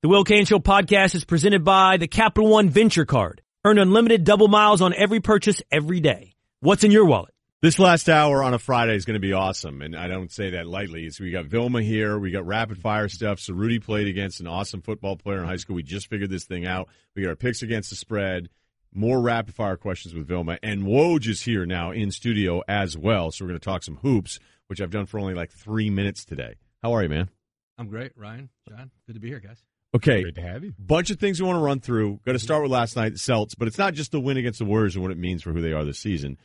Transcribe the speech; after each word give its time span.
The 0.00 0.08
Will 0.08 0.22
Cain 0.22 0.44
Show 0.44 0.60
podcast 0.60 1.16
is 1.16 1.24
presented 1.24 1.64
by 1.64 1.96
the 1.96 2.06
Capital 2.06 2.48
One 2.48 2.68
Venture 2.68 3.04
Card. 3.04 3.42
Earn 3.64 3.78
unlimited 3.78 4.22
double 4.22 4.46
miles 4.46 4.80
on 4.80 4.94
every 4.94 5.18
purchase 5.18 5.60
every 5.72 5.98
day. 5.98 6.36
What's 6.60 6.84
in 6.84 6.92
your 6.92 7.04
wallet? 7.04 7.34
This 7.62 7.80
last 7.80 8.08
hour 8.08 8.44
on 8.44 8.54
a 8.54 8.60
Friday 8.60 8.94
is 8.94 9.04
going 9.04 9.14
to 9.14 9.26
be 9.26 9.32
awesome, 9.32 9.82
and 9.82 9.96
I 9.96 10.06
don't 10.06 10.30
say 10.30 10.50
that 10.50 10.68
lightly. 10.68 11.10
So 11.10 11.24
we 11.24 11.32
got 11.32 11.46
Vilma 11.46 11.82
here, 11.82 12.16
we 12.16 12.30
got 12.30 12.46
rapid 12.46 12.78
fire 12.78 13.08
stuff. 13.08 13.40
So 13.40 13.54
Rudy 13.54 13.80
played 13.80 14.06
against 14.06 14.38
an 14.38 14.46
awesome 14.46 14.82
football 14.82 15.16
player 15.16 15.38
in 15.40 15.46
high 15.46 15.56
school. 15.56 15.74
We 15.74 15.82
just 15.82 16.08
figured 16.08 16.30
this 16.30 16.44
thing 16.44 16.64
out. 16.64 16.86
We 17.16 17.22
got 17.22 17.30
our 17.30 17.34
picks 17.34 17.62
against 17.62 17.90
the 17.90 17.96
spread. 17.96 18.50
More 18.94 19.20
rapid 19.20 19.56
fire 19.56 19.76
questions 19.76 20.14
with 20.14 20.28
Vilma, 20.28 20.58
and 20.62 20.84
Woj 20.84 21.26
is 21.26 21.42
here 21.42 21.66
now 21.66 21.90
in 21.90 22.12
studio 22.12 22.62
as 22.68 22.96
well. 22.96 23.32
So 23.32 23.44
we're 23.44 23.48
going 23.48 23.58
to 23.58 23.64
talk 23.64 23.82
some 23.82 23.96
hoops, 23.96 24.38
which 24.68 24.80
I've 24.80 24.92
done 24.92 25.06
for 25.06 25.18
only 25.18 25.34
like 25.34 25.50
three 25.50 25.90
minutes 25.90 26.24
today. 26.24 26.54
How 26.84 26.92
are 26.92 27.02
you, 27.02 27.08
man? 27.08 27.30
I'm 27.76 27.88
great, 27.88 28.12
Ryen, 28.16 28.48
John. 28.68 28.92
Good 29.08 29.14
to 29.14 29.20
be 29.20 29.26
here, 29.26 29.40
guys. 29.40 29.60
Okay. 29.98 30.22
Great 30.22 30.36
to 30.36 30.42
have 30.42 30.62
you. 30.62 30.72
Bunch 30.78 31.10
of 31.10 31.18
things 31.18 31.40
we 31.40 31.46
want 31.46 31.56
to 31.56 31.64
run 31.64 31.80
through. 31.80 32.20
Got 32.24 32.32
to 32.32 32.38
start 32.38 32.62
with 32.62 32.70
last 32.70 32.94
night, 32.94 33.18
Celts, 33.18 33.56
but 33.56 33.66
it's 33.66 33.78
not 33.78 33.94
just 33.94 34.12
the 34.12 34.20
win 34.20 34.36
against 34.36 34.60
the 34.60 34.64
Warriors 34.64 34.94
and 34.94 35.02
what 35.02 35.10
it 35.10 35.18
means 35.18 35.42
for 35.42 35.52
who 35.52 35.60
they 35.60 35.72
are 35.72 35.84
this 35.84 35.98
season. 35.98 36.38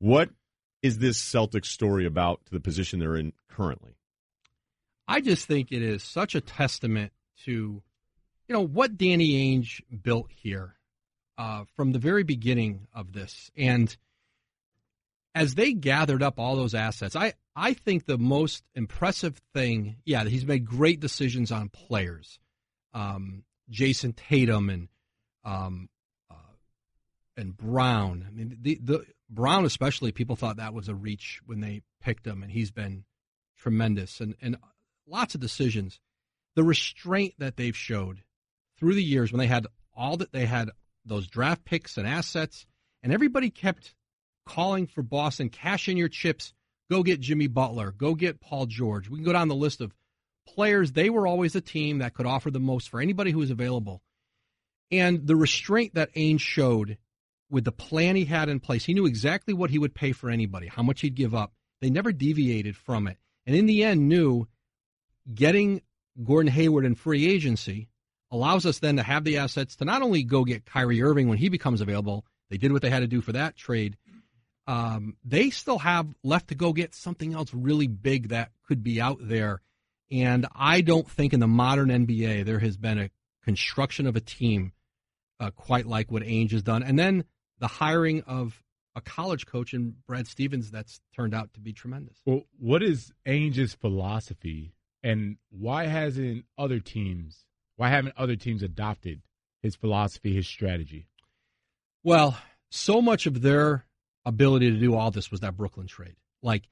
What 0.00 0.28
is 0.82 0.98
this 0.98 1.18
Celtics 1.18 1.66
story 1.66 2.04
about 2.04 2.44
to 2.46 2.52
the 2.52 2.60
position 2.60 2.98
they're 2.98 3.16
in 3.16 3.32
currently? 3.48 3.96
I 5.08 5.22
just 5.22 5.46
think 5.46 5.72
it 5.72 5.80
is 5.80 6.02
such 6.02 6.34
a 6.34 6.42
testament 6.42 7.12
to, 7.44 7.50
you 7.50 8.52
know, 8.52 8.66
what 8.66 8.98
Danny 8.98 9.56
Ainge 9.56 9.80
built 10.02 10.30
here 10.30 10.74
uh, 11.38 11.64
from 11.76 11.92
the 11.92 11.98
very 11.98 12.22
beginning 12.22 12.86
of 12.92 13.12
this, 13.12 13.50
and 13.56 13.96
as 15.34 15.54
they 15.54 15.72
gathered 15.72 16.22
up 16.22 16.38
all 16.38 16.54
those 16.54 16.74
assets, 16.74 17.16
I 17.16 17.32
I 17.56 17.72
think 17.72 18.04
the 18.04 18.18
most 18.18 18.62
impressive 18.74 19.40
thing, 19.54 19.96
yeah, 20.04 20.24
he's 20.24 20.44
made 20.44 20.66
great 20.66 21.00
decisions 21.00 21.50
on 21.50 21.70
players 21.70 22.39
um, 22.94 23.44
Jayson 23.70 24.14
Tatum 24.16 24.70
and 24.70 24.88
um, 25.44 25.88
uh, 26.30 26.34
and 27.36 27.56
Brown. 27.56 28.24
I 28.26 28.30
mean, 28.30 28.56
the 28.60 28.78
the 28.82 29.04
Brown 29.28 29.64
especially, 29.64 30.12
people 30.12 30.36
thought 30.36 30.56
that 30.56 30.74
was 30.74 30.88
a 30.88 30.94
reach 30.94 31.40
when 31.46 31.60
they 31.60 31.82
picked 32.00 32.26
him, 32.26 32.42
and 32.42 32.50
he's 32.50 32.70
been 32.70 33.04
tremendous 33.58 34.20
and 34.20 34.34
and 34.40 34.56
lots 35.06 35.34
of 35.34 35.40
decisions. 35.40 36.00
The 36.56 36.64
restraint 36.64 37.34
that 37.38 37.56
they've 37.56 37.76
showed 37.76 38.22
through 38.78 38.94
the 38.94 39.04
years 39.04 39.30
when 39.30 39.38
they 39.38 39.46
had 39.46 39.66
all 39.94 40.16
that 40.16 40.32
they 40.32 40.46
had 40.46 40.70
those 41.04 41.28
draft 41.28 41.64
picks 41.64 41.96
and 41.96 42.06
assets, 42.06 42.66
and 43.02 43.12
everybody 43.12 43.50
kept 43.50 43.94
calling 44.46 44.86
for 44.86 45.02
Boston, 45.02 45.48
cash 45.48 45.88
in 45.88 45.96
your 45.96 46.08
chips, 46.08 46.52
go 46.90 47.02
get 47.02 47.20
Jimmy 47.20 47.46
Butler, 47.46 47.92
go 47.92 48.14
get 48.14 48.40
Paul 48.40 48.66
George. 48.66 49.08
We 49.08 49.18
can 49.18 49.24
go 49.24 49.32
down 49.32 49.48
the 49.48 49.54
list 49.54 49.80
of 49.80 49.94
players, 50.54 50.92
they 50.92 51.10
were 51.10 51.26
always 51.26 51.54
a 51.54 51.60
team 51.60 51.98
that 51.98 52.14
could 52.14 52.26
offer 52.26 52.50
the 52.50 52.60
most 52.60 52.88
for 52.88 53.00
anybody 53.00 53.30
who 53.30 53.38
was 53.38 53.50
available. 53.50 54.02
And 54.90 55.26
the 55.26 55.36
restraint 55.36 55.94
that 55.94 56.14
Ainge 56.14 56.40
showed 56.40 56.98
with 57.50 57.64
the 57.64 57.72
plan 57.72 58.16
he 58.16 58.24
had 58.24 58.48
in 58.48 58.60
place, 58.60 58.84
he 58.84 58.94
knew 58.94 59.06
exactly 59.06 59.54
what 59.54 59.70
he 59.70 59.78
would 59.78 59.94
pay 59.94 60.12
for 60.12 60.30
anybody, 60.30 60.68
how 60.68 60.82
much 60.82 61.00
he'd 61.00 61.14
give 61.14 61.34
up. 61.34 61.52
They 61.80 61.90
never 61.90 62.12
deviated 62.12 62.76
from 62.76 63.08
it. 63.08 63.18
And 63.46 63.56
in 63.56 63.66
the 63.66 63.84
end, 63.84 64.08
knew 64.08 64.46
getting 65.32 65.82
Gordon 66.22 66.52
Hayward 66.52 66.84
in 66.84 66.94
free 66.94 67.28
agency 67.28 67.88
allows 68.30 68.66
us 68.66 68.78
then 68.78 68.96
to 68.96 69.02
have 69.02 69.24
the 69.24 69.38
assets 69.38 69.76
to 69.76 69.84
not 69.84 70.02
only 70.02 70.22
go 70.22 70.44
get 70.44 70.66
Kyrie 70.66 71.02
Irving 71.02 71.28
when 71.28 71.38
he 71.38 71.48
becomes 71.48 71.80
available, 71.80 72.24
they 72.48 72.58
did 72.58 72.72
what 72.72 72.82
they 72.82 72.90
had 72.90 73.00
to 73.00 73.06
do 73.06 73.20
for 73.20 73.32
that 73.32 73.56
trade. 73.56 73.96
Um, 74.66 75.16
they 75.24 75.50
still 75.50 75.78
have 75.78 76.06
left 76.22 76.48
to 76.48 76.54
go 76.54 76.72
get 76.72 76.94
something 76.94 77.34
else 77.34 77.52
really 77.52 77.88
big 77.88 78.28
that 78.28 78.50
could 78.66 78.84
be 78.84 79.00
out 79.00 79.18
there 79.20 79.60
and 80.10 80.46
I 80.54 80.80
don't 80.80 81.08
think 81.08 81.32
in 81.32 81.40
the 81.40 81.46
modern 81.46 81.88
NBA 81.88 82.44
there 82.44 82.58
has 82.58 82.76
been 82.76 82.98
a 82.98 83.10
construction 83.44 84.06
of 84.06 84.16
a 84.16 84.20
team 84.20 84.72
uh, 85.38 85.50
quite 85.50 85.86
like 85.86 86.10
what 86.10 86.22
Ainge 86.22 86.52
has 86.52 86.62
done. 86.62 86.82
And 86.82 86.98
then 86.98 87.24
the 87.58 87.66
hiring 87.66 88.22
of 88.22 88.62
a 88.94 89.00
college 89.00 89.46
coach 89.46 89.72
in 89.72 89.94
Brad 90.06 90.26
Stevens 90.26 90.70
that's 90.70 91.00
turned 91.14 91.34
out 91.34 91.54
to 91.54 91.60
be 91.60 91.72
tremendous. 91.72 92.18
Well, 92.26 92.42
what 92.58 92.82
is 92.82 93.12
Ainge's 93.26 93.74
philosophy, 93.74 94.74
and 95.02 95.36
why 95.50 95.86
hasn't 95.86 96.44
other 96.58 96.80
teams? 96.80 97.44
Why 97.76 97.88
haven't 97.88 98.14
other 98.16 98.36
teams 98.36 98.62
adopted 98.62 99.22
his 99.62 99.76
philosophy, 99.76 100.34
his 100.34 100.46
strategy? 100.46 101.06
Well, 102.02 102.36
so 102.70 103.00
much 103.00 103.26
of 103.26 103.42
their 103.42 103.84
ability 104.24 104.70
to 104.70 104.78
do 104.78 104.94
all 104.94 105.10
this 105.10 105.30
was 105.30 105.40
that 105.40 105.56
Brooklyn 105.56 105.86
trade. 105.86 106.16
Like 106.42 106.68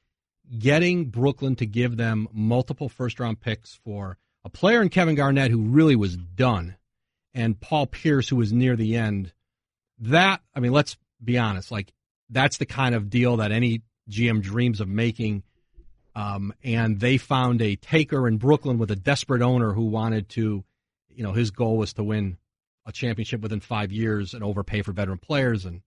getting 0.56 1.06
Brooklyn 1.06 1.56
to 1.56 1.66
give 1.66 1.96
them 1.96 2.28
multiple 2.32 2.88
first 2.88 3.20
round 3.20 3.40
picks 3.40 3.74
for 3.84 4.18
a 4.44 4.48
player 4.48 4.80
in 4.80 4.88
Kevin 4.88 5.14
Garnett 5.14 5.50
who 5.50 5.62
really 5.62 5.96
was 5.96 6.16
done, 6.16 6.76
and 7.34 7.60
Paul 7.60 7.86
Pierce 7.86 8.28
who 8.28 8.36
was 8.36 8.52
near 8.52 8.76
the 8.76 8.96
end. 8.96 9.32
That 10.00 10.40
I 10.54 10.60
mean, 10.60 10.72
let's 10.72 10.96
be 11.22 11.38
honest, 11.38 11.70
like 11.70 11.92
that's 12.30 12.58
the 12.58 12.66
kind 12.66 12.94
of 12.94 13.10
deal 13.10 13.38
that 13.38 13.52
any 13.52 13.82
GM 14.10 14.42
dreams 14.42 14.80
of 14.80 14.88
making. 14.88 15.42
Um, 16.14 16.52
and 16.64 16.98
they 16.98 17.16
found 17.16 17.62
a 17.62 17.76
taker 17.76 18.26
in 18.26 18.38
Brooklyn 18.38 18.78
with 18.78 18.90
a 18.90 18.96
desperate 18.96 19.42
owner 19.42 19.72
who 19.72 19.84
wanted 19.84 20.28
to, 20.30 20.64
you 21.10 21.22
know, 21.22 21.32
his 21.32 21.50
goal 21.50 21.76
was 21.76 21.92
to 21.94 22.02
win 22.02 22.38
a 22.86 22.92
championship 22.92 23.40
within 23.40 23.60
five 23.60 23.92
years 23.92 24.34
and 24.34 24.42
overpay 24.42 24.82
for 24.82 24.92
veteran 24.92 25.18
players. 25.18 25.64
And 25.64 25.82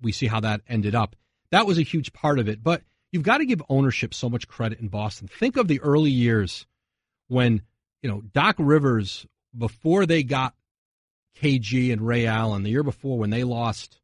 we 0.00 0.12
see 0.12 0.26
how 0.26 0.40
that 0.40 0.60
ended 0.68 0.94
up. 0.94 1.16
That 1.50 1.66
was 1.66 1.78
a 1.78 1.82
huge 1.82 2.12
part 2.12 2.38
of 2.38 2.48
it. 2.48 2.62
But 2.62 2.82
you've 3.14 3.22
got 3.22 3.38
to 3.38 3.46
give 3.46 3.62
ownership 3.68 4.12
so 4.12 4.28
much 4.28 4.48
credit 4.48 4.80
in 4.80 4.88
Boston. 4.88 5.28
Think 5.28 5.56
of 5.56 5.68
the 5.68 5.80
early 5.82 6.10
years 6.10 6.66
when, 7.28 7.62
you 8.02 8.10
know, 8.10 8.20
Doc 8.20 8.56
Rivers, 8.58 9.24
before 9.56 10.04
they 10.04 10.24
got 10.24 10.52
KG 11.40 11.92
and 11.92 12.04
Ray 12.04 12.26
Allen, 12.26 12.64
the 12.64 12.70
year 12.70 12.82
before 12.82 13.16
when 13.16 13.30
they 13.30 13.44
lost 13.44 14.00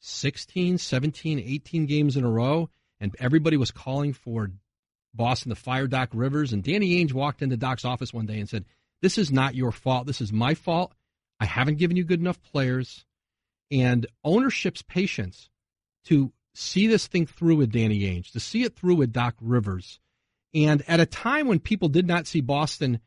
16, 0.00 0.76
17, 0.76 1.38
18 1.38 1.86
games 1.86 2.18
in 2.18 2.24
a 2.24 2.30
row, 2.30 2.68
and 3.00 3.16
everybody 3.18 3.56
was 3.56 3.70
calling 3.70 4.12
for 4.12 4.50
Boston 5.14 5.48
to 5.48 5.56
fire 5.56 5.86
Doc 5.86 6.10
Rivers. 6.12 6.52
And 6.52 6.62
Danny 6.62 7.02
Ainge 7.02 7.14
walked 7.14 7.40
into 7.40 7.56
Doc's 7.56 7.86
office 7.86 8.12
one 8.12 8.26
day 8.26 8.40
and 8.40 8.48
said, 8.48 8.66
This 9.00 9.16
is 9.16 9.32
not 9.32 9.54
your 9.54 9.72
fault. 9.72 10.06
This 10.06 10.20
is 10.20 10.34
my 10.34 10.52
fault. 10.52 10.92
I 11.40 11.46
haven't 11.46 11.78
given 11.78 11.96
you 11.96 12.04
good 12.04 12.20
enough 12.20 12.42
players. 12.42 13.06
And 13.70 14.06
ownership's 14.22 14.82
patience 14.82 15.48
to 16.04 16.30
see 16.54 16.86
this 16.86 17.06
thing 17.06 17.26
through 17.26 17.56
with 17.56 17.72
Danny 17.72 18.00
Ainge, 18.00 18.32
to 18.32 18.40
see 18.40 18.62
it 18.62 18.76
through 18.76 18.94
with 18.96 19.12
Doc 19.12 19.34
Rivers. 19.40 20.00
And 20.54 20.82
at 20.88 21.00
a 21.00 21.06
time 21.06 21.48
when 21.48 21.58
people 21.58 21.88
did 21.88 22.06
not 22.06 22.26
see 22.26 22.40
Boston 22.40 23.00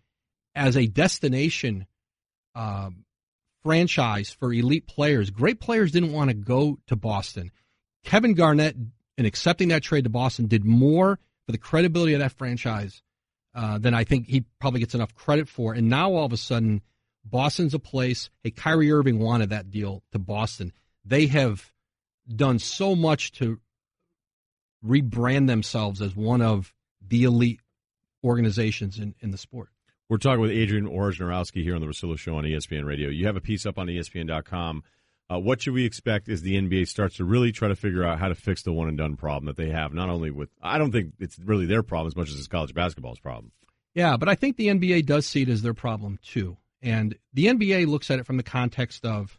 as 0.53 0.75
a 0.75 0.87
destination 0.87 1.87
um, 2.55 3.05
franchise 3.63 4.29
for 4.29 4.53
elite 4.53 4.87
players, 4.87 5.29
great 5.29 5.59
players 5.59 5.91
didn't 5.91 6.11
want 6.11 6.29
to 6.29 6.33
go 6.35 6.77
to 6.87 6.95
Boston. 6.95 7.51
Kevin 8.03 8.33
Garnett, 8.33 8.75
in 9.17 9.25
accepting 9.25 9.69
that 9.69 9.83
trade 9.83 10.03
to 10.03 10.09
Boston, 10.09 10.47
did 10.47 10.65
more 10.65 11.19
for 11.45 11.51
the 11.51 11.57
credibility 11.57 12.13
of 12.13 12.19
that 12.19 12.33
franchise 12.33 13.01
uh, 13.55 13.77
than 13.77 13.93
I 13.93 14.03
think 14.03 14.27
he 14.27 14.45
probably 14.59 14.81
gets 14.81 14.93
enough 14.93 15.15
credit 15.15 15.47
for. 15.47 15.73
And 15.73 15.89
now 15.89 16.11
all 16.13 16.25
of 16.25 16.33
a 16.33 16.37
sudden, 16.37 16.81
Boston's 17.23 17.73
a 17.73 17.79
place. 17.79 18.29
Hey, 18.43 18.51
Kyrie 18.51 18.91
Irving 18.91 19.19
wanted 19.19 19.49
that 19.49 19.71
deal 19.71 20.03
to 20.11 20.19
Boston. 20.19 20.73
They 21.05 21.27
have 21.27 21.71
done 22.33 22.59
so 22.59 22.95
much 22.95 23.31
to 23.33 23.59
rebrand 24.85 25.47
themselves 25.47 26.01
as 26.01 26.15
one 26.15 26.41
of 26.41 26.73
the 27.05 27.23
elite 27.23 27.61
organizations 28.23 28.99
in, 28.99 29.15
in 29.19 29.31
the 29.31 29.37
sport. 29.37 29.69
We're 30.09 30.17
talking 30.17 30.41
with 30.41 30.51
Adrian 30.51 30.87
Wojnarowski 30.87 31.63
here 31.63 31.75
on 31.75 31.81
the 31.81 31.87
Russillo 31.87 32.17
Show 32.17 32.35
on 32.35 32.45
ESPN 32.45 32.85
Radio. 32.85 33.09
You 33.09 33.25
have 33.25 33.35
a 33.35 33.41
piece 33.41 33.65
up 33.65 33.77
on 33.77 33.87
ESPN.com. 33.87 34.83
Uh, 35.29 35.39
what 35.39 35.61
should 35.61 35.73
we 35.73 35.83
expect 35.83 36.29
as 36.29 36.41
the 36.41 36.55
NBA 36.55 36.87
starts 36.87 37.17
to 37.17 37.25
really 37.25 37.51
try 37.51 37.67
to 37.67 37.75
figure 37.75 38.05
out 38.05 38.17
how 38.17 38.29
to 38.29 38.35
fix 38.35 38.63
the 38.63 38.71
one 38.71 38.87
and 38.87 38.97
done 38.97 39.17
problem 39.17 39.47
that 39.47 39.57
they 39.61 39.69
have? 39.69 39.93
Not 39.93 40.09
only 40.09 40.31
with, 40.31 40.49
I 40.61 40.77
don't 40.77 40.91
think 40.91 41.13
it's 41.19 41.37
really 41.37 41.65
their 41.65 41.83
problem 41.83 42.07
as 42.07 42.15
much 42.15 42.29
as 42.29 42.37
it's 42.37 42.47
college 42.47 42.73
basketball's 42.73 43.19
problem. 43.19 43.51
Yeah, 43.93 44.15
but 44.15 44.29
I 44.29 44.35
think 44.35 44.55
the 44.55 44.67
NBA 44.67 45.05
does 45.05 45.25
see 45.25 45.41
it 45.41 45.49
as 45.49 45.61
their 45.61 45.73
problem 45.73 46.19
too. 46.23 46.55
And 46.81 47.17
the 47.33 47.47
NBA 47.47 47.87
looks 47.87 48.09
at 48.09 48.19
it 48.19 48.25
from 48.25 48.37
the 48.37 48.43
context 48.43 49.05
of 49.05 49.37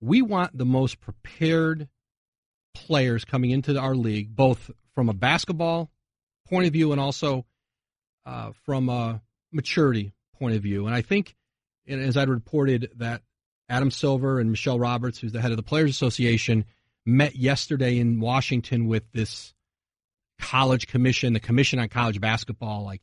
we 0.00 0.22
want 0.22 0.56
the 0.56 0.66
most 0.66 1.00
prepared 1.00 1.88
players 2.86 3.24
coming 3.24 3.50
into 3.50 3.78
our 3.78 3.94
league, 3.94 4.34
both 4.34 4.70
from 4.94 5.08
a 5.08 5.14
basketball 5.14 5.90
point 6.48 6.66
of 6.66 6.72
view 6.72 6.92
and 6.92 7.00
also 7.00 7.44
uh, 8.26 8.52
from 8.64 8.88
a 8.88 9.20
maturity 9.52 10.12
point 10.38 10.56
of 10.56 10.62
view. 10.62 10.86
And 10.86 10.94
I 10.94 11.02
think, 11.02 11.36
as 11.86 12.16
I 12.16 12.24
reported, 12.24 12.90
that 12.96 13.22
Adam 13.68 13.90
Silver 13.90 14.40
and 14.40 14.50
Michele 14.50 14.78
Roberts, 14.78 15.18
who's 15.18 15.32
the 15.32 15.40
head 15.40 15.50
of 15.50 15.56
the 15.56 15.62
Players 15.62 15.90
Association, 15.90 16.64
met 17.04 17.36
yesterday 17.36 17.98
in 17.98 18.20
Washington 18.20 18.86
with 18.86 19.04
this 19.12 19.54
college 20.40 20.86
commission, 20.86 21.32
the 21.32 21.40
Commission 21.40 21.78
on 21.78 21.88
College 21.88 22.20
Basketball. 22.20 22.84
Like 22.84 23.02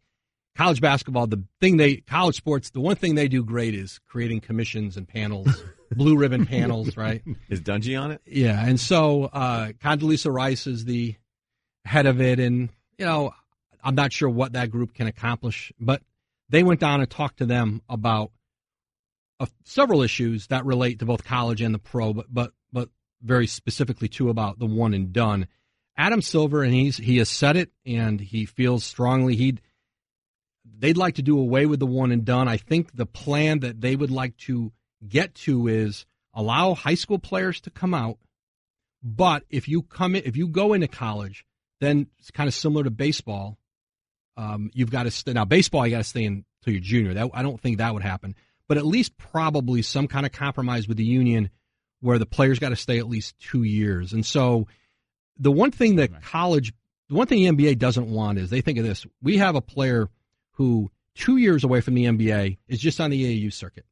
college 0.55 0.81
basketball, 0.81 1.27
the 1.27 1.43
thing 1.59 1.77
they 1.77 1.97
college 1.97 2.35
sports, 2.35 2.69
the 2.69 2.79
one 2.79 2.95
thing 2.95 3.15
they 3.15 3.27
do 3.27 3.43
great 3.43 3.75
is 3.75 3.99
creating 4.07 4.41
commissions 4.41 4.97
and 4.97 5.07
panels, 5.07 5.63
blue 5.91 6.17
ribbon 6.17 6.45
panels, 6.45 6.97
right? 6.97 7.23
Is 7.49 7.61
Dungy 7.61 7.99
on 7.99 8.11
it? 8.11 8.21
Yeah, 8.25 8.63
and 8.63 8.79
so 8.79 9.25
uh, 9.25 9.69
Condoleezza 9.83 10.31
Rice 10.31 10.67
is 10.67 10.85
the 10.85 11.15
head 11.83 12.05
of 12.05 12.21
it, 12.21 12.39
and 12.39 12.69
you 12.97 13.05
know, 13.05 13.33
I'm 13.83 13.95
not 13.95 14.13
sure 14.13 14.29
what 14.29 14.53
that 14.53 14.71
group 14.71 14.93
can 14.93 15.07
accomplish, 15.07 15.71
but 15.79 16.01
they 16.49 16.63
went 16.63 16.79
down 16.79 17.01
and 17.01 17.09
talked 17.09 17.37
to 17.37 17.45
them 17.45 17.81
about 17.89 18.31
uh, 19.39 19.45
several 19.63 20.01
issues 20.01 20.47
that 20.47 20.65
relate 20.65 20.99
to 20.99 21.05
both 21.05 21.23
college 21.23 21.61
and 21.61 21.73
the 21.73 21.79
pro, 21.79 22.13
but 22.13 22.25
but 22.33 22.51
but 22.71 22.89
very 23.21 23.47
specifically 23.47 24.07
too 24.07 24.29
about 24.29 24.59
the 24.59 24.65
one 24.65 24.93
and 24.93 25.13
done. 25.13 25.47
Adam 25.97 26.21
Silver, 26.21 26.63
and 26.63 26.73
he's 26.73 26.97
he 26.97 27.17
has 27.17 27.29
said 27.29 27.55
it, 27.55 27.71
and 27.85 28.19
he 28.19 28.45
feels 28.45 28.83
strongly 28.83 29.35
he'd 29.35 29.61
they'd 30.77 30.97
like 30.97 31.15
to 31.15 31.21
do 31.21 31.39
away 31.39 31.65
with 31.65 31.79
the 31.79 31.85
one 31.85 32.11
and 32.11 32.25
done. 32.25 32.47
I 32.47 32.57
think 32.57 32.95
the 32.95 33.05
plan 33.05 33.59
that 33.59 33.81
they 33.81 33.95
would 33.95 34.11
like 34.11 34.35
to 34.37 34.71
get 35.09 35.35
to 35.35 35.67
is 35.67 36.05
allow 36.33 36.73
high 36.73 36.95
school 36.95 37.19
players 37.19 37.61
to 37.61 37.69
come 37.69 37.93
out, 37.93 38.17
but 39.01 39.43
if 39.49 39.67
you 39.67 39.81
come 39.81 40.15
in, 40.15 40.23
if 40.25 40.35
you 40.35 40.47
go 40.47 40.73
into 40.73 40.87
college, 40.87 41.45
then 41.79 42.07
it's 42.19 42.31
kind 42.31 42.47
of 42.47 42.53
similar 42.53 42.83
to 42.83 42.89
baseball. 42.91 43.57
Um, 44.37 44.69
you've 44.73 44.91
got 44.91 45.03
to 45.03 45.11
stay 45.11 45.33
now. 45.33 45.45
Baseball, 45.45 45.85
you 45.85 45.91
got 45.91 45.99
to 45.99 46.03
stay 46.03 46.25
until 46.25 46.45
you're 46.65 46.79
junior. 46.79 47.13
That 47.13 47.29
I 47.33 47.41
don't 47.41 47.59
think 47.59 47.77
that 47.77 47.93
would 47.93 48.03
happen, 48.03 48.35
but 48.67 48.77
at 48.77 48.85
least 48.85 49.17
probably 49.17 49.81
some 49.81 50.07
kind 50.07 50.25
of 50.25 50.31
compromise 50.31 50.87
with 50.87 50.97
the 50.97 51.05
union 51.05 51.49
where 52.01 52.19
the 52.19 52.25
players 52.25 52.59
got 52.59 52.69
to 52.69 52.75
stay 52.75 52.99
at 52.99 53.07
least 53.07 53.37
two 53.39 53.63
years. 53.63 54.11
And 54.13 54.25
so, 54.25 54.67
the 55.37 55.51
one 55.51 55.71
thing 55.71 55.97
that 55.97 56.21
college, 56.23 56.73
the 57.09 57.15
one 57.15 57.27
thing 57.27 57.57
the 57.57 57.65
NBA 57.65 57.77
doesn't 57.77 58.09
want 58.09 58.39
is 58.39 58.49
they 58.49 58.61
think 58.61 58.77
of 58.77 58.85
this: 58.85 59.05
we 59.21 59.37
have 59.37 59.55
a 59.55 59.61
player 59.61 60.09
who 60.53 60.89
two 61.13 61.37
years 61.37 61.63
away 61.63 61.81
from 61.81 61.93
the 61.93 62.05
NBA 62.05 62.57
is 62.67 62.79
just 62.79 62.99
on 62.99 63.09
the 63.09 63.23
AAU 63.23 63.53
circuit 63.53 63.85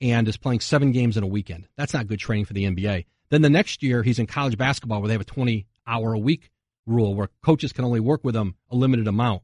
and 0.00 0.26
is 0.28 0.36
playing 0.36 0.60
seven 0.60 0.92
games 0.92 1.16
in 1.16 1.22
a 1.22 1.28
weekend. 1.28 1.68
That's 1.76 1.94
not 1.94 2.06
good 2.06 2.18
training 2.18 2.46
for 2.46 2.52
the 2.52 2.64
NBA. 2.64 3.06
Then 3.28 3.42
the 3.42 3.50
next 3.50 3.82
year 3.82 4.02
he's 4.02 4.18
in 4.18 4.26
college 4.26 4.56
basketball 4.56 5.00
where 5.00 5.08
they 5.08 5.14
have 5.14 5.20
a 5.20 5.24
20 5.24 5.66
hour 5.86 6.12
a 6.12 6.18
week 6.18 6.50
rule 6.86 7.14
where 7.14 7.28
coaches 7.42 7.72
can 7.72 7.84
only 7.84 8.00
work 8.00 8.24
with 8.24 8.34
him 8.36 8.54
a 8.70 8.76
limited 8.76 9.06
amount. 9.06 9.42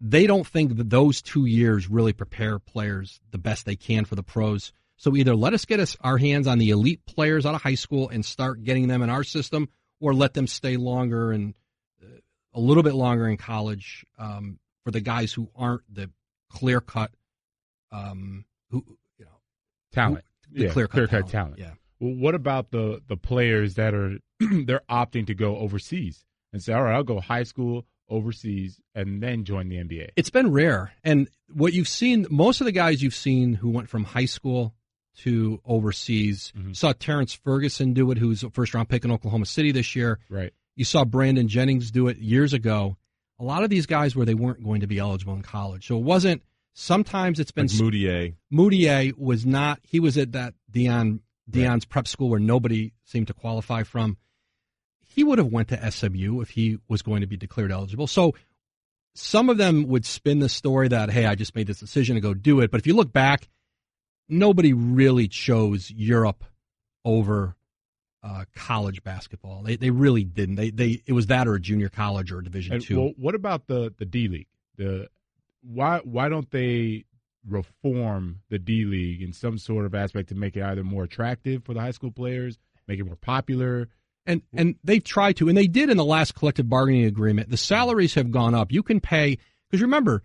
They 0.00 0.26
don't 0.26 0.46
think 0.46 0.76
that 0.76 0.88
those 0.88 1.20
two 1.20 1.44
years 1.44 1.90
really 1.90 2.12
prepare 2.12 2.58
players 2.58 3.20
the 3.30 3.38
best 3.38 3.66
they 3.66 3.76
can 3.76 4.04
for 4.04 4.14
the 4.14 4.22
pros. 4.22 4.72
So 4.96 5.16
either 5.16 5.34
let 5.34 5.54
us 5.54 5.64
get 5.64 5.80
us 5.80 5.96
our 6.00 6.18
hands 6.18 6.46
on 6.46 6.58
the 6.58 6.70
elite 6.70 7.04
players 7.06 7.44
out 7.44 7.54
of 7.54 7.62
high 7.62 7.74
school 7.74 8.08
and 8.08 8.24
start 8.24 8.64
getting 8.64 8.88
them 8.88 9.02
in 9.02 9.10
our 9.10 9.24
system, 9.24 9.68
or 10.00 10.14
let 10.14 10.34
them 10.34 10.46
stay 10.46 10.76
longer 10.76 11.32
and 11.32 11.54
uh, 12.02 12.18
a 12.54 12.60
little 12.60 12.82
bit 12.82 12.94
longer 12.94 13.28
in 13.28 13.36
college 13.36 14.06
um, 14.18 14.58
for 14.84 14.90
the 14.90 15.00
guys 15.00 15.32
who 15.32 15.50
aren't 15.54 15.82
the 15.92 16.10
clear 16.50 16.80
cut, 16.80 17.10
um, 17.92 18.44
who 18.70 18.84
talent, 19.92 20.24
the 20.52 20.64
yeah, 20.64 20.70
clear 20.70 20.88
cut 20.88 21.10
talent. 21.10 21.28
talent. 21.30 21.58
Yeah. 21.58 21.72
Well, 22.00 22.14
what 22.14 22.34
about 22.34 22.70
the 22.70 23.02
the 23.06 23.16
players 23.16 23.74
that 23.74 23.94
are 23.94 24.18
they're 24.40 24.82
opting 24.90 25.26
to 25.26 25.34
go 25.34 25.56
overseas 25.58 26.24
and 26.52 26.62
say, 26.62 26.72
all 26.72 26.82
right, 26.82 26.94
I'll 26.94 27.02
go 27.04 27.20
high 27.20 27.42
school 27.44 27.86
overseas 28.08 28.80
and 28.94 29.22
then 29.22 29.44
join 29.44 29.68
the 29.68 29.76
NBA? 29.76 30.10
It's 30.16 30.30
been 30.30 30.50
rare, 30.52 30.92
and 31.04 31.28
what 31.52 31.72
you've 31.72 31.88
seen, 31.88 32.26
most 32.30 32.60
of 32.60 32.64
the 32.64 32.72
guys 32.72 33.02
you've 33.02 33.14
seen 33.14 33.54
who 33.54 33.70
went 33.70 33.88
from 33.88 34.04
high 34.04 34.24
school 34.26 34.74
to 35.18 35.60
overseas, 35.64 36.52
Mhm. 36.56 36.74
saw 36.74 36.92
Terrence 36.92 37.34
Ferguson 37.34 37.92
do 37.92 38.10
it, 38.10 38.18
who's 38.18 38.42
a 38.42 38.50
first 38.50 38.72
round 38.74 38.88
pick 38.88 39.04
in 39.04 39.10
Oklahoma 39.10 39.44
City 39.46 39.72
this 39.72 39.94
year. 39.96 40.18
Right. 40.30 40.52
You 40.76 40.84
saw 40.84 41.04
Brandon 41.04 41.48
Jennings 41.48 41.90
do 41.90 42.08
it 42.08 42.18
years 42.18 42.52
ago. 42.52 42.96
A 43.38 43.44
lot 43.44 43.64
of 43.64 43.70
these 43.70 43.86
guys 43.86 44.14
where 44.14 44.24
they 44.24 44.34
weren't 44.34 44.62
going 44.62 44.80
to 44.82 44.86
be 44.86 44.98
eligible 44.98 45.34
in 45.34 45.42
college, 45.42 45.86
so 45.88 45.98
it 45.98 46.04
wasn't. 46.04 46.42
Sometimes 46.72 47.40
it's 47.40 47.50
been 47.50 47.66
Like 47.66 47.76
Mudiay. 47.76 48.34
Mudiay 48.52 49.16
was 49.16 49.44
not. 49.44 49.80
He 49.82 50.00
was 50.00 50.16
at 50.16 50.32
that 50.32 50.54
Deion 50.72 51.20
Deion's 51.50 51.84
prep 51.84 52.06
school 52.06 52.28
where 52.28 52.40
nobody 52.40 52.92
seemed 53.04 53.26
to 53.26 53.34
qualify 53.34 53.82
from. 53.82 54.16
He 55.00 55.24
would 55.24 55.38
have 55.38 55.48
went 55.48 55.68
to 55.68 55.90
SMU 55.90 56.40
if 56.40 56.50
he 56.50 56.78
was 56.88 57.02
going 57.02 57.22
to 57.22 57.26
be 57.26 57.36
declared 57.36 57.72
eligible. 57.72 58.06
So 58.06 58.34
some 59.14 59.50
of 59.50 59.58
them 59.58 59.88
would 59.88 60.06
spin 60.06 60.38
the 60.38 60.48
story 60.48 60.88
that 60.88 61.10
hey, 61.10 61.26
I 61.26 61.34
just 61.34 61.54
made 61.56 61.66
this 61.66 61.80
decision 61.80 62.14
to 62.14 62.20
go 62.20 62.34
do 62.34 62.60
it. 62.60 62.70
But 62.70 62.80
if 62.80 62.86
you 62.86 62.94
look 62.94 63.12
back, 63.12 63.48
nobody 64.28 64.72
really 64.72 65.26
chose 65.26 65.90
Europe 65.90 66.44
over 67.04 67.56
uh, 68.22 68.44
college 68.54 69.02
basketball. 69.02 69.62
They 69.62 69.76
they 69.76 69.90
really 69.90 70.24
didn't. 70.24 70.54
They 70.56 70.70
they 70.70 71.02
it 71.06 71.12
was 71.12 71.26
that 71.26 71.48
or 71.48 71.54
a 71.54 71.60
junior 71.60 71.88
college 71.88 72.30
or 72.30 72.38
a 72.38 72.44
Division 72.44 72.74
And, 72.74 72.82
two. 72.82 73.00
well, 73.00 73.12
what 73.16 73.34
about 73.34 73.66
the 73.66 73.92
the 73.98 74.04
D 74.04 74.28
League? 74.28 74.46
The 74.76 75.08
why 75.62 76.00
why 76.04 76.28
don't 76.28 76.50
they 76.50 77.04
reform 77.46 78.40
the 78.50 78.58
D 78.58 78.84
League 78.84 79.22
in 79.22 79.32
some 79.32 79.58
sort 79.58 79.86
of 79.86 79.94
aspect 79.94 80.28
to 80.28 80.34
make 80.34 80.56
it 80.56 80.62
either 80.62 80.84
more 80.84 81.04
attractive 81.04 81.64
for 81.64 81.74
the 81.74 81.80
high 81.80 81.90
school 81.90 82.10
players, 82.10 82.58
make 82.86 82.98
it 82.98 83.04
more 83.04 83.16
popular? 83.16 83.88
And 84.26 84.42
and 84.52 84.76
they've 84.84 85.02
tried 85.02 85.36
to, 85.36 85.48
and 85.48 85.56
they 85.56 85.66
did 85.66 85.90
in 85.90 85.96
the 85.96 86.04
last 86.04 86.34
collective 86.34 86.68
bargaining 86.68 87.04
agreement. 87.04 87.50
The 87.50 87.56
salaries 87.56 88.14
have 88.14 88.30
gone 88.30 88.54
up. 88.54 88.70
You 88.70 88.82
can 88.82 89.00
pay 89.00 89.38
because 89.70 89.82
remember, 89.82 90.22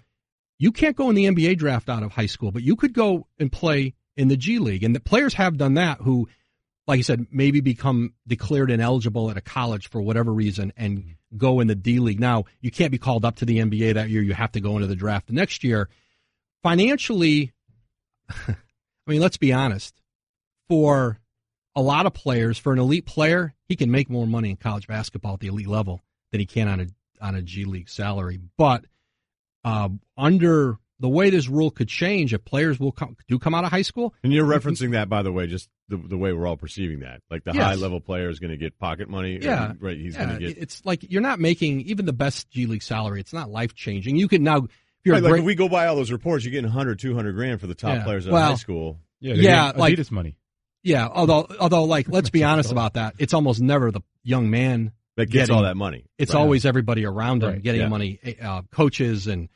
you 0.58 0.72
can't 0.72 0.96
go 0.96 1.10
in 1.10 1.16
the 1.16 1.26
NBA 1.26 1.58
draft 1.58 1.90
out 1.90 2.04
of 2.04 2.12
high 2.12 2.26
school, 2.26 2.52
but 2.52 2.64
you 2.64 2.76
could 2.76 2.94
go 2.94 3.28
and 3.40 3.52
play 3.52 3.94
in 4.18 4.28
the 4.28 4.38
G 4.38 4.60
League, 4.60 4.84
and 4.84 4.96
the 4.96 5.00
players 5.00 5.34
have 5.36 5.58
done 5.58 5.76
that. 5.76 6.00
Who, 6.02 6.28
like 6.88 7.00
I 7.00 7.02
said, 7.02 7.28
maybe 7.32 7.62
become 7.62 8.14
declared 8.28 8.70
ineligible 8.70 9.32
at 9.32 9.38
a 9.38 9.42
college 9.42 9.90
for 9.90 10.02
whatever 10.02 10.32
reason 10.32 10.72
and 10.78 11.16
go 11.36 11.60
in 11.60 11.68
the 11.68 11.76
D 11.76 12.00
League. 12.00 12.20
Now 12.20 12.46
you 12.62 12.72
can't 12.72 12.92
be 12.92 12.98
called 12.98 13.26
up 13.26 13.38
to 13.38 13.46
the 13.46 13.60
NBA 13.60 13.96
that 13.96 14.10
year. 14.10 14.22
You 14.22 14.34
have 14.34 14.52
to 14.54 14.60
go 14.60 14.76
into 14.76 14.88
the 14.88 14.96
draft 14.96 15.28
the 15.28 15.34
next 15.34 15.64
year. 15.64 15.90
Financially, 16.62 17.54
I 18.30 18.56
mean, 19.08 19.22
let's 19.22 19.38
be 19.38 19.54
honest. 19.54 20.00
For 20.68 21.20
a 21.76 21.82
lot 21.82 22.06
of 22.06 22.14
players, 22.14 22.58
for 22.58 22.74
an 22.74 22.80
elite 22.80 23.06
player, 23.06 23.54
he 23.68 23.76
can 23.76 23.92
make 23.92 24.10
more 24.10 24.26
money 24.26 24.50
in 24.50 24.56
college 24.56 24.88
basketball 24.88 25.34
at 25.34 25.40
the 25.40 25.48
elite 25.48 25.68
level 25.68 26.04
than 26.32 26.40
he 26.40 26.46
can 26.46 26.68
on 26.68 26.80
a 26.80 26.88
on 27.22 27.36
a 27.36 27.42
G 27.42 27.66
League 27.66 27.90
salary. 27.90 28.40
But 28.58 28.86
uh, 29.64 29.90
under 30.18 30.78
the 31.00 31.10
way 31.10 31.30
this 31.30 31.48
rule 31.50 31.72
could 31.72 31.90
change, 31.90 32.34
if 32.34 32.46
players 32.46 32.80
will 32.80 32.92
come, 32.94 33.18
do 33.28 33.38
come 33.38 33.54
out 33.54 33.66
of 33.66 33.72
high 33.72 33.82
school, 33.82 34.14
And 34.24 34.32
you're 34.32 34.46
referencing 34.46 34.92
that, 34.92 35.10
by 35.10 35.24
the 35.24 35.32
way, 35.32 35.46
just 35.48 35.70
the, 35.90 35.98
the 35.98 36.18
way 36.18 36.32
we're 36.32 36.48
all 36.48 36.56
perceiving 36.58 37.00
that. 37.02 37.22
Like 37.30 37.44
the 37.44 37.52
Yes. 37.54 37.64
high 37.64 37.76
level 37.76 38.00
player 38.00 38.30
is 38.30 38.40
going 38.40 38.52
to 38.52 38.58
get 38.58 38.80
pocket 38.80 39.10
money. 39.10 39.38
Yeah. 39.42 39.74
Right. 39.80 39.98
He's 39.98 40.16
yeah, 40.16 40.26
going 40.26 40.40
to 40.40 40.48
get. 40.48 40.58
it's 40.58 40.86
like 40.86 41.06
you're 41.12 41.22
not 41.22 41.40
making 41.40 41.82
even 41.82 42.06
the 42.06 42.14
best 42.14 42.50
G 42.50 42.66
League 42.66 42.82
salary. 42.84 43.20
It's 43.20 43.34
not 43.34 43.50
life 43.50 43.76
changing. 43.76 44.16
You 44.16 44.28
can 44.30 44.44
now, 44.44 44.58
if 44.60 44.70
you're 45.04 45.16
Right, 45.16 45.24
a 45.24 45.28
like 45.30 45.40
if 45.40 45.46
we 45.46 45.56
go 45.56 45.68
by 45.68 45.88
all 45.88 45.96
those 45.98 46.12
reports, 46.12 46.46
you're 46.46 46.52
getting 46.54 46.66
100, 46.70 46.98
200 47.00 47.34
grand 47.34 47.60
for 47.62 47.68
the 47.68 47.76
top 47.76 47.96
Yeah. 47.98 48.04
players 48.04 48.26
in 48.26 48.32
Well, 48.34 48.46
high 48.52 48.56
school. 48.56 49.00
Yeah, 49.20 49.34
Yeah, 49.36 49.72
like- 49.76 49.96
Adidas 49.98 50.12
money. 50.12 50.38
yeah. 50.84 51.08
Although, 51.08 51.48
although, 51.60 51.84
like, 51.84 52.08
let's 52.10 52.30
be 52.30 52.44
honest 52.46 52.72
about 52.72 52.94
that. 52.94 53.16
It's 53.18 53.34
almost 53.34 53.60
never 53.62 53.92
the 53.92 54.02
young 54.24 54.50
man. 54.50 54.92
That 55.18 55.28
gets 55.28 55.44
Getting- 55.48 55.56
all 55.56 55.64
that 55.64 55.78
money. 55.78 56.06
It's 56.18 56.34
Right. 56.34 56.42
always 56.42 56.66
everybody 56.66 57.06
around 57.06 57.42
him 57.44 57.50
Right, 57.50 57.64
getting 57.64 57.82
yeah. 57.82 57.88
money, 57.88 58.20
uh, 58.42 58.64
coaches 58.72 59.28
and 59.28 59.48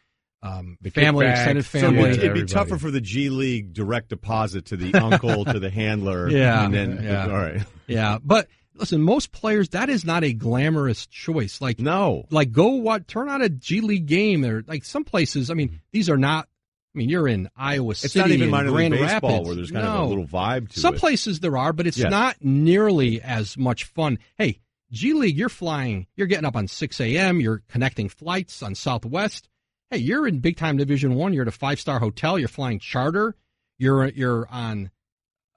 um, 0.41 0.77
The 0.81 0.89
family, 0.89 1.25
kickbacks. 1.25 1.31
extended 1.31 1.65
So 1.65 1.79
So 1.79 1.85
family. 1.87 2.09
it'd, 2.11 2.17
it'd 2.23 2.33
be 2.33 2.45
tougher 2.45 2.77
for 2.77 2.91
the 2.91 3.01
G 3.01 3.29
League 3.29 3.73
direct 3.73 4.09
deposit 4.09 4.65
to 4.65 4.77
the 4.77 4.93
uncle 4.97 5.45
to 5.45 5.59
the 5.59 5.69
handler. 5.69 6.29
Yeah, 6.31 6.63
and 6.65 6.73
then 6.73 7.03
yeah. 7.03 7.23
all 7.25 7.29
right. 7.31 7.61
Yeah, 7.87 8.19
but 8.23 8.47
listen, 8.75 9.01
most 9.01 9.31
players 9.31 9.69
that 9.69 9.89
is 9.89 10.05
not 10.05 10.23
a 10.23 10.31
glamorous 10.33 11.07
choice. 11.07 11.59
Like 11.59 11.79
No, 11.79 12.25
like 12.29 12.51
go 12.51 12.67
what 12.75 13.07
turn 13.07 13.27
on 13.29 13.41
a 13.41 13.49
G 13.49 13.81
League 13.81 14.05
game 14.05 14.45
or 14.45 14.63
like 14.67 14.85
some 14.85 15.03
places. 15.03 15.49
I 15.49 15.55
mean, 15.55 15.81
these 15.91 16.09
are 16.09 16.17
not. 16.17 16.47
I 16.95 16.97
mean, 16.97 17.09
you're 17.09 17.27
in 17.27 17.49
Iowa 17.55 17.91
it's 17.91 17.99
City 17.99 18.19
not 18.19 18.29
even 18.31 18.49
minor 18.49 18.71
league 18.71 18.89
Grand 18.91 18.93
baseball 19.09 19.29
Rapids. 19.31 19.47
where 19.47 19.55
there's 19.55 19.71
kind 19.71 19.85
no. 19.85 19.91
of 19.91 20.01
a 20.01 20.05
little 20.05 20.25
vibe 20.27 20.69
to 20.69 20.79
Some 20.79 20.95
it. 20.95 20.99
places 20.99 21.39
there 21.39 21.57
are, 21.57 21.73
but 21.73 21.85
it's 21.87 21.97
Yes. 21.99 22.09
not 22.09 22.37
nearly 22.41 23.21
as 23.21 23.57
much 23.57 23.83
fun. 23.83 24.19
Hey, 24.37 24.59
G 24.91 25.13
League, 25.13 25.37
you're 25.37 25.49
flying. 25.49 26.07
You're 26.15 26.27
getting 26.27 26.45
up 26.45 26.55
on 26.55 26.67
6 26.67 26.99
a.m. 27.01 27.41
You're 27.41 27.61
connecting 27.69 28.07
flights 28.09 28.63
on 28.63 28.73
Southwest. 28.75 29.48
Hey, 29.91 29.97
you're 29.97 30.27
in 30.27 30.39
big 30.39 30.57
time 30.57 30.77
Division 30.77 31.15
One. 31.15 31.33
You're 31.33 31.43
at 31.43 31.47
a 31.47 31.51
five 31.51 31.79
star 31.79 31.99
hotel. 31.99 32.37
You're 32.37 32.47
flying 32.47 32.79
charter. 32.79 33.35
You're 33.77 34.07
you're 34.09 34.47
on. 34.49 34.91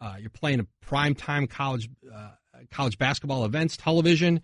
Uh, 0.01 0.17
you're 0.19 0.31
playing 0.31 0.61
a 0.61 0.67
prime 0.81 1.15
time 1.15 1.47
college 1.47 1.89
uh, 2.13 2.31
college 2.71 2.99
basketball 2.99 3.45
events, 3.45 3.77
television. 3.77 4.41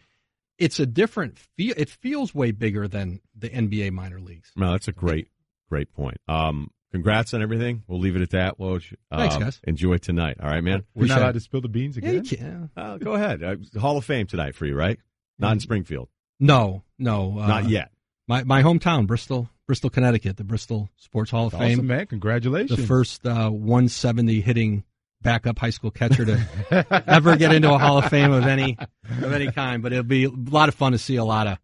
It's 0.59 0.79
a 0.81 0.87
different 0.87 1.39
feel. 1.39 1.75
It 1.77 1.89
feels 1.89 2.35
way 2.35 2.51
bigger 2.51 2.89
than 2.89 3.21
the 3.37 3.49
NBA 3.49 3.93
minor 3.93 4.21
leagues. 4.21 4.51
No, 4.57 4.73
that's 4.73 4.89
a 4.89 4.93
great, 4.93 5.29
great 5.71 5.93
point. 5.93 6.19
Um, 6.29 6.71
congrats 6.93 7.33
on 7.33 7.43
everything. 7.43 7.85
We'll 7.87 8.01
leave 8.01 8.17
it 8.17 8.23
at 8.23 8.31
that, 8.31 8.59
Woj. 8.59 8.93
Thanks, 9.13 9.37
Um, 9.37 9.43
guys. 9.43 9.61
Enjoy 9.65 9.99
tonight. 9.99 10.37
All 10.41 10.49
right, 10.49 10.63
man. 10.63 10.85
We're 10.95 11.03
Appreciate 11.05 11.15
not 11.17 11.23
allowed 11.23 11.35
to 11.35 11.41
spill 11.41 11.61
the 11.61 11.69
beans 11.69 11.97
Yeah, 11.97 12.11
you 12.11 12.19
again. 12.19 12.39
can. 12.39 12.71
Uh, 12.77 12.99
go 12.99 13.15
ahead. 13.15 13.43
Uh, 13.43 13.57
Hall 13.81 13.97
of 13.97 14.05
Fame 14.05 14.27
tonight 14.27 14.55
for 14.57 14.67
you, 14.67 14.75
right? 14.77 14.99
Not 15.39 15.53
in 15.53 15.61
Springfield. 15.61 16.09
No, 16.41 16.83
no, 16.99 17.39
uh, 17.39 17.47
Not 17.47 17.69
yet. 17.69 17.91
My 18.27 18.43
my 18.45 18.63
hometown, 18.63 19.07
Bristol, 19.07 19.49
Bristol, 19.69 19.91
Connecticut, 19.91 20.37
the 20.37 20.45
Bristol 20.45 20.89
Sports 20.97 21.31
Hall 21.31 21.47
of 21.47 21.55
Awesome, 21.55 21.69
Fame. 21.77 21.87
man! 21.87 22.07
Congratulations. 22.07 22.77
the 22.81 22.87
first 22.87 23.25
uh, 23.27 23.51
170 23.51 24.41
hitting 24.41 24.83
backup 25.23 25.59
high 25.59 25.71
school 25.71 25.91
catcher 25.91 26.25
to 26.25 27.05
ever 27.07 27.37
get 27.37 27.53
into 27.55 27.73
a 27.73 27.79
Hall 27.79 27.99
of 27.99 28.07
Fame 28.07 28.33
of 28.33 28.47
any 28.47 28.77
of 29.23 29.31
any 29.33 29.53
kind. 29.53 29.83
But 29.83 29.93
it'll 29.93 30.05
be 30.05 30.25
a 30.25 30.31
lot 30.31 30.69
of 30.69 30.75
fun 30.75 30.93
to 30.93 30.99
see 30.99 31.17
a 31.17 31.25
lot 31.25 31.47
of 31.47 31.59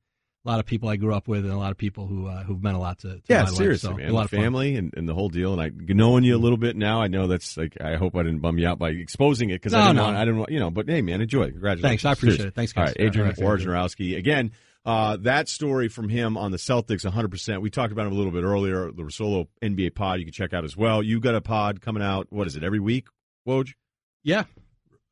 a 0.47 0.51
lot 0.51 0.61
of 0.61 0.67
people 0.67 0.91
I 0.91 0.97
grew 0.97 1.15
up 1.15 1.27
with 1.27 1.45
and 1.47 1.55
a 1.55 1.57
lot 1.57 1.71
of 1.71 1.79
people 1.79 2.07
who 2.07 2.27
uh, 2.27 2.43
who've 2.45 2.63
meant 2.63 2.77
a 2.77 2.79
lot 2.79 2.99
to, 2.99 3.09
to 3.15 3.23
Yeah, 3.31 3.45
my 3.45 3.49
life. 3.49 3.55
seriously, 3.55 3.89
So, 3.91 3.97
man. 3.97 4.11
A 4.11 4.13
lot 4.13 4.27
of 4.27 4.31
family 4.31 4.77
and, 4.77 4.93
and 4.95 5.09
the 5.09 5.15
whole 5.15 5.31
deal. 5.31 5.59
And 5.59 5.63
I 5.63 5.71
knowing 5.95 6.25
you 6.25 6.37
a 6.37 6.39
little 6.39 6.59
bit 6.59 6.77
now, 6.77 7.01
I 7.01 7.07
know 7.07 7.27
that's 7.27 7.57
like. 7.57 7.79
I 7.81 7.97
hope 7.97 8.15
I 8.17 8.23
didn't 8.23 8.41
bum 8.41 8.59
you 8.59 8.69
out 8.69 8.79
by 8.79 8.91
exposing 8.91 9.49
it 9.49 9.55
because 9.55 9.73
No, 9.73 9.79
I 9.79 9.83
didn't 9.85 9.97
no. 9.97 10.03
want. 10.05 10.17
I 10.19 10.25
didn't 10.27 10.39
want. 10.41 10.51
You 10.51 10.61
know, 10.61 10.71
but 10.71 10.87
hey, 10.91 11.01
man, 11.01 11.23
enjoy. 11.23 11.51
Congratulations. 11.51 11.89
Thanks, 12.03 12.05
I 12.05 12.13
appreciate 12.13 12.37
Seriously. 12.37 12.49
it. 12.49 12.55
Thanks, 12.55 12.73
guys. 12.75 12.89
right, 12.89 12.97
Adrian 12.99 13.35
All 13.39 13.51
right. 13.51 13.61
Wojnarowski 13.61 14.19
again. 14.19 14.53
Uh, 14.85 15.17
that 15.23 15.49
story 15.49 15.89
from 15.89 16.09
him 16.11 16.37
on 16.37 16.51
the 16.51 16.59
Celtics, 16.59 17.11
100%. 17.11 17.63
We 17.63 17.71
talked 17.71 17.93
about 17.93 18.07
him 18.07 18.13
a 18.13 18.17
little 18.17 18.33
bit 18.33 18.45
earlier. 18.45 18.91
The 18.93 19.11
Solo 19.11 19.49
NBA 19.63 19.95
pod 19.95 20.19
you 20.19 20.27
can 20.27 20.33
check 20.33 20.53
out 20.53 20.65
as 20.65 20.77
well. 20.77 21.03
You 21.03 21.21
got 21.21 21.35
a 21.35 21.41
pod 21.41 21.81
coming 21.81 22.03
out, 22.03 22.27
what 22.31 22.47
is 22.47 22.57
it, 22.57 22.63
every 22.63 22.81
week, 22.81 23.07
Woj? 23.49 23.73
Yeah. 24.23 24.45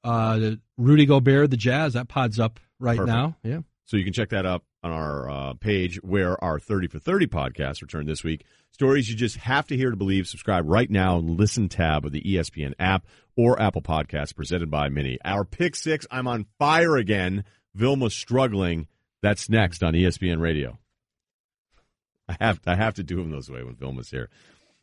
Uh, 0.05 0.39
the 0.39 0.61
Rudy 0.77 1.07
Gobert, 1.07 1.51
the 1.51 1.57
Jazz, 1.57 1.95
that 1.95 2.09
pod's 2.09 2.39
up 2.39 2.61
right 2.79 2.99
Perfect. 2.99 3.15
now. 3.15 3.37
Yeah. 3.43 3.61
So 3.85 3.97
you 3.97 4.05
can 4.05 4.13
check 4.13 4.31
that 4.31 4.47
up 4.47 4.65
on 4.83 4.91
our 4.91 5.31
uh, 5.31 5.55
page 5.55 5.97
where 6.03 6.43
our 6.43 6.59
30 6.59 6.89
for 6.89 6.99
30 6.99 7.27
podcast 7.29 7.83
returned 7.83 8.09
this 8.09 8.25
week. 8.25 8.45
Stories 8.73 9.09
you 9.09 9.17
just 9.17 9.37
have 9.37 9.67
to 9.69 9.77
hear 9.77 9.91
to 9.91 9.97
believe. 9.97 10.27
Subscribe 10.27 10.69
right 10.69 10.91
now 10.91 11.19
listen 11.19 11.69
tab 11.69 12.05
of 12.05 12.13
the 12.13 12.23
ESPN 12.23 12.73
app 12.79 13.07
or 13.37 13.61
Apple 13.61 13.83
Podcasts 13.83 14.35
presented 14.35 14.71
by 14.71 14.89
Mini. 14.89 15.19
Our 15.25 15.45
pick 15.45 15.77
six, 15.77 16.07
I'm 16.11 16.27
on 16.27 16.47
fire 16.59 16.97
again. 16.97 17.45
Vilma's 17.75 18.15
struggling. 18.15 18.87
That's 19.23 19.49
next 19.49 19.83
on 19.83 19.95
ESPN 19.95 20.41
Radio. 20.41 20.79
I 22.29 22.37
have 22.41 22.61
I 22.67 22.77
have 22.77 22.95
to 22.95 23.03
do 23.03 23.17
them 23.17 23.31
those 23.31 23.51
way 23.51 23.63
when 23.63 23.77
Vilma's 23.77 24.11
here. 24.11 24.29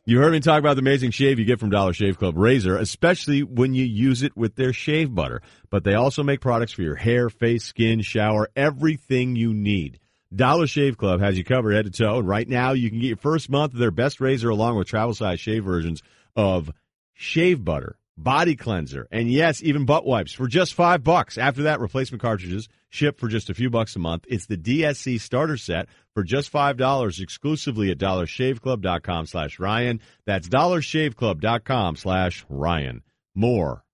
You 0.06 0.18
heard 0.18 0.32
me 0.32 0.40
talk 0.40 0.58
about 0.58 0.74
the 0.76 0.80
amazing 0.80 1.10
shave 1.10 1.38
you 1.38 1.44
get 1.44 1.60
from 1.60 1.68
Dollar 1.68 1.92
Shave 1.92 2.18
Club 2.18 2.36
Razor, 2.36 2.76
especially 2.78 3.42
when 3.42 3.74
you 3.74 3.84
use 3.84 4.22
it 4.22 4.34
with 4.34 4.56
their 4.56 4.72
shave 4.72 5.14
butter. 5.14 5.42
But 5.68 5.84
they 5.84 5.94
also 5.94 6.22
make 6.22 6.40
products 6.40 6.72
for 6.72 6.82
your 6.82 6.96
hair, 6.96 7.28
face, 7.28 7.64
skin, 7.64 8.00
shower, 8.00 8.48
everything 8.56 9.36
you 9.36 9.52
need. 9.52 10.00
Dollar 10.34 10.66
Shave 10.66 10.96
Club 10.96 11.20
has 11.20 11.36
you 11.36 11.44
covered 11.44 11.72
head 11.72 11.84
to 11.84 11.90
toe, 11.90 12.20
and 12.20 12.28
right 12.28 12.48
now 12.48 12.72
you 12.72 12.88
can 12.88 13.00
get 13.00 13.08
your 13.08 13.16
first 13.16 13.50
month 13.50 13.74
of 13.74 13.78
their 13.78 13.90
best 13.90 14.20
razor 14.20 14.48
along 14.48 14.76
with 14.76 14.88
travel 14.88 15.14
size 15.14 15.40
shave 15.40 15.64
versions 15.64 16.02
of 16.34 16.70
shave 17.12 17.62
butter, 17.64 17.98
body 18.22 18.56
cleanser, 18.56 19.08
and 19.10 19.30
yes, 19.30 19.62
even 19.62 19.84
butt 19.86 20.06
wipes 20.06 20.32
for 20.32 20.46
just 20.46 20.74
five 20.74 21.02
bucks. 21.02 21.38
After 21.38 21.64
that, 21.64 21.80
replacement 21.80 22.22
cartridges 22.22 22.68
ship 22.88 23.18
for 23.18 23.28
just 23.28 23.50
a 23.50 23.54
few 23.54 23.70
bucks 23.70 23.96
a 23.96 23.98
month. 23.98 24.24
It's 24.28 24.46
the 24.46 24.56
DSC 24.56 25.20
starter 25.20 25.56
set 25.56 25.88
for 26.14 26.22
just 26.22 26.50
five 26.50 26.76
dollars 26.76 27.20
exclusively 27.20 27.90
at 27.90 27.98
dollarshaveclub.com 27.98 29.26
slash 29.26 29.58
Ryan. 29.58 30.00
That's 30.26 30.48
dollarshaveclub.com 30.48 31.96
slash 31.96 32.44
Ryan. 32.48 33.02
More 33.34 33.84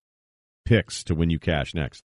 picks 0.65 1.05
to 1.05 1.15
win 1.15 1.31
you 1.31 1.39
cash 1.39 1.75
next. 1.75 2.03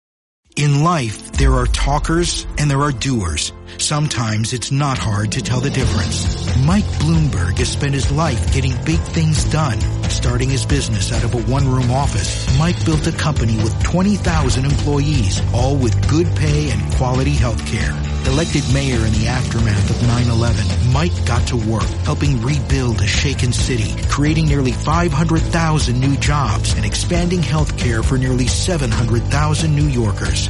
In 0.56 0.84
life, 0.84 1.34
there 1.34 1.52
are 1.54 1.66
talkers 1.66 2.48
and 2.58 2.72
there 2.72 2.82
are 2.82 2.94
doers. 2.94 3.52
Sometimes 3.78 4.54
it's 4.54 4.72
not 4.72 4.98
hard 4.98 5.34
to 5.34 5.42
tell 5.42 5.60
the 5.60 5.70
difference. 5.70 6.45
Mike 6.66 6.86
Bloomberg 6.98 7.60
has 7.60 7.70
spent 7.70 7.94
his 7.94 8.12
life 8.12 8.52
getting 8.52 8.74
big 8.86 9.00
things 9.00 9.44
done. 9.46 9.80
Starting 10.10 10.50
his 10.50 10.66
business 10.66 11.12
out 11.14 11.24
of 11.24 11.36
a 11.36 11.42
one-room 11.44 11.92
office, 11.92 12.58
Mike 12.58 12.84
built 12.86 13.06
a 13.06 13.12
company 13.12 13.56
with 13.58 13.84
20,000 13.84 14.66
employees, 14.66 15.42
all 15.54 15.76
with 15.78 16.10
good 16.10 16.26
pay 16.36 16.72
and 16.72 16.82
quality 16.96 17.34
health 17.34 17.64
care. 17.68 17.92
Elected 18.26 18.64
mayor 18.74 19.06
in 19.06 19.14
the 19.14 19.28
aftermath 19.28 19.90
of 19.92 19.96
9-11, 20.08 20.92
Mike 20.92 21.26
got 21.28 21.48
to 21.50 21.56
work 21.56 21.88
helping 22.04 22.42
rebuild 22.42 23.00
a 23.00 23.08
shaken 23.08 23.54
city, 23.54 23.94
creating 24.10 24.48
nearly 24.48 24.72
500,000 24.72 26.00
new 26.00 26.18
jobs 26.18 26.74
and 26.74 26.84
expanding 26.84 27.44
health 27.44 27.78
care 27.78 28.02
for 28.02 28.18
nearly 28.18 28.48
700,000 28.48 29.76
New 29.76 29.88
Yorkers. 29.88 30.50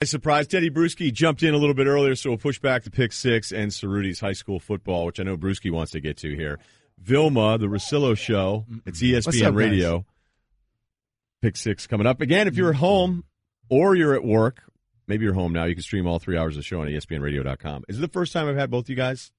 I 0.00 0.04
surprised 0.04 0.52
Tedy 0.52 0.70
Bruschi 0.70 1.12
jumped 1.12 1.42
in 1.42 1.54
a 1.54 1.56
little 1.56 1.74
bit 1.74 1.88
earlier, 1.88 2.14
so 2.14 2.30
we'll 2.30 2.38
push 2.38 2.60
back 2.60 2.84
to 2.84 2.90
pick 2.90 3.12
six 3.12 3.50
and 3.50 3.72
Cerruti's 3.72 4.20
high 4.20 4.32
school 4.32 4.60
football, 4.60 5.06
which 5.06 5.18
I 5.18 5.24
know 5.24 5.36
Bruschi 5.36 5.72
wants 5.72 5.90
to 5.92 6.00
get 6.00 6.16
to 6.18 6.36
here. 6.36 6.60
Vilma, 7.02 7.58
the 7.58 7.66
Russillo 7.66 8.16
show. 8.16 8.64
It's 8.86 9.02
ESPN 9.02 9.26
up, 9.42 9.42
guys? 9.46 9.52
Radio. 9.54 10.06
Pick 11.42 11.56
six 11.56 11.88
coming 11.88 12.06
up. 12.06 12.20
Again, 12.20 12.46
if 12.46 12.56
you're 12.56 12.70
at 12.70 12.76
home 12.76 13.24
or 13.68 13.96
you're 13.96 14.14
at 14.14 14.22
work, 14.24 14.62
maybe 15.08 15.24
you're 15.24 15.34
home 15.34 15.52
now, 15.52 15.64
you 15.64 15.74
can 15.74 15.82
stream 15.82 16.06
all 16.06 16.20
three 16.20 16.38
hours 16.38 16.54
of 16.54 16.60
the 16.60 16.64
show 16.64 16.80
on 16.80 16.86
ESPNradio.com. 16.86 17.84
Is 17.88 17.98
it 17.98 18.00
the 18.00 18.08
first 18.08 18.32
time 18.32 18.46
I've 18.48 18.56
had 18.56 18.70
both 18.70 18.88
you 18.88 18.94
guys 18.96 19.32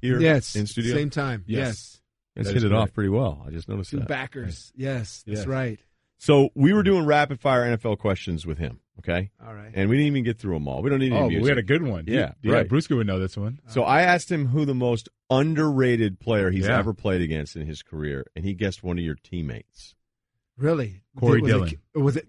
here 0.00 0.20
Yes. 0.20 0.56
in 0.56 0.66
studio? 0.66 0.96
Same 0.96 1.10
time. 1.10 1.44
Yes. 1.46 1.58
Yes. 1.66 2.00
Let's 2.36 2.48
hit 2.50 2.64
it 2.64 2.68
correct. 2.70 2.82
off 2.82 2.92
pretty 2.94 3.10
well. 3.10 3.44
I 3.46 3.50
just 3.50 3.68
noticed 3.68 3.90
Two 3.90 3.98
that. 3.98 4.08
backers. 4.08 4.72
Yes, 4.74 5.22
that's 5.24 5.40
Yes. 5.40 5.46
right. 5.46 5.78
So 6.22 6.50
we 6.54 6.74
were 6.74 6.82
doing 6.82 7.06
rapid 7.06 7.40
fire 7.40 7.62
NFL 7.74 7.98
questions 7.98 8.44
with 8.44 8.58
him, 8.58 8.80
okay? 8.98 9.30
All 9.42 9.54
right. 9.54 9.70
And 9.72 9.88
we 9.88 9.96
didn't 9.96 10.08
even 10.08 10.22
get 10.22 10.38
through 10.38 10.52
them 10.52 10.68
all. 10.68 10.82
We 10.82 10.90
don't 10.90 10.98
need 10.98 11.12
any 11.14 11.18
Oh, 11.20 11.28
music. 11.28 11.42
we 11.44 11.48
had 11.48 11.56
a 11.56 11.62
good 11.62 11.82
one. 11.82 12.04
Yeah, 12.06 12.32
yeah. 12.42 12.52
right. 12.52 12.68
Bruschi 12.68 12.94
would 12.94 13.06
know 13.06 13.18
this 13.18 13.38
one. 13.38 13.58
So 13.68 13.84
I 13.84 14.02
asked 14.02 14.30
him 14.30 14.44
who 14.48 14.66
the 14.66 14.74
most 14.74 15.08
underrated 15.30 16.20
player 16.20 16.50
he's 16.50 16.66
Yeah. 16.66 16.78
ever 16.78 16.92
played 16.92 17.22
against 17.22 17.56
in 17.56 17.66
his 17.66 17.82
career, 17.82 18.26
and 18.36 18.44
he 18.44 18.52
guessed 18.52 18.82
one 18.82 18.98
of 18.98 19.04
your 19.04 19.14
teammates. 19.14 19.94
Really? 20.58 21.00
Corey 21.18 21.40
was 21.40 21.50
Dillon. 21.50 21.70
It, 21.94 21.98
was 21.98 22.16
it 22.18 22.26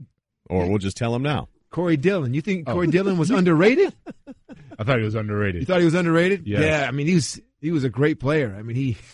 Or 0.50 0.70
we'll 0.70 0.78
just 0.78 0.96
tell 0.96 1.14
him 1.14 1.22
now. 1.24 1.50
Corey 1.70 1.98
Dillon? 1.98 2.34
You 2.34 2.40
think 2.42 2.70
Oh. 2.70 2.74
Corey 2.76 2.88
Dillon 2.88 3.18
was 3.18 3.30
underrated? 3.30 3.94
I 4.80 4.84
thought 4.86 5.00
he 5.00 5.04
was 5.06 5.16
underrated. 5.16 5.62
You 5.62 5.66
thought 5.66 5.80
he 5.80 5.86
was 5.86 5.96
underrated? 5.96 6.48
Yes. 6.48 6.62
Yeah. 6.62 6.86
I 6.88 6.92
mean, 6.92 7.08
he 7.08 7.16
was 7.16 7.42
he 7.60 7.72
was 7.72 7.84
a 7.84 7.90
great 7.90 8.20
player. 8.22 8.56
I 8.58 8.62
mean, 8.64 8.76
he. 8.78 8.98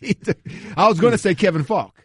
he 0.00 0.16
I 0.76 0.88
was 0.88 0.98
going 1.00 1.10
to 1.12 1.18
say 1.18 1.34
Kevin 1.34 1.64
Faulk. 1.64 2.01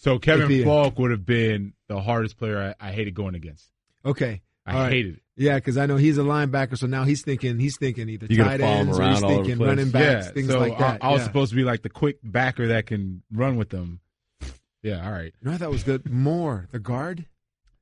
So 0.00 0.18
Kevin 0.18 0.64
Faulk 0.64 0.98
would 0.98 1.10
have 1.10 1.26
been 1.26 1.74
the 1.86 2.00
hardest 2.00 2.38
player 2.38 2.74
I, 2.80 2.88
I 2.88 2.92
hated 2.92 3.14
going 3.14 3.34
against. 3.34 3.66
Okay. 4.04 4.40
I 4.64 4.72
All 4.72 4.80
right. 4.80 4.92
hated 4.92 5.14
it. 5.16 5.22
Yeah, 5.36 5.56
because 5.56 5.76
I 5.76 5.84
know 5.86 5.96
he's 5.96 6.16
a 6.16 6.22
linebacker, 6.22 6.76
so 6.78 6.86
now 6.86 7.04
he's 7.04 7.22
thinking 7.22 7.58
he's 7.58 7.76
thinking 7.78 8.08
either 8.08 8.26
You 8.28 8.38
gotta 8.38 8.58
tight 8.58 8.60
ends 8.60 8.98
or 8.98 9.02
he's 9.02 9.22
all 9.22 9.30
over 9.30 9.42
the 9.42 9.48
thinking 9.48 9.66
running 9.66 9.90
backs, 9.90 10.26
yeah. 10.26 10.32
things 10.32 10.48
so 10.48 10.58
like 10.58 10.78
that. 10.78 11.02
I, 11.02 11.08
I 11.08 11.12
was 11.12 11.20
yeah. 11.20 11.26
supposed 11.26 11.50
to 11.50 11.56
be 11.56 11.64
like 11.64 11.82
the 11.82 11.88
quick 11.90 12.18
backer 12.22 12.68
that 12.68 12.86
can 12.86 13.22
run 13.30 13.56
with 13.56 13.68
them. 13.70 14.00
Yeah. 14.82 15.04
All 15.04 15.12
right. 15.12 15.32
You 15.40 15.48
know, 15.48 15.52
I 15.52 15.58
thought 15.58 15.70
was 15.70 15.84
good. 15.84 16.10
Moore, 16.10 16.66
the 16.72 16.78
guard. 16.78 17.26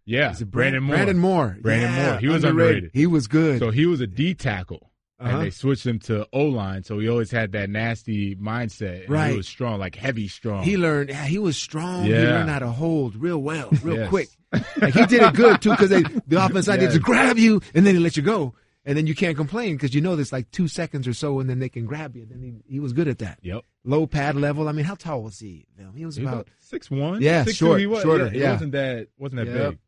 Yeah. 0.05 0.33
Is 0.33 0.41
it 0.41 0.51
Brandon 0.51 0.83
Moore. 0.83 0.97
Brandon 0.97 1.19
Moore. 1.19 1.57
Brandon 1.61 1.93
Yeah, 1.93 2.11
Moore. 2.11 2.19
He 2.21 2.29
was 2.29 2.45
underrated. 2.45 2.91
He 2.95 3.07
was 3.07 3.29
good. 3.29 3.59
So 3.61 3.71
he 3.71 3.87
was 3.87 4.01
a 4.01 4.07
D 4.07 4.35
tackle. 4.35 4.91
Uh-huh. 5.21 5.31
And 5.37 5.43
they 5.47 5.51
switched 5.51 5.85
him 5.85 5.99
to 6.01 6.27
O 6.33 6.45
line, 6.45 6.85
so 6.85 7.01
he 7.01 7.09
always 7.09 7.31
had 7.33 7.51
that 7.53 7.69
nasty 7.71 8.37
mindset. 8.37 9.01
And 9.03 9.11
Right. 9.11 9.31
He 9.33 9.37
was 9.37 9.49
strong, 9.49 9.81
like 9.81 9.97
heavy 9.97 10.29
strong. 10.29 10.63
He 10.63 10.77
learned. 10.77 11.09
Yeah, 11.11 11.25
he 11.25 11.39
was 11.39 11.57
strong. 11.57 12.05
Yeah. 12.07 12.21
He 12.21 12.27
learned 12.27 12.51
how 12.51 12.61
to 12.61 12.69
hold 12.69 13.17
real 13.17 13.39
well, 13.43 13.69
real 13.83 13.97
Yes. 13.97 14.09
quick. 14.09 14.29
Like 14.81 14.95
he 14.95 15.05
did 15.07 15.23
it 15.23 15.35
good 15.35 15.61
too, 15.61 15.71
because 15.71 15.91
the 15.91 16.23
offense 16.45 16.67
side 16.67 16.81
Yes. 16.81 16.93
did 16.93 16.99
to 17.01 17.05
grab 17.05 17.37
you 17.37 17.61
and 17.75 17.85
then 17.85 17.95
they 17.97 18.01
let 18.01 18.17
you 18.17 18.23
go, 18.23 18.55
and 18.85 18.97
then 18.97 19.07
you 19.09 19.15
can't 19.17 19.37
complain 19.37 19.75
because 19.77 19.93
you 19.93 20.01
know 20.01 20.15
there's 20.17 20.33
like 20.33 20.51
two 20.53 20.69
seconds 20.69 21.09
or 21.09 21.13
so, 21.15 21.41
and 21.41 21.51
then 21.51 21.59
they 21.59 21.69
can 21.69 21.85
grab 21.85 22.15
you. 22.17 22.23
And 22.23 22.31
then 22.31 22.41
he, 22.67 22.75
he 22.75 22.81
was 22.81 22.93
good 22.93 23.09
at 23.09 23.19
that. 23.19 23.41
Yep. 23.43 23.65
Low 23.85 24.07
pad 24.07 24.37
level. 24.37 24.69
I 24.69 24.73
mean, 24.73 24.85
how 24.85 24.95
tall 24.95 25.23
was 25.25 25.39
he? 25.41 25.67
He 25.97 26.07
was 26.07 26.15
He 26.17 26.23
about. 26.23 26.47
six 26.61 26.91
one. 26.93 27.21
Yeah, 27.23 27.43
six 27.45 27.57
short- 27.57 27.81
He 27.81 27.87
was, 27.87 28.03
shorter, 28.03 28.27
Yeah, 28.27 28.31
he 28.31 28.39
yeah. 28.39 28.53
wasn't 28.53 28.73
that 28.73 29.09
wasn't 29.19 29.45
that 29.47 29.53
Yep. 29.53 29.71
big. 29.71 29.79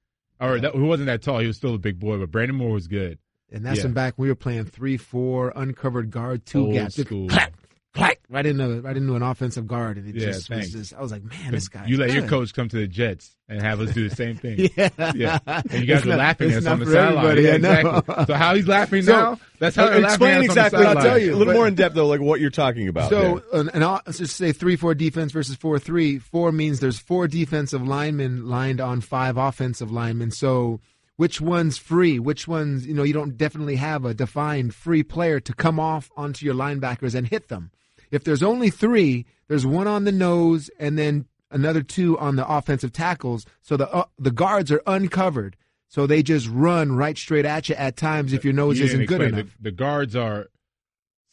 Or 0.40 0.58
that, 0.60 0.74
he 0.74 0.80
wasn't 0.80 1.06
that 1.06 1.22
tall. 1.22 1.38
He 1.38 1.46
was 1.46 1.56
still 1.56 1.74
a 1.74 1.78
big 1.78 2.00
boy, 2.00 2.18
but 2.18 2.30
Brandon 2.32 2.56
Moore 2.56 2.72
was 2.72 2.88
good. 2.88 3.18
And 3.52 3.64
that's 3.64 3.78
Yeah. 3.78 3.84
when 3.84 3.92
back 3.94 4.14
we 4.16 4.28
were 4.28 4.34
playing 4.34 4.64
three, 4.66 4.96
four, 4.96 5.52
uncovered 5.56 6.10
guard, 6.10 6.46
two 6.46 6.66
Old 6.66 6.74
gaps, 6.74 6.94
Just 6.96 7.08
school. 7.08 7.28
clack, 7.28 7.52
clack, 7.94 8.20
right 8.28 8.46
into 8.46 8.80
right 8.80 8.96
into 8.96 9.16
an 9.16 9.22
offensive 9.22 9.66
guard, 9.66 9.96
and 9.98 10.06
it 10.08 10.14
Yeah, 10.14 10.26
just 10.26 10.48
was 10.50 10.70
just. 10.72 10.94
I 10.94 11.00
was 11.02 11.10
like, 11.10 11.24
man, 11.24 11.50
this 11.50 11.68
guy. 11.68 11.84
you 11.86 11.96
let 11.96 12.12
your 12.12 12.26
coach 12.28 12.54
come 12.54 12.68
to 12.68 12.76
the 12.76 12.86
Jets 12.86 13.34
and 13.48 13.60
have 13.60 13.80
us 13.80 13.92
do 13.92 14.08
the 14.08 14.14
same 14.14 14.36
thing. 14.36 14.70
Yeah, 14.76 14.88
Yeah. 15.16 15.38
And 15.46 15.72
you 15.72 15.86
guys 15.86 15.98
It's 15.98 16.04
were 16.06 16.10
not- 16.12 16.18
laughing 16.18 16.50
at 16.52 16.58
it's 16.58 16.66
us 16.66 16.72
on 16.72 16.78
the 16.78 16.86
sideline. 16.86 17.26
everybody, 17.26 17.42
Yeah, 17.42 17.50
I 17.50 17.54
exactly. 17.56 18.24
So 18.26 18.34
how 18.34 18.54
he's 18.54 18.68
laughing 18.68 19.02
So- 19.02 19.12
now? 19.12 19.40
That's 19.58 19.74
how 19.76 19.86
they're 19.90 20.04
Explain 20.04 20.36
at 20.36 20.44
exactly. 20.44 20.84
on 20.86 20.94
the 20.94 21.00
I'll 21.00 21.04
tell 21.06 21.18
you 21.18 21.34
a 21.34 21.36
little 21.36 21.52
But- 21.52 21.56
more 21.58 21.66
in 21.66 21.74
depth 21.74 21.94
though, 21.96 22.06
like 22.06 22.20
what 22.20 22.40
you're 22.40 22.50
talking 22.50 22.86
about. 22.86 23.10
So, 23.10 23.42
there. 23.52 23.60
an, 23.62 23.68
an, 23.70 23.82
let's 23.82 24.18
just 24.18 24.36
say 24.36 24.52
three 24.52 24.76
four 24.76 24.94
defense 24.94 25.32
versus 25.32 25.56
four 25.56 25.78
three. 25.80 26.18
Four 26.20 26.52
means 26.52 26.78
there's 26.78 26.98
four 27.00 27.26
defensive 27.26 27.82
linemen 27.86 28.46
lined 28.48 28.80
on 28.80 29.00
five 29.00 29.36
offensive 29.36 29.90
linemen. 29.90 30.30
So 30.30 30.80
which 31.20 31.38
one's 31.38 31.76
free, 31.76 32.18
which 32.18 32.48
one's 32.48 32.86
you 32.86 32.94
know 32.94 33.02
you 33.02 33.12
don't 33.12 33.36
definitely 33.36 33.76
have 33.76 34.06
a 34.06 34.14
defined 34.14 34.74
free 34.74 35.02
player 35.02 35.38
to 35.38 35.52
come 35.52 35.78
off 35.78 36.10
onto 36.16 36.46
your 36.46 36.54
linebackers 36.54 37.14
and 37.14 37.28
hit 37.28 37.48
them. 37.48 37.70
If 38.10 38.24
there's 38.24 38.42
only 38.42 38.70
three, 38.70 39.26
there's 39.46 39.66
one 39.66 39.86
on 39.86 40.04
the 40.04 40.12
nose 40.12 40.70
and 40.78 40.98
then 40.98 41.26
another 41.50 41.82
two 41.82 42.18
on 42.18 42.36
the 42.36 42.50
offensive 42.50 42.94
tackles. 42.94 43.44
So 43.60 43.76
the 43.76 43.86
uh, 43.90 44.06
the 44.18 44.30
guards 44.30 44.72
are 44.72 44.80
uncovered. 44.86 45.58
So 45.88 46.06
they 46.06 46.22
just 46.22 46.48
run 46.48 46.92
right 46.92 47.18
straight 47.18 47.44
at 47.44 47.68
you 47.68 47.74
at 47.74 47.98
times 47.98 48.32
if 48.32 48.42
your 48.42 48.54
nose 48.54 48.80
isn't 48.80 49.04
good 49.04 49.20
enough. 49.20 49.54
The, 49.60 49.64
the 49.64 49.72
guards 49.72 50.16
are 50.16 50.48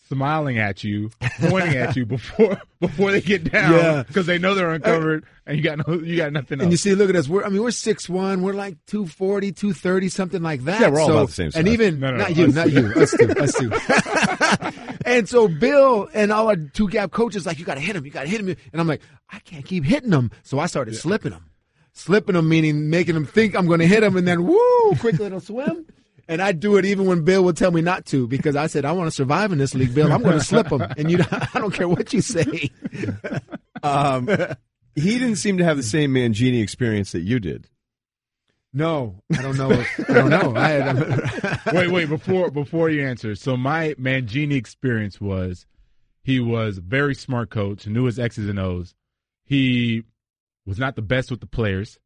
smiling 0.10 0.58
at 0.58 0.84
you, 0.84 1.10
pointing 1.40 1.76
at 1.76 1.96
you 1.96 2.06
before 2.06 2.62
before 2.80 3.12
they 3.12 3.22
get 3.22 3.52
down 3.52 3.74
Yeah. 3.74 4.04
because 4.04 4.26
they 4.26 4.38
know 4.38 4.54
they're 4.54 4.72
uncovered 4.72 5.26
and 5.46 5.58
you 5.58 5.64
got 5.64 5.86
no 5.88 5.96
you 5.96 6.18
got 6.18 6.32
nothing 6.32 6.62
And 6.62 6.72
you 6.72 6.78
see, 6.78 6.96
look 6.96 7.10
at 7.10 7.16
us. 7.16 7.28
We're, 7.28 7.44
I 7.44 7.50
mean, 7.50 7.62
we're 7.62 7.72
six 7.72 8.08
one. 8.10 8.42
We're 8.42 8.54
like 8.54 8.78
240, 8.88 9.52
230, 9.52 10.10
something 10.10 10.42
like 10.42 10.64
that. 10.66 10.82
Yeah, 10.82 10.90
we're 10.90 11.00
all 11.00 11.08
so, 11.08 11.14
about 11.14 11.28
the 11.30 11.34
same 11.34 11.52
And 11.56 11.68
even 11.68 12.00
No, 12.00 12.12
no, 12.12 12.18
not 12.18 12.30
no, 12.32 12.36
you, 12.36 12.48
us 12.48 12.56
not 12.56 12.72
you, 12.72 12.88
us 12.94 13.12
two, 13.12 13.30
us 13.32 13.54
two. 13.54 15.02
and 15.06 15.28
so 15.28 15.48
Bill 15.48 16.10
and 16.14 16.32
all 16.32 16.48
our 16.48 16.56
two 16.56 16.90
gap 16.90 17.12
coaches 17.12 17.46
like, 17.46 17.60
you 17.60 17.66
got 17.66 17.76
to 17.76 17.82
hit 17.82 17.96
him, 17.96 18.06
you 18.06 18.12
got 18.12 18.24
to 18.24 18.30
hit 18.30 18.40
him. 18.42 18.48
And 18.72 18.82
I'm 18.82 18.88
like, 18.88 19.02
I 19.30 19.40
can't 19.40 19.66
keep 19.66 19.84
hitting 19.84 20.12
him. 20.12 20.32
So 20.44 20.60
I 20.60 20.68
started 20.68 20.96
slipping 20.96 21.32
him, 21.34 21.46
slipping 21.94 22.36
him, 22.36 22.48
meaning 22.48 22.90
making 22.90 23.16
him 23.16 23.26
think 23.26 23.56
I'm 23.56 23.68
going 23.68 23.80
to 23.80 23.88
hit 23.88 24.04
him, 24.04 24.16
and 24.18 24.28
then 24.28 24.46
woo, 24.46 24.96
quick 25.00 25.20
little 25.20 25.40
swim. 25.40 25.86
And 26.28 26.42
I 26.42 26.52
do 26.52 26.78
it 26.78 26.86
even 26.86 27.06
when 27.06 27.24
Bill 27.24 27.44
would 27.46 27.56
tell 27.56 27.72
me 27.72 27.82
not 27.82 28.06
to 28.08 28.28
because 28.28 28.56
I 28.56 28.68
said 28.68 28.84
I 28.84 28.92
want 28.92 29.08
to 29.08 29.16
survive 29.16 29.52
in 29.52 29.58
this 29.58 29.74
league, 29.74 29.96
Bill. 29.96 30.12
I'm 30.12 30.22
going 30.22 30.38
to 30.38 30.44
slip 30.44 30.72
him, 30.72 30.82
and 30.82 31.10
you, 31.10 31.20
I 31.32 31.60
don't 31.60 31.74
care 31.74 31.88
what 31.88 32.14
you 32.14 32.22
say. 32.22 32.70
Um, 33.84 34.28
he 34.96 35.20
didn't 35.20 35.36
seem 35.36 35.60
to 35.60 35.64
have 35.64 35.78
the 35.78 35.84
same 35.84 36.12
Mangini 36.12 36.64
experience 36.64 37.12
that 37.12 37.22
you 37.22 37.40
did. 37.40 37.70
No, 38.74 39.22
I 39.36 39.42
don't 39.42 39.58
know. 39.58 39.72
I 39.72 40.14
don't 40.14 40.30
know. 40.30 40.54
I 40.56 40.70
had, 40.70 41.62
wait, 41.74 41.92
wait, 41.92 42.10
before 42.10 42.52
before 42.52 42.90
you 42.90 43.06
answer. 43.06 43.36
So 43.36 43.56
my 43.56 43.94
Mangini 44.00 44.56
experience 44.56 45.22
was 45.22 45.66
he 46.24 46.40
was 46.40 46.78
a 46.78 46.82
very 46.82 47.16
smart 47.16 47.50
coach, 47.50 47.88
knew 47.88 48.06
his 48.06 48.20
X's 48.20 48.50
and 48.50 48.60
O's. 48.60 48.94
He 49.46 50.04
was 50.66 50.78
not 50.78 50.96
the 50.96 51.02
best 51.02 51.32
with 51.32 51.40
the 51.40 51.48
players. 51.48 51.98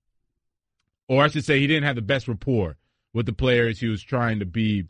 Or 1.08 1.24
I 1.24 1.28
should 1.28 1.44
say 1.44 1.60
he 1.60 1.68
didn't 1.68 1.84
have 1.84 1.96
the 1.96 2.01
best 2.01 2.28
rapport 2.28 2.78
with 3.13 3.25
the 3.25 3.34
players. 3.34 3.80
He 3.80 3.88
was 3.88 4.01
trying 4.01 4.39
to 4.39 4.46
be 4.46 4.86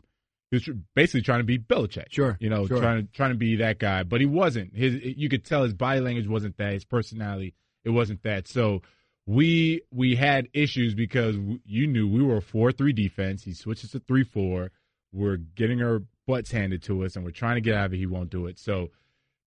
he 0.50 0.56
was 0.56 0.68
basically 0.94 1.22
trying 1.22 1.40
to 1.40 1.44
be 1.44 1.58
Belichick. 1.58 2.06
Sure, 2.10 2.36
You 2.38 2.50
know, 2.50 2.66
sure. 2.66 2.78
trying 2.78 3.06
to 3.06 3.12
trying 3.12 3.30
to 3.30 3.38
be 3.38 3.56
that 3.56 3.78
guy. 3.78 4.02
But 4.02 4.20
he 4.20 4.26
wasn't. 4.26 4.76
His 4.76 4.98
you 5.02 5.28
could 5.28 5.44
tell 5.44 5.62
his 5.62 5.72
body 5.72 6.00
language 6.00 6.28
wasn't 6.28 6.58
that, 6.58 6.74
his 6.74 6.84
personality, 6.84 7.54
it 7.84 7.90
wasn't 7.90 8.22
that. 8.24 8.46
So 8.48 8.82
we 9.26 9.82
we 9.90 10.14
had 10.14 10.48
issues 10.52 10.94
because 10.94 11.36
you 11.64 11.86
knew 11.86 12.08
we 12.08 12.22
were 12.22 12.36
a 12.38 12.42
four 12.42 12.70
three 12.70 12.92
defense. 12.92 13.42
He 13.44 13.54
switches 13.54 13.92
to 13.92 14.00
three 14.00 14.24
four. 14.24 14.70
We're 15.12 15.36
getting 15.36 15.82
our 15.82 16.02
butts 16.26 16.50
handed 16.50 16.82
to 16.84 17.04
us, 17.04 17.16
and 17.16 17.24
we're 17.24 17.30
trying 17.30 17.56
to 17.56 17.60
get 17.60 17.74
out 17.74 17.86
of 17.86 17.94
it. 17.94 17.98
He 17.98 18.06
won't 18.06 18.30
do 18.30 18.46
it. 18.46 18.58
So 18.58 18.90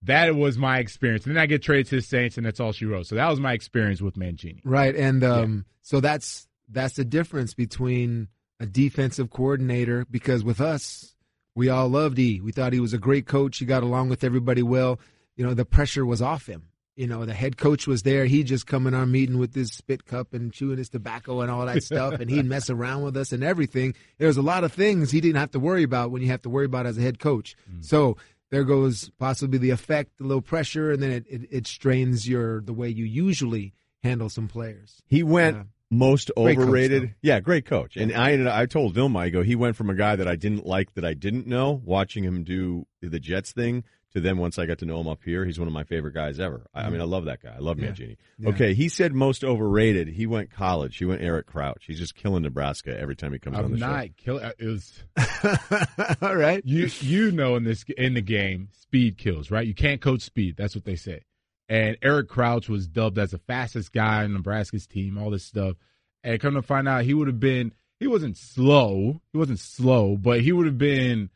that 0.03 0.36
was 0.36 0.58
my 0.58 0.79
experience. 0.79 1.25
And 1.25 1.36
then 1.36 1.41
I 1.41 1.46
get 1.46 1.62
traded 1.62 1.88
to 1.88 1.96
the 1.98 2.01
Saints, 2.01 2.38
and 2.38 2.46
that's 2.46 2.60
all 2.60 2.72
she 2.72 2.86
wrote. 2.86 3.08
So 3.08 3.15
that 3.15 3.29
was 3.29 3.39
my 3.39 3.53
experience 3.53 4.01
with 4.01 4.15
Mangini. 4.15 4.62
Right, 4.63 4.96
and 4.96 5.24
um, 5.24 5.65
so 5.82 6.00
that's 6.00 6.48
that's 6.70 6.96
the 6.96 7.05
difference 7.05 7.53
between 7.53 8.29
a 8.59 8.65
defensive 8.65 9.29
coordinator 9.29 10.05
because 10.09 10.43
with 10.43 10.62
us, 10.62 11.15
we 11.55 11.69
all 11.69 11.88
loved 11.89 12.19
E. 12.19 12.41
We 12.41 12.51
thought 12.51 12.74
he 12.74 12.79
was 12.79 12.93
a 12.93 12.97
great 12.97 13.25
coach. 13.25 13.57
He 13.57 13.65
got 13.65 13.83
along 13.83 14.09
with 14.09 14.24
everybody 14.24 14.62
well. 14.63 15.00
You 15.35 15.45
know, 15.45 15.53
the 15.53 15.65
pressure 15.65 16.05
was 16.05 16.21
off 16.21 16.47
him. 16.47 16.69
You 16.95 17.07
know, 17.07 17.25
the 17.25 17.33
head 17.33 17.57
coach 17.57 17.88
was 17.88 18.03
there. 18.03 18.25
He 18.25 18.43
just 18.43 18.67
come 18.67 18.88
in 18.88 18.93
our 18.93 19.05
meeting 19.05 19.38
with 19.38 19.53
his 19.53 19.74
spit 19.74 20.05
cup 20.05 20.33
and 20.33 20.53
chewing 20.53 20.77
his 20.77 20.88
tobacco 20.88 21.41
and 21.41 21.51
all 21.51 21.65
that 21.65 21.83
stuff, 21.83 22.13
and 22.21 22.29
he'd 22.29 22.45
mess 22.45 22.69
around 22.69 23.03
with 23.03 23.17
us 23.17 23.33
and 23.33 23.43
everything. 23.43 23.93
There 24.17 24.29
was 24.29 24.38
a 24.38 24.41
lot 24.41 24.63
of 24.63 24.71
things 24.71 25.12
he 25.12 25.19
didn't 25.19 25.39
have 25.39 25.51
to 25.51 25.59
worry 25.59 25.83
about 25.83 26.12
when 26.12 26.21
you 26.21 26.29
have 26.29 26.41
to 26.43 26.50
worry 26.50 26.65
about 26.65 26.85
as 26.85 26.97
a 26.97 27.01
head 27.01 27.19
coach. 27.19 27.57
Mm. 27.69 27.83
So 27.83 28.15
there 28.50 28.63
goes 28.63 29.09
possibly 29.19 29.57
the 29.57 29.71
effect, 29.71 30.21
a 30.21 30.24
little 30.24 30.41
pressure, 30.41 30.89
and 30.91 31.03
then 31.03 31.12
it, 31.12 31.25
it, 31.29 31.41
it 31.51 31.67
strains 31.67 32.29
your 32.29 32.62
the 32.62 32.71
way 32.74 32.88
you 32.88 33.03
usually 33.03 33.74
handle 34.01 34.29
some 34.29 34.47
players. 34.47 35.01
He 35.05 35.21
went 35.21 35.57
Yeah. 35.57 35.63
Most 35.92 36.32
Great 36.36 36.58
overrated. 36.58 37.04
though. 37.04 37.13
yeah, 37.22 37.39
great 37.39 37.65
coach. 37.65 37.96
And 37.96 38.13
I 38.13 38.32
ended, 38.34 38.48
I 38.48 38.65
told 38.65 38.94
Vilma, 38.94 39.20
I 39.20 39.30
go, 39.30 39.44
he 39.44 39.56
went 39.56 39.75
from 39.75 39.89
a 39.89 39.96
guy 39.96 40.15
that 40.15 40.28
I 40.28 40.36
didn't 40.36 40.65
like 40.65 40.93
that 40.95 41.06
I 41.06 41.13
didn't 41.13 41.48
know, 41.48 41.82
watching 41.84 42.24
him 42.24 42.43
do 42.43 42.86
the 43.02 43.19
Jets 43.19 43.52
thing, 43.52 43.84
to 44.15 44.21
then 44.21 44.38
once 44.38 44.58
I 44.58 44.65
got 44.65 44.80
to 44.80 44.86
know 44.86 45.00
him 45.02 45.08
up 45.08 45.19
here, 45.24 45.45
he's 45.45 45.60
one 45.60 45.67
of 45.67 45.74
my 45.74 45.84
favorite 45.84 46.13
guys 46.13 46.39
ever. 46.39 46.65
I, 46.74 46.84
I 46.84 46.89
mean, 46.89 47.02
I 47.02 47.04
mm. 47.04 47.10
love 47.10 47.26
that 47.26 47.43
guy. 47.43 47.54
I 47.56 47.60
love 47.60 47.80
Yeah. 47.80 47.89
Mangini. 47.89 48.15
Yeah. 48.39 48.50
Okay, 48.50 48.74
he 48.74 48.88
said 48.88 49.13
most 49.13 49.43
overrated. 49.43 50.08
He 50.08 50.26
went 50.26 50.52
college. 50.52 50.98
He 50.98 51.06
went 51.06 51.21
Eric 51.21 51.48
Crouch. 51.48 51.84
He's 51.86 52.00
just 52.00 52.15
killing 52.15 52.43
Nebraska 52.43 52.98
every 52.98 53.15
time 53.17 53.34
he 53.34 53.39
comes 53.39 53.58
on 53.58 53.65
I'm 53.65 53.71
the 53.74 53.78
show. 53.78 53.88
not 53.88 54.08
killing. 54.15 54.43
Uh, 54.45 54.52
it 54.58 54.67
was 54.67 55.04
all 56.21 56.36
right. 56.36 56.62
you 56.65 56.89
you 57.02 57.32
know 57.32 57.58
in 57.58 57.65
this 57.65 57.84
in 57.98 58.13
the 58.13 58.21
game 58.21 58.69
speed 58.80 59.17
kills 59.17 59.52
right 59.52 59.67
you 59.67 59.74
can't 59.74 60.00
coach 60.00 60.21
speed 60.21 60.56
that's 60.58 60.76
what 60.76 60.86
they 60.86 60.95
say 60.95 61.21
and 61.69 61.97
eric 62.01 62.28
crouch 62.30 62.69
was 62.69 62.88
dubbed 62.88 63.17
as 63.17 63.32
the 63.32 63.38
fastest 63.39 63.91
guy 63.91 64.23
on 64.23 64.34
nebraska's 64.34 64.86
team 64.88 65.17
all 65.17 65.30
this 65.32 65.43
stuff 65.43 65.75
and 66.23 66.39
come 66.39 66.54
to 66.54 66.62
find 66.62 66.88
out 66.88 67.04
he 67.04 67.13
would 67.13 67.28
have 67.28 67.39
been 67.39 67.71
he 67.99 68.08
wasn't 68.08 68.38
slow 68.38 69.19
he 69.32 69.38
wasn't 69.38 69.60
slow 69.60 70.15
but 70.17 70.41
he 70.41 70.51
would 70.51 70.65
have 70.65 70.78
been 70.78 71.30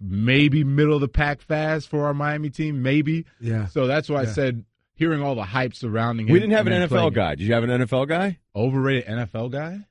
maybe 0.00 0.64
middle 0.64 0.94
of 0.94 1.00
the 1.00 1.08
pack 1.08 1.40
fast 1.40 1.88
for 1.88 2.06
our 2.06 2.14
miami 2.14 2.50
team 2.50 2.82
maybe 2.82 3.24
Yeah. 3.40 3.66
so 3.66 3.86
that's 3.86 4.08
why 4.08 4.22
i 4.22 4.24
said 4.26 4.64
hearing 4.94 5.20
all 5.22 5.34
the 5.34 5.44
hype 5.44 5.74
surrounding 5.74 6.26
him 6.26 6.32
We 6.32 6.38
didn't 6.40 6.54
have 6.54 6.66
an 6.66 6.72
NFL 6.72 6.88
playing 6.88 7.12
guy. 7.12 7.34
Did 7.34 7.46
you 7.48 7.52
have 7.54 7.64
an 7.64 7.70
NFL 7.70 8.08
guy? 8.08 8.38
overrated 8.54 9.04
nfl 9.06 9.50
guy 9.50 9.86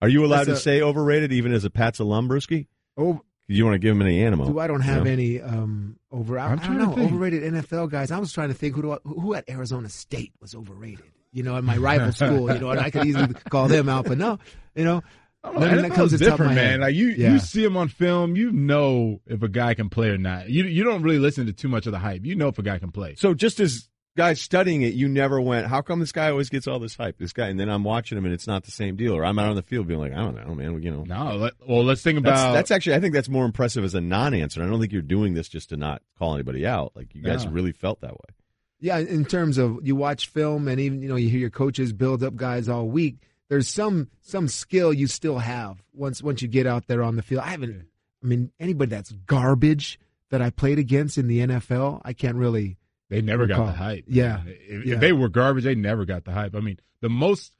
Are 0.00 0.08
you 0.08 0.24
allowed 0.24 0.44
That's 0.44 0.46
to 0.46 0.52
a- 0.52 0.56
say 0.76 0.80
overrated 0.82 1.32
even 1.32 1.52
as 1.52 1.64
a 1.64 1.70
Pats 1.70 1.98
alum, 1.98 2.28
Bruschi? 2.28 2.68
Oh, 2.96 3.20
You 3.48 3.64
want 3.64 3.74
to 3.74 3.78
give 3.80 3.90
him 3.96 4.02
any 4.02 4.22
animal? 4.22 4.46
do 4.48 4.58
I 4.60 4.66
don't 4.68 4.82
have 4.82 5.06
Yeah. 5.06 5.12
any 5.12 5.40
um 5.40 5.96
over? 6.16 6.38
I, 6.38 6.46
I'm 6.52 6.58
I 6.58 6.66
don't 6.66 6.78
to 6.78 6.82
know 6.86 6.94
think. 6.94 7.12
overrated 7.12 7.42
NFL 7.54 7.90
guys. 7.90 8.10
I 8.10 8.18
was 8.18 8.32
trying 8.32 8.48
to 8.48 8.54
think 8.54 8.74
who 8.74 8.82
do 8.82 8.92
I, 8.92 8.98
who 9.04 9.34
at 9.34 9.48
Arizona 9.48 9.88
State 9.88 10.32
was 10.40 10.54
overrated. 10.54 11.04
You 11.32 11.42
know, 11.42 11.56
in 11.56 11.64
my 11.64 11.76
rival 11.76 12.12
school. 12.12 12.52
You 12.52 12.58
know, 12.60 12.70
and 12.70 12.80
I 12.80 12.90
could 12.90 13.04
easily 13.06 13.34
call 13.50 13.68
them 13.68 13.88
out, 13.88 14.06
but 14.06 14.16
no. 14.18 14.38
You 14.74 14.84
know, 14.84 15.02
I 15.44 15.50
None 15.52 15.60
don't 15.60 15.70
of 15.70 15.76
know, 15.76 15.82
that 15.88 15.94
comes 15.94 16.10
to 16.12 16.18
top 16.18 16.28
different, 16.30 16.54
man. 16.54 16.64
head. 16.72 16.80
Like 16.80 16.94
you, 16.94 17.08
Yeah. 17.08 17.32
you 17.32 17.38
see 17.38 17.62
him 17.62 17.76
on 17.76 17.88
film, 17.88 18.34
you 18.36 18.50
know 18.52 19.20
if 19.26 19.42
a 19.42 19.48
guy 19.48 19.74
can 19.74 19.88
play 19.90 20.08
or 20.08 20.18
not. 20.18 20.48
You 20.48 20.64
you 20.64 20.82
don't 20.82 21.02
really 21.02 21.18
listen 21.18 21.46
to 21.46 21.52
too 21.52 21.68
much 21.68 21.86
of 21.86 21.92
the 21.92 21.98
hype. 21.98 22.24
You 22.24 22.34
know 22.34 22.48
if 22.48 22.58
a 22.58 22.62
guy 22.62 22.78
can 22.78 22.90
play. 22.90 23.14
So 23.16 23.32
just 23.34 23.60
as 23.60 23.88
guys 24.16 24.40
studying 24.40 24.82
it, 24.82 24.94
you 24.94 25.06
never 25.08 25.40
went, 25.40 25.66
how 25.66 25.82
come 25.82 26.00
this 26.00 26.10
guy 26.10 26.30
always 26.30 26.48
gets 26.48 26.66
all 26.66 26.78
this 26.80 26.96
hype? 26.96 27.18
This 27.18 27.32
guy, 27.32 27.48
and 27.48 27.60
then 27.60 27.68
I'm 27.68 27.84
watching 27.84 28.18
him 28.18 28.24
and 28.24 28.34
it's 28.34 28.46
not 28.46 28.64
the 28.64 28.70
same 28.72 28.96
deal. 28.96 29.14
Or 29.14 29.24
I'm 29.24 29.38
out 29.38 29.48
on 29.50 29.54
the 29.56 29.62
field 29.62 29.86
being 29.86 30.00
like, 30.00 30.12
I 30.12 30.16
don't 30.16 30.34
know, 30.34 30.54
man. 30.54 30.82
You 30.82 30.90
know, 30.90 31.04
No, 31.04 31.36
let, 31.36 31.52
well, 31.68 31.84
let's 31.84 32.02
think 32.02 32.24
that's, 32.24 32.40
about 32.40 32.52
that's 32.54 32.70
actually, 32.70 32.96
I 32.96 33.00
think 33.00 33.14
that's 33.14 33.28
more 33.28 33.44
impressive 33.44 33.84
as 33.84 33.94
a 33.94 34.00
non-answer. 34.00 34.62
I 34.62 34.66
don't 34.66 34.80
think 34.80 34.92
you're 34.92 35.02
doing 35.02 35.34
this 35.34 35.48
just 35.48 35.68
to 35.68 35.76
not 35.76 36.02
call 36.18 36.34
anybody 36.34 36.66
out. 36.66 36.92
Like 36.96 37.14
you 37.14 37.22
guys 37.22 37.44
No. 37.44 37.50
really 37.52 37.72
felt 37.72 38.00
that 38.00 38.14
way. 38.14 38.34
yeah. 38.80 38.98
In 38.98 39.24
terms 39.24 39.58
of 39.58 39.78
you 39.82 39.94
watch 39.94 40.28
film 40.28 40.66
and 40.68 40.80
even 40.80 41.02
you 41.02 41.08
know 41.08 41.16
you 41.16 41.28
hear 41.28 41.40
your 41.40 41.50
coaches 41.50 41.92
build 41.92 42.22
up 42.22 42.34
guys 42.36 42.68
all 42.68 42.86
week. 42.88 43.16
There's 43.48 43.68
some 43.68 44.08
some 44.22 44.48
skill 44.48 44.92
you 44.92 45.06
still 45.06 45.38
have 45.38 45.80
once 45.92 46.20
once 46.22 46.42
you 46.42 46.48
get 46.48 46.66
out 46.66 46.86
there 46.88 47.02
on 47.04 47.14
the 47.16 47.22
field. 47.22 47.42
I 47.44 47.50
haven't. 47.50 47.86
I 48.24 48.26
mean, 48.26 48.50
anybody 48.58 48.90
that's 48.90 49.12
garbage 49.12 50.00
that 50.30 50.42
I 50.42 50.50
played 50.50 50.78
against 50.80 51.16
in 51.18 51.28
the 51.28 51.40
NFL, 51.46 52.00
I 52.04 52.12
can't 52.12 52.36
really. 52.36 52.76
They 53.08 53.22
never 53.22 53.46
got 53.46 53.66
the 53.66 53.72
hype. 53.72 54.04
Yeah, 54.08 54.42
If, 54.46 54.84
yeah. 54.86 54.94
if 54.94 55.00
they 55.00 55.12
were 55.12 55.28
garbage, 55.28 55.64
they 55.64 55.74
never 55.76 56.04
got 56.04 56.24
the 56.24 56.32
hype. 56.32 56.54
I 56.56 56.60
mean, 56.60 56.78
the 57.00 57.08
most 57.08 57.52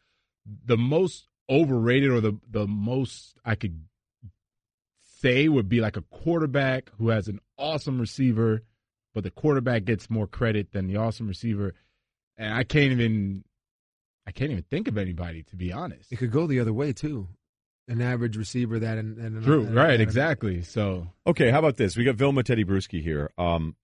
the 0.64 0.76
most 0.76 1.28
overrated 1.48 2.10
or 2.10 2.20
the 2.20 2.38
the 2.50 2.66
most 2.66 3.36
I 3.44 3.54
could 3.54 3.80
say 5.20 5.48
would 5.48 5.68
be 5.68 5.80
like 5.80 5.96
a 5.96 6.02
quarterback 6.02 6.90
who 6.98 7.08
has 7.08 7.28
an 7.28 7.40
awesome 7.58 8.00
receiver, 8.00 8.62
but 9.14 9.24
the 9.24 9.30
quarterback 9.30 9.84
gets 9.84 10.10
more 10.10 10.26
credit 10.26 10.72
than 10.72 10.86
the 10.86 10.96
awesome 10.96 11.26
receiver. 11.28 11.74
And 12.36 12.52
I 12.52 12.64
can't 12.64 12.92
even 12.92 13.44
I 14.26 14.32
can't 14.32 14.50
even 14.50 14.64
think 14.64 14.88
of 14.88 14.98
anybody 14.98 15.42
to 15.44 15.56
be 15.56 15.72
honest. 15.72 16.12
It 16.12 16.16
could 16.16 16.32
go 16.32 16.46
the 16.46 16.60
other 16.60 16.72
way 16.72 16.92
too. 16.92 17.28
An 17.88 18.02
average 18.02 18.36
receiver 18.36 18.80
that 18.80 18.98
and, 18.98 19.16
and 19.16 19.44
True, 19.44 19.64
and- 19.64 19.74
right, 19.74 19.92
and- 19.92 20.02
exactly. 20.02 20.62
So 20.62 21.06
Okay, 21.26 21.50
how 21.50 21.60
about 21.60 21.76
this? 21.76 21.96
We 21.96 22.04
got 22.04 22.16
Vilma 22.16 22.42
Tedy 22.42 22.64
Bruschi 22.64 23.00
here. 23.02 23.30
Um, 23.38 23.76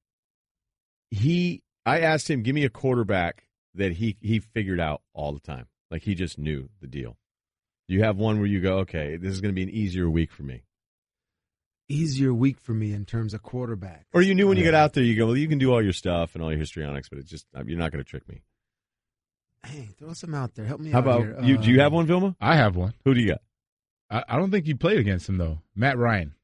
he, 1.12 1.62
I 1.84 2.00
asked 2.00 2.28
him, 2.30 2.42
give 2.42 2.54
me 2.54 2.64
a 2.64 2.70
quarterback 2.70 3.44
that 3.74 3.92
he 3.92 4.16
he 4.20 4.38
figured 4.40 4.80
out 4.80 5.02
all 5.14 5.32
the 5.32 5.40
time, 5.40 5.66
like 5.90 6.02
he 6.02 6.14
just 6.14 6.38
knew 6.38 6.68
the 6.80 6.86
deal. 6.86 7.16
Do 7.88 7.94
you 7.94 8.02
have 8.02 8.16
one 8.16 8.38
where 8.38 8.46
you 8.46 8.60
go, 8.60 8.78
okay, 8.78 9.16
this 9.16 9.32
is 9.32 9.40
going 9.40 9.52
to 9.52 9.54
be 9.54 9.62
an 9.62 9.68
easier 9.70 10.08
week 10.08 10.32
for 10.32 10.42
me, 10.44 10.62
Easier 11.88 12.32
week 12.32 12.58
for 12.60 12.72
me 12.72 12.92
in 12.92 13.04
terms 13.04 13.34
of 13.34 13.42
quarterback. 13.42 14.06
or 14.14 14.22
you 14.22 14.34
knew 14.34 14.48
when 14.48 14.56
you 14.56 14.64
Yeah. 14.64 14.70
got 14.70 14.78
out 14.82 14.92
there, 14.94 15.04
you 15.04 15.14
go, 15.16 15.26
well, 15.26 15.36
you 15.36 15.48
can 15.48 15.58
do 15.58 15.70
all 15.72 15.82
your 15.82 15.92
stuff 15.92 16.34
and 16.34 16.42
all 16.42 16.50
your 16.50 16.60
histrionics, 16.60 17.08
but 17.08 17.18
it's 17.18 17.28
just 17.28 17.46
you're 17.66 17.78
not 17.78 17.92
going 17.92 18.02
to 18.02 18.08
trick 18.08 18.26
me. 18.28 18.42
Hey, 19.66 19.88
throw 19.98 20.12
some 20.14 20.34
out 20.34 20.54
there. 20.54 20.64
Help 20.64 20.80
me 20.80 20.90
How 20.90 20.98
out 20.98 21.04
about 21.04 21.20
here. 21.22 21.36
you? 21.42 21.58
Do 21.58 21.70
you 21.70 21.78
Uh, 21.80 21.82
have 21.84 21.92
one, 21.92 22.06
Vilma? 22.06 22.34
I 22.40 22.56
have 22.56 22.74
one. 22.76 22.94
Who 23.04 23.14
do 23.14 23.20
you 23.20 23.28
got? 23.28 23.42
I, 24.10 24.34
I 24.34 24.38
don't 24.38 24.50
think 24.50 24.66
you 24.66 24.76
played 24.76 24.98
against 24.98 25.28
him 25.28 25.36
though. 25.38 25.60
Matt 25.74 25.98
Ryan. 25.98 26.34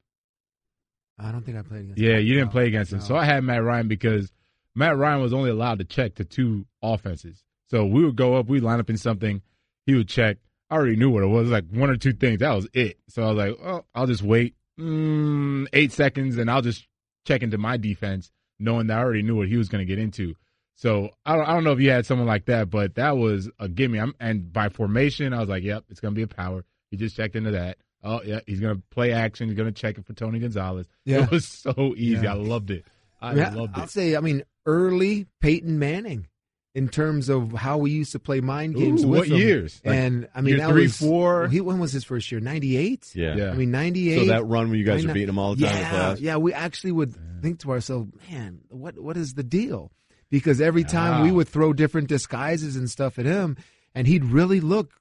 I 1.17 1.31
don't 1.31 1.41
think 1.43 1.57
I 1.57 1.63
played 1.63 1.81
against. 1.81 1.99
Yeah, 1.99 2.17
him. 2.17 2.25
you 2.27 2.33
didn't 2.35 2.47
No, 2.47 2.51
play 2.51 2.67
against 2.67 2.93
him. 2.93 3.01
So 3.01 3.15
I 3.15 3.25
had 3.25 3.43
Matt 3.43 3.63
Ryan 3.63 3.87
because 3.87 4.31
Matt 4.79 4.97
Ryan 4.97 5.21
was 5.21 5.33
only 5.33 5.49
allowed 5.49 5.79
to 5.79 5.85
check 5.85 6.15
to 6.15 6.25
two 6.25 6.65
offenses. 6.81 7.43
So 7.69 7.85
we 7.85 8.03
would 8.03 8.15
go 8.15 8.35
up, 8.35 8.47
we'd 8.47 8.63
line 8.63 8.79
up 8.79 8.89
in 8.89 8.97
something, 8.97 9.41
he 9.85 9.93
would 9.93 10.07
check. 10.07 10.37
I 10.69 10.75
already 10.75 10.95
knew 10.95 11.09
what 11.09 11.23
it 11.23 11.27
was. 11.27 11.49
Like 11.49 11.65
one 11.69 11.89
or 11.89 11.97
two 11.97 12.13
things. 12.13 12.39
That 12.39 12.53
was 12.53 12.67
it. 12.73 12.97
So 13.09 13.23
I 13.23 13.31
was 13.31 13.37
like, 13.37 13.57
oh, 13.63 13.85
I'll 13.93 14.07
just 14.07 14.23
wait 14.23 14.55
mm, 14.79 15.67
eight 15.73 15.91
seconds 15.91 16.37
and 16.37 16.49
I'll 16.49 16.61
just 16.61 16.87
check 17.25 17.43
into 17.43 17.57
my 17.57 17.77
defense, 17.77 18.31
knowing 18.59 18.87
that 18.87 18.97
I 18.97 19.01
already 19.01 19.21
knew 19.21 19.35
what 19.35 19.47
he 19.47 19.57
was 19.57 19.67
going 19.69 19.81
to 19.81 19.85
get 19.85 19.99
into. 19.99 20.35
So 20.75 21.09
I 21.25 21.35
don't, 21.35 21.45
I 21.45 21.53
don't 21.53 21.65
know 21.65 21.73
if 21.73 21.81
you 21.81 21.89
had 21.91 22.05
someone 22.05 22.27
like 22.27 22.45
that, 22.45 22.69
but 22.69 22.95
that 22.95 23.17
was 23.17 23.49
a 23.59 23.67
gimme. 23.67 23.99
I'm, 23.99 24.13
and 24.19 24.53
by 24.53 24.69
formation, 24.69 25.33
I 25.33 25.39
was 25.39 25.49
like, 25.49 25.63
yep, 25.63 25.83
it's 25.89 25.99
going 25.99 26.13
to 26.13 26.17
be 26.17 26.23
a 26.23 26.27
power. 26.27 26.63
He 26.89 26.97
just 26.97 27.17
checked 27.17 27.35
into 27.35 27.51
that. 27.51 27.77
Oh 28.01 28.21
yeah, 28.23 28.39
he's 28.47 28.61
going 28.61 28.77
to 28.77 28.81
play 28.91 29.11
action. 29.11 29.49
He's 29.49 29.57
going 29.57 29.71
to 29.71 29.77
check 29.77 29.97
it 29.97 30.05
for 30.05 30.13
Tony 30.13 30.39
Gonzalez. 30.39 30.87
Yeah. 31.03 31.23
It 31.23 31.31
was 31.31 31.45
so 31.45 31.93
easy. 31.97 32.23
Yeah. 32.23 32.31
I 32.31 32.35
loved 32.35 32.71
it. 32.71 32.85
I 33.21 33.33
Yeah, 33.33 33.53
loved 33.53 33.77
it. 33.77 33.81
I'll 33.81 33.87
say, 33.87 34.15
I 34.15 34.21
mean, 34.21 34.43
early 34.65 35.27
Peyton 35.41 35.79
Manning 35.79 36.27
in 36.75 36.87
terms 36.87 37.29
of 37.29 37.51
how 37.51 37.77
we 37.77 37.91
used 37.91 38.11
to 38.11 38.19
play 38.19 38.41
mind 38.41 38.75
games 38.75 39.03
Ooh, 39.03 39.07
with 39.07 39.19
what 39.21 39.27
him. 39.27 39.37
years? 39.37 39.81
Like 39.83 39.95
and 39.95 40.29
I 40.35 40.41
mean, 40.41 40.57
that 40.57 40.69
three, 40.69 40.83
was 40.83 40.97
four? 40.97 41.47
He, 41.47 41.61
when 41.61 41.79
was 41.79 41.91
his 41.91 42.03
first 42.03 42.31
year? 42.31 42.39
Ninety 42.39 42.77
eight. 42.77 43.11
Yeah. 43.15 43.35
Yeah. 43.35 43.51
I 43.51 43.53
mean, 43.53 43.71
98 43.71 44.19
So 44.19 44.25
that 44.27 44.45
run 44.45 44.69
when 44.69 44.77
you 44.79 44.85
guys 44.85 45.03
are 45.03 45.07
beating 45.13 45.27
them 45.27 45.39
all 45.39 45.55
the 45.55 45.65
time 45.65 45.75
in 45.75 45.81
yeah, 45.81 45.89
class. 45.89 46.19
yeah. 46.19 46.37
We 46.37 46.53
actually 46.53 46.91
would 46.91 47.15
think 47.41 47.59
to 47.61 47.71
ourselves, 47.71 48.11
man, 48.29 48.61
what 48.69 48.99
what 48.99 49.17
is 49.17 49.33
the 49.33 49.43
deal? 49.43 49.91
Because 50.29 50.61
every 50.61 50.83
time 50.83 51.23
we 51.23 51.31
would 51.31 51.47
throw 51.47 51.73
different 51.73 52.07
disguises 52.07 52.75
and 52.75 52.87
stuff 52.89 53.17
at 53.17 53.25
him, 53.25 53.57
and 53.95 54.05
he'd 54.05 54.25
really 54.25 54.59
look 54.59 54.91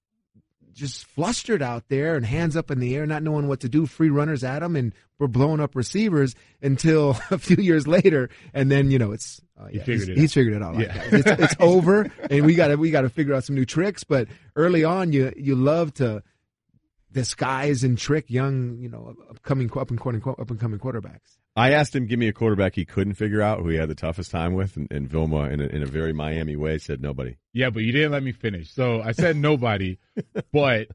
just 0.78 1.04
flustered 1.04 1.60
out 1.60 1.88
there 1.88 2.14
and 2.16 2.24
hands 2.24 2.56
up 2.56 2.70
in 2.70 2.78
the 2.78 2.94
air, 2.96 3.04
not 3.06 3.22
knowing 3.22 3.48
what 3.48 3.60
to 3.60 3.68
do, 3.68 3.84
free 3.86 4.10
runners 4.10 4.44
at 4.44 4.62
him, 4.62 4.76
and 4.76 4.94
we're 5.18 5.26
blowing 5.26 5.60
up 5.60 5.74
receivers 5.74 6.34
until 6.62 7.18
a 7.30 7.38
few 7.38 7.56
years 7.56 7.86
later, 7.86 8.30
and 8.54 8.70
then 8.70 8.90
you 8.90 8.98
know 8.98 9.12
it's 9.12 9.40
uh, 9.60 9.66
He 9.66 9.78
figured 9.78 10.08
he's, 10.08 10.08
it 10.08 10.16
he's 10.18 10.30
out. 10.30 10.34
figured 10.34 10.56
it 10.56 10.62
out. 10.62 10.78
Yeah. 10.78 10.92
that. 10.94 11.12
It's, 11.12 11.26
it's 11.52 11.56
over, 11.60 12.10
and 12.30 12.46
we 12.46 12.54
got 12.54 12.68
to 12.68 12.76
we 12.76 12.90
got 12.90 13.02
to 13.02 13.08
figure 13.10 13.34
out 13.34 13.44
some 13.44 13.56
new 13.56 13.64
tricks. 13.66 14.04
But 14.04 14.28
early 14.56 14.84
on, 14.84 15.12
you 15.12 15.32
you 15.36 15.56
love 15.56 15.92
to 15.94 16.22
disguise 17.12 17.84
and 17.84 17.98
trick 17.98 18.30
young, 18.30 18.78
you 18.78 18.88
know, 18.88 19.14
upcoming 19.30 19.70
up 19.76 19.90
and 19.90 20.00
up 20.26 20.50
and 20.50 20.60
coming 20.60 20.78
quarterbacks. 20.78 21.37
I 21.58 21.72
asked 21.72 21.94
him, 21.94 22.06
give 22.06 22.18
me 22.18 22.28
a 22.28 22.32
quarterback 22.32 22.74
he 22.74 22.84
couldn't 22.84 23.14
figure 23.14 23.42
out, 23.42 23.60
who 23.60 23.68
he 23.68 23.76
had 23.76 23.88
the 23.88 23.94
toughest 23.94 24.30
time 24.30 24.54
with, 24.54 24.76
and, 24.76 24.86
and 24.92 25.08
Vilma, 25.08 25.48
in 25.48 25.60
a, 25.60 25.64
in 25.66 25.82
a 25.82 25.86
very 25.86 26.12
Miami 26.12 26.56
way, 26.56 26.78
said 26.78 27.00
nobody. 27.02 27.36
Yeah, 27.52 27.70
but 27.70 27.82
you 27.82 27.92
didn't 27.92 28.12
let 28.12 28.22
me 28.22 28.32
finish. 28.32 28.70
So 28.72 29.00
I 29.02 29.12
said 29.12 29.36
nobody, 29.36 29.98
but 30.52 30.88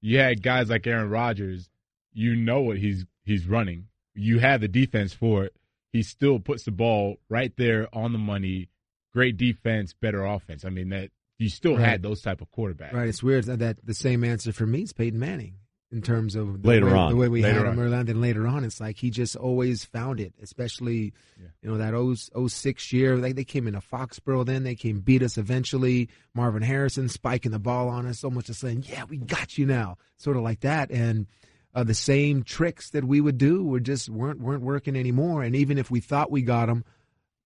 you 0.00 0.18
had 0.18 0.42
guys 0.42 0.68
like 0.70 0.86
Aaron 0.86 1.08
Rodgers. 1.10 1.68
You 2.12 2.36
know 2.36 2.60
what 2.60 2.76
he's 2.78 3.06
he's 3.24 3.46
running. 3.46 3.86
You 4.14 4.38
have 4.38 4.60
the 4.60 4.68
defense 4.68 5.14
for 5.14 5.44
it. 5.44 5.54
He 5.92 6.02
still 6.02 6.38
puts 6.38 6.64
the 6.64 6.70
ball 6.72 7.16
right 7.30 7.52
there 7.56 7.88
on 7.94 8.12
the 8.12 8.18
money. 8.18 8.68
Great 9.14 9.36
defense, 9.38 9.94
better 9.94 10.24
offense. 10.24 10.64
I 10.64 10.68
mean 10.70 10.90
that 10.90 11.10
you 11.38 11.48
still 11.48 11.76
Right. 11.76 11.88
had 11.88 12.02
those 12.02 12.20
type 12.20 12.40
of 12.42 12.50
quarterbacks. 12.50 12.92
Right. 12.92 13.08
It's 13.08 13.22
weird 13.22 13.44
that, 13.44 13.58
that 13.60 13.84
the 13.84 13.94
same 13.94 14.24
answer 14.24 14.52
for 14.52 14.66
me 14.66 14.82
is 14.82 14.92
Peyton 14.92 15.18
Manning 15.18 15.54
in 15.92 16.02
terms 16.02 16.34
of 16.34 16.62
the 16.62 16.68
Later 16.68 16.86
way, 16.86 16.92
on. 16.92 17.10
the 17.10 17.16
way 17.16 17.28
we 17.28 17.42
Later 17.42 17.58
had 17.58 17.66
him 17.66 17.78
on. 17.78 17.84
early 17.84 17.96
on. 17.96 18.06
Then 18.06 18.20
later 18.20 18.46
on, 18.46 18.64
it's 18.64 18.80
like 18.80 18.96
he 18.96 19.10
just 19.10 19.36
always 19.36 19.84
found 19.84 20.18
it, 20.20 20.32
especially 20.42 21.12
Yeah. 21.40 21.48
you 21.62 21.70
know 21.70 21.76
that 21.78 21.90
0, 21.90 22.14
06 22.48 22.92
year. 22.92 23.16
Like 23.18 23.36
they 23.36 23.44
came 23.44 23.66
into 23.68 23.80
Foxborough, 23.80 24.46
then 24.46 24.62
they 24.64 24.74
came 24.74 25.00
beat 25.00 25.22
us 25.22 25.36
eventually. 25.38 26.08
Marvin 26.34 26.62
Harrison 26.62 27.08
spiking 27.08 27.52
the 27.52 27.58
ball 27.58 27.88
on 27.88 28.06
us, 28.06 28.18
so 28.20 28.30
much 28.30 28.48
as 28.50 28.58
saying, 28.58 28.86
"Yeah, 28.88 29.04
we 29.04 29.18
got 29.18 29.58
you 29.58 29.66
now," 29.66 29.98
sort 30.16 30.36
of 30.36 30.42
like 30.42 30.60
that, 30.60 30.90
and. 30.90 31.26
Uh, 31.74 31.82
the 31.82 31.94
same 31.94 32.42
tricks 32.42 32.90
that 32.90 33.02
we 33.02 33.18
would 33.18 33.38
do 33.38 33.64
were 33.64 33.80
just 33.80 34.10
weren't 34.10 34.38
weren't 34.38 34.62
working 34.62 34.94
anymore. 34.94 35.42
And 35.42 35.56
even 35.56 35.78
if 35.78 35.90
we 35.90 36.00
thought 36.00 36.30
we 36.30 36.42
got 36.42 36.66
them, 36.66 36.84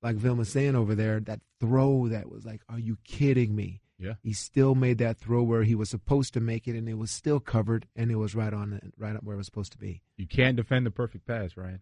like 0.03 0.17
Vilma's 0.17 0.49
saying 0.49 0.75
over 0.75 0.97
there, 0.97 1.21
that 1.21 1.39
throw 1.61 2.09
that 2.09 2.29
was 2.29 2.45
like, 2.45 2.61
"Are 2.69 2.81
you 2.81 2.97
kidding 3.05 3.55
me?" 3.55 3.81
Yeah. 3.99 4.15
he 4.23 4.33
still 4.35 4.75
made 4.75 4.99
that 4.99 5.19
throw 5.19 5.43
where 5.43 5.63
he 5.63 5.75
was 5.75 5.89
supposed 5.89 6.35
to 6.35 6.41
make 6.41 6.69
it, 6.69 6.77
and 6.77 6.89
it 6.89 6.99
was 6.99 7.11
still 7.11 7.41
covered, 7.41 7.87
and 7.97 8.11
it 8.11 8.17
was 8.17 8.35
right 8.35 8.53
on, 8.53 8.93
right 8.99 9.17
up 9.17 9.23
where 9.23 9.35
it 9.35 9.39
was 9.39 9.47
supposed 9.47 9.73
to 9.73 9.79
be. 9.79 10.03
You 10.17 10.27
can't 10.27 10.57
defend 10.57 10.85
the 10.85 10.91
perfect 10.91 11.27
pass, 11.27 11.57
Ryen. 11.57 11.81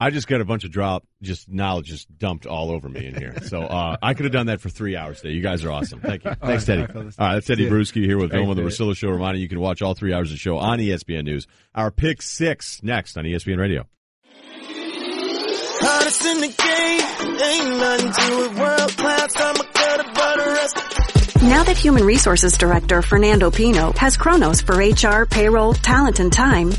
I 0.00 0.10
just 0.10 0.28
got 0.28 0.40
a 0.40 0.44
bunch 0.44 0.62
of 0.62 0.70
drop, 0.70 1.04
just 1.22 1.48
knowledge 1.48 1.86
just 1.86 2.16
dumped 2.18 2.46
all 2.46 2.70
over 2.70 2.88
me 2.88 3.06
in 3.06 3.14
here. 3.16 3.34
So 3.42 3.62
uh, 3.62 3.96
I 4.00 4.14
could 4.14 4.26
have 4.26 4.32
done 4.32 4.46
that 4.46 4.60
for 4.60 4.68
three 4.68 4.94
hours 4.96 5.20
today. 5.20 5.34
You 5.34 5.42
guys 5.42 5.64
are 5.64 5.72
awesome. 5.72 6.00
Thank 6.00 6.24
you. 6.24 6.34
Thanks, 6.40 6.64
Tedy. 6.66 6.76
all 6.82 6.86
right, 6.86 6.92
fellas. 6.92 7.16
All 7.18 7.26
right, 7.26 7.34
that's 7.34 7.48
Tedy 7.48 7.64
See. 7.64 7.68
Bruschi 7.68 8.04
here 8.04 8.16
with 8.16 8.30
Thanks, 8.30 8.46
Vilma, 8.46 8.54
the 8.54 8.62
Tedy. 8.62 8.68
Russillo 8.68 8.96
Show. 8.96 9.08
Reminding 9.08 9.40
you, 9.40 9.44
you 9.46 9.48
can 9.48 9.58
watch 9.60 9.82
all 9.82 9.94
three 9.94 10.14
hours 10.14 10.28
of 10.30 10.34
the 10.34 10.38
show 10.38 10.56
on 10.56 10.78
ESPN 10.78 11.24
News. 11.24 11.48
Our 11.74 11.90
pick 11.90 12.22
six 12.22 12.80
next 12.82 13.18
on 13.18 13.24
ESPN 13.24 13.58
Radio. 13.58 13.86
Hottest 15.80 16.24
in 16.24 16.40
the 16.40 16.48
game, 16.48 17.40
ain't 17.42 17.78
nothing 17.78 18.12
to 18.12 18.44
it. 18.44 18.58
World 18.58 18.96
class, 18.96 19.32
I'm 19.36 19.56
a 19.56 19.72
gutter, 19.72 20.10
but 20.14 20.36
the 20.36 20.50
rest. 20.52 20.87
Now 21.42 21.62
that 21.62 21.76
Human 21.78 22.04
Resources 22.04 22.58
Director 22.58 23.00
Fernando 23.00 23.50
Pino 23.50 23.92
has 23.92 24.16
Kronos 24.16 24.60
for 24.60 24.74
HR, 24.74 25.24
payroll, 25.24 25.72
talent, 25.72 26.18
and 26.18 26.32
time, 26.32 26.72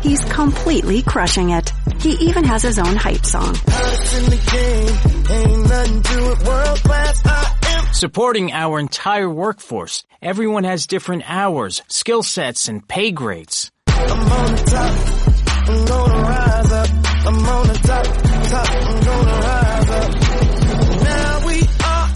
he's 0.00 0.24
completely 0.24 1.02
crushing 1.02 1.50
it. 1.50 1.70
He 1.98 2.12
even 2.12 2.44
has 2.44 2.62
his 2.62 2.78
own 2.78 2.96
hype 2.96 3.26
song. 3.26 3.54
Hottest 3.66 4.16
in 4.16 4.24
the 4.30 4.40
game, 4.52 5.36
ain't 5.36 5.68
nothing 5.68 6.02
to 6.02 6.32
it. 6.32 6.46
World 6.46 6.78
class, 6.82 7.22
I 7.26 7.56
am. 7.86 7.92
Supporting 7.92 8.52
our 8.52 8.80
entire 8.80 9.30
workforce. 9.30 10.02
Everyone 10.22 10.64
has 10.64 10.86
different 10.86 11.22
hours, 11.30 11.82
skill 11.88 12.22
sets, 12.22 12.68
and 12.68 12.86
pay 12.88 13.10
grades. 13.10 13.70
I'm 13.86 14.10
on 14.10 14.52
the 14.52 14.62
top, 14.62 15.68
I'm 15.68 15.84
gonna 15.84 16.22
rise 16.22 16.72
up. 16.72 16.88
I'm 17.26 17.48
on 17.48 17.66
the 17.66 17.74
top, 17.74 18.04
top, 18.06 18.85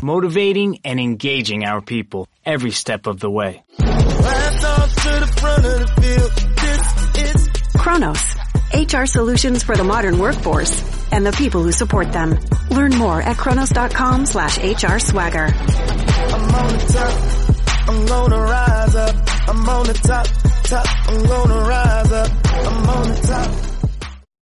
Motivating 0.03 0.81
and 0.85 0.99
engaging 0.99 1.65
our 1.65 1.81
people 1.83 2.27
every 2.45 2.71
step 2.71 3.07
of 3.07 3.21
the 3.21 3.31
way. 3.31 3.63
last 3.79 4.65
off 4.65 4.95
to 4.95 5.21
the 5.21 5.27
front 5.41 5.65
of 5.67 5.81
the 5.81 5.87
field. 6.01 7.15
This 7.15 7.37
is 7.37 7.49
Kronos, 7.77 8.37
HR 8.73 9.07
solutions 9.07 9.63
for 9.63 9.77
the 9.77 9.85
modern 9.85 10.19
workforce 10.19 10.73
and 11.13 11.27
the 11.27 11.33
people 11.33 11.63
who 11.63 11.73
support 11.73 12.13
them. 12.13 12.39
Learn 12.71 12.97
more 12.97 13.21
at 13.21 13.37
kronos.com 13.37 14.27
slash 14.27 14.59
HR 14.59 14.99
swagger. 14.99 15.47
I'm 15.47 16.55
on 16.55 16.73
the 16.73 16.85
top. 16.93 17.89
I'm 17.89 18.07
gonna 18.07 18.41
rise 18.41 18.95
up. 18.95 19.17
I'm 19.49 19.69
on 19.69 19.87
the 19.87 19.95
top, 19.95 20.27
top. 20.65 20.87
I'm 21.09 21.27
gonna 21.27 21.69
rise 21.69 22.13
up. 22.13 22.31
I'm 22.47 22.89
on 22.89 23.09
the 23.09 23.21
top. 23.27 23.70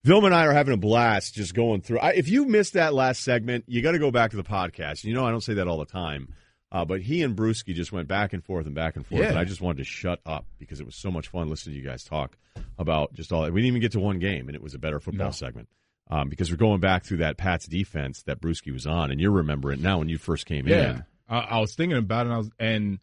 Vilma 0.04 0.28
and 0.28 0.36
I 0.36 0.46
are 0.46 0.54
having 0.54 0.74
a 0.74 0.78
blast 0.78 1.34
just 1.36 1.54
going 1.54 1.82
through. 1.82 2.00
I, 2.00 2.12
if 2.12 2.30
you 2.30 2.46
missed 2.46 2.74
that 2.74 2.94
last 2.94 3.22
segment, 3.24 3.66
you 3.68 3.82
got 3.82 3.92
to 3.92 4.00
go 4.00 4.12
back 4.12 4.32
to 4.32 4.38
the 4.38 4.44
podcast. 4.44 5.04
You 5.04 5.14
know, 5.14 5.26
I 5.26 5.32
don't 5.32 5.42
say 5.42 5.56
that 5.56 5.68
all 5.68 5.80
the 5.80 5.86
time, 5.86 6.34
uh, 6.72 6.86
but 6.86 7.02
he 7.02 7.24
and 7.24 7.36
Bruschi 7.36 7.74
just 7.74 7.92
went 7.92 8.08
back 8.08 8.32
and 8.34 8.44
forth 8.44 8.66
and 8.68 8.76
back 8.76 8.96
and 8.96 9.06
forth, 9.06 9.22
Yeah. 9.24 9.30
and 9.30 9.38
I 9.40 9.44
just 9.44 9.60
wanted 9.60 9.80
to 9.80 9.84
shut 9.84 10.20
up 10.26 10.46
because 10.60 10.80
it 10.80 10.86
was 10.86 10.96
so 10.96 11.12
much 11.12 11.28
fun 11.28 11.50
listening 11.50 11.76
to 11.76 11.82
you 11.82 11.88
guys 11.88 12.04
talk 12.04 12.38
about 12.78 13.14
just 13.14 13.34
all. 13.34 13.44
that. 13.44 13.54
We 13.54 13.62
didn't 13.62 13.70
even 13.70 13.82
get 13.82 13.92
to 13.94 14.00
one 14.00 14.20
game, 14.20 14.48
and 14.48 14.56
it 14.56 14.62
was 14.62 14.74
a 14.74 14.80
better 14.80 15.00
football 15.00 15.28
No. 15.28 15.32
segment 15.32 15.68
um, 16.10 16.30
because 16.30 16.52
we're 16.52 16.58
going 16.58 16.80
back 16.80 17.04
through 17.04 17.18
that 17.18 17.38
Pats 17.38 17.68
defense 17.68 18.24
that 18.24 18.40
Bruschi 18.42 18.72
was 18.72 18.88
on, 18.88 19.12
and 19.12 19.20
you're 19.20 19.32
remembering 19.32 19.82
now 19.82 19.98
when 20.00 20.08
you 20.10 20.18
first 20.18 20.46
came 20.46 20.68
Yeah, 20.68 20.90
in. 20.92 21.04
I, 21.28 21.40
I 21.40 21.60
was 21.60 21.76
thinking 21.76 21.98
about 21.98 22.28
it, 22.28 22.30
and, 22.30 22.34
I 22.34 22.38
was, 22.38 22.50
and 22.60 23.00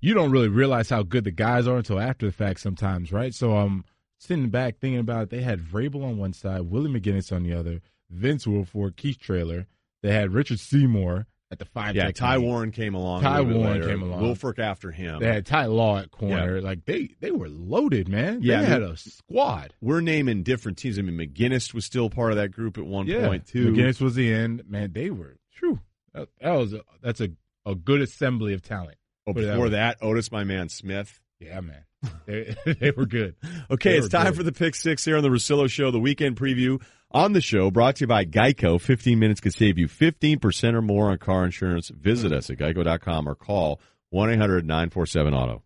you 0.00 0.14
don't 0.14 0.32
really 0.32 0.48
realize 0.48 0.90
how 0.90 1.02
good 1.04 1.22
the 1.24 1.30
guys 1.30 1.68
are 1.68 1.76
until 1.76 2.00
after 2.00 2.26
the 2.26 2.32
fact 2.32 2.60
sometimes, 2.60 3.12
right? 3.12 3.32
So 3.32 3.56
I'm 3.56 3.84
sitting 4.18 4.48
back 4.48 4.78
thinking 4.78 5.00
about 5.00 5.24
it. 5.24 5.30
They 5.30 5.42
had 5.42 5.60
Vrabel 5.60 6.04
on 6.04 6.18
one 6.18 6.32
side, 6.32 6.62
Willie 6.62 6.90
McGinest 6.90 7.34
on 7.34 7.42
the 7.42 7.52
other, 7.52 7.80
Vince 8.10 8.46
Wilfork, 8.46 8.96
Keith 8.96 9.18
Traylor. 9.18 9.66
They 10.02 10.12
had 10.12 10.32
Richard 10.32 10.60
Seymour 10.60 11.26
at 11.50 11.58
the 11.58 11.64
five. 11.64 11.96
Yeah, 11.96 12.10
Ty. 12.10 12.38
Warren 12.38 12.70
came 12.70 12.94
along. 12.94 13.22
Ty 13.22 13.38
a 13.38 13.42
little 13.42 13.46
bit 13.46 13.58
Warren 13.58 13.80
later. 13.80 13.88
came 13.88 14.02
along. 14.02 14.22
Wilfork 14.22 14.58
after 14.58 14.90
him. 14.90 15.20
They 15.20 15.26
had 15.26 15.46
Ty 15.46 15.66
Law 15.66 15.98
at 15.98 16.10
corner. 16.10 16.60
Like 16.60 16.84
they 16.84 17.14
they 17.20 17.30
were 17.30 17.48
loaded, 17.48 18.08
man. 18.08 18.40
Yeah, 18.42 18.60
they 18.60 18.66
had 18.66 18.82
a 18.82 18.96
squad. 18.96 19.72
we're 19.80 20.00
naming 20.00 20.42
different 20.42 20.78
teams. 20.78 20.98
I 20.98 21.02
mean, 21.02 21.16
McGinest 21.16 21.72
was 21.72 21.84
still 21.84 22.10
part 22.10 22.32
of 22.32 22.36
that 22.36 22.50
group 22.50 22.76
at 22.76 22.84
one 22.84 23.06
yeah, 23.06 23.26
point 23.26 23.46
too. 23.46 23.72
McGinnis 23.72 24.00
was 24.00 24.14
the 24.14 24.32
end. 24.32 24.64
Man, 24.68 24.92
they 24.92 25.10
were. 25.10 25.36
True. 25.54 25.80
That, 26.12 26.28
that 26.40 26.52
was 26.52 26.74
a, 26.74 26.80
that's 27.02 27.20
a 27.20 27.30
a 27.66 27.74
good 27.74 28.02
assembly 28.02 28.52
of 28.52 28.62
talent. 28.62 28.98
Oh, 29.26 29.30
it 29.30 29.34
that 29.34 29.52
before 29.52 29.70
that, 29.70 29.98
Otis, 30.02 30.30
my 30.30 30.44
man 30.44 30.68
Smith. 30.68 31.20
Yeah, 31.44 31.60
man. 31.60 31.84
They 32.26 32.54
they 32.80 32.90
were 32.90 33.06
good. 33.06 33.34
Okay, 33.70 33.92
They 33.92 33.98
it's 33.98 34.08
time 34.08 34.26
good. 34.26 34.36
for 34.36 34.42
the 34.42 34.52
pick 34.52 34.74
six 34.74 35.04
here 35.04 35.16
on 35.16 35.22
the 35.22 35.30
Russillo 35.30 35.68
Show, 35.70 35.90
the 35.90 35.98
weekend 36.00 36.36
preview 36.36 36.82
on 37.10 37.32
the 37.32 37.40
show, 37.40 37.70
brought 37.70 37.96
to 37.96 38.00
you 38.02 38.06
by 38.06 38.24
Geico. 38.26 38.78
15 38.80 39.18
minutes 39.18 39.40
could 39.40 39.54
save 39.54 39.78
you 39.78 39.86
15% 39.88 40.74
or 40.74 40.82
more 40.82 41.10
on 41.10 41.18
car 41.18 41.44
insurance. 41.46 41.88
Visit 41.90 42.32
us 42.32 42.50
at 42.50 42.58
geico.com 42.58 43.26
or 43.28 43.34
call 43.34 43.80
1-800-947-AUTO. 44.12 45.62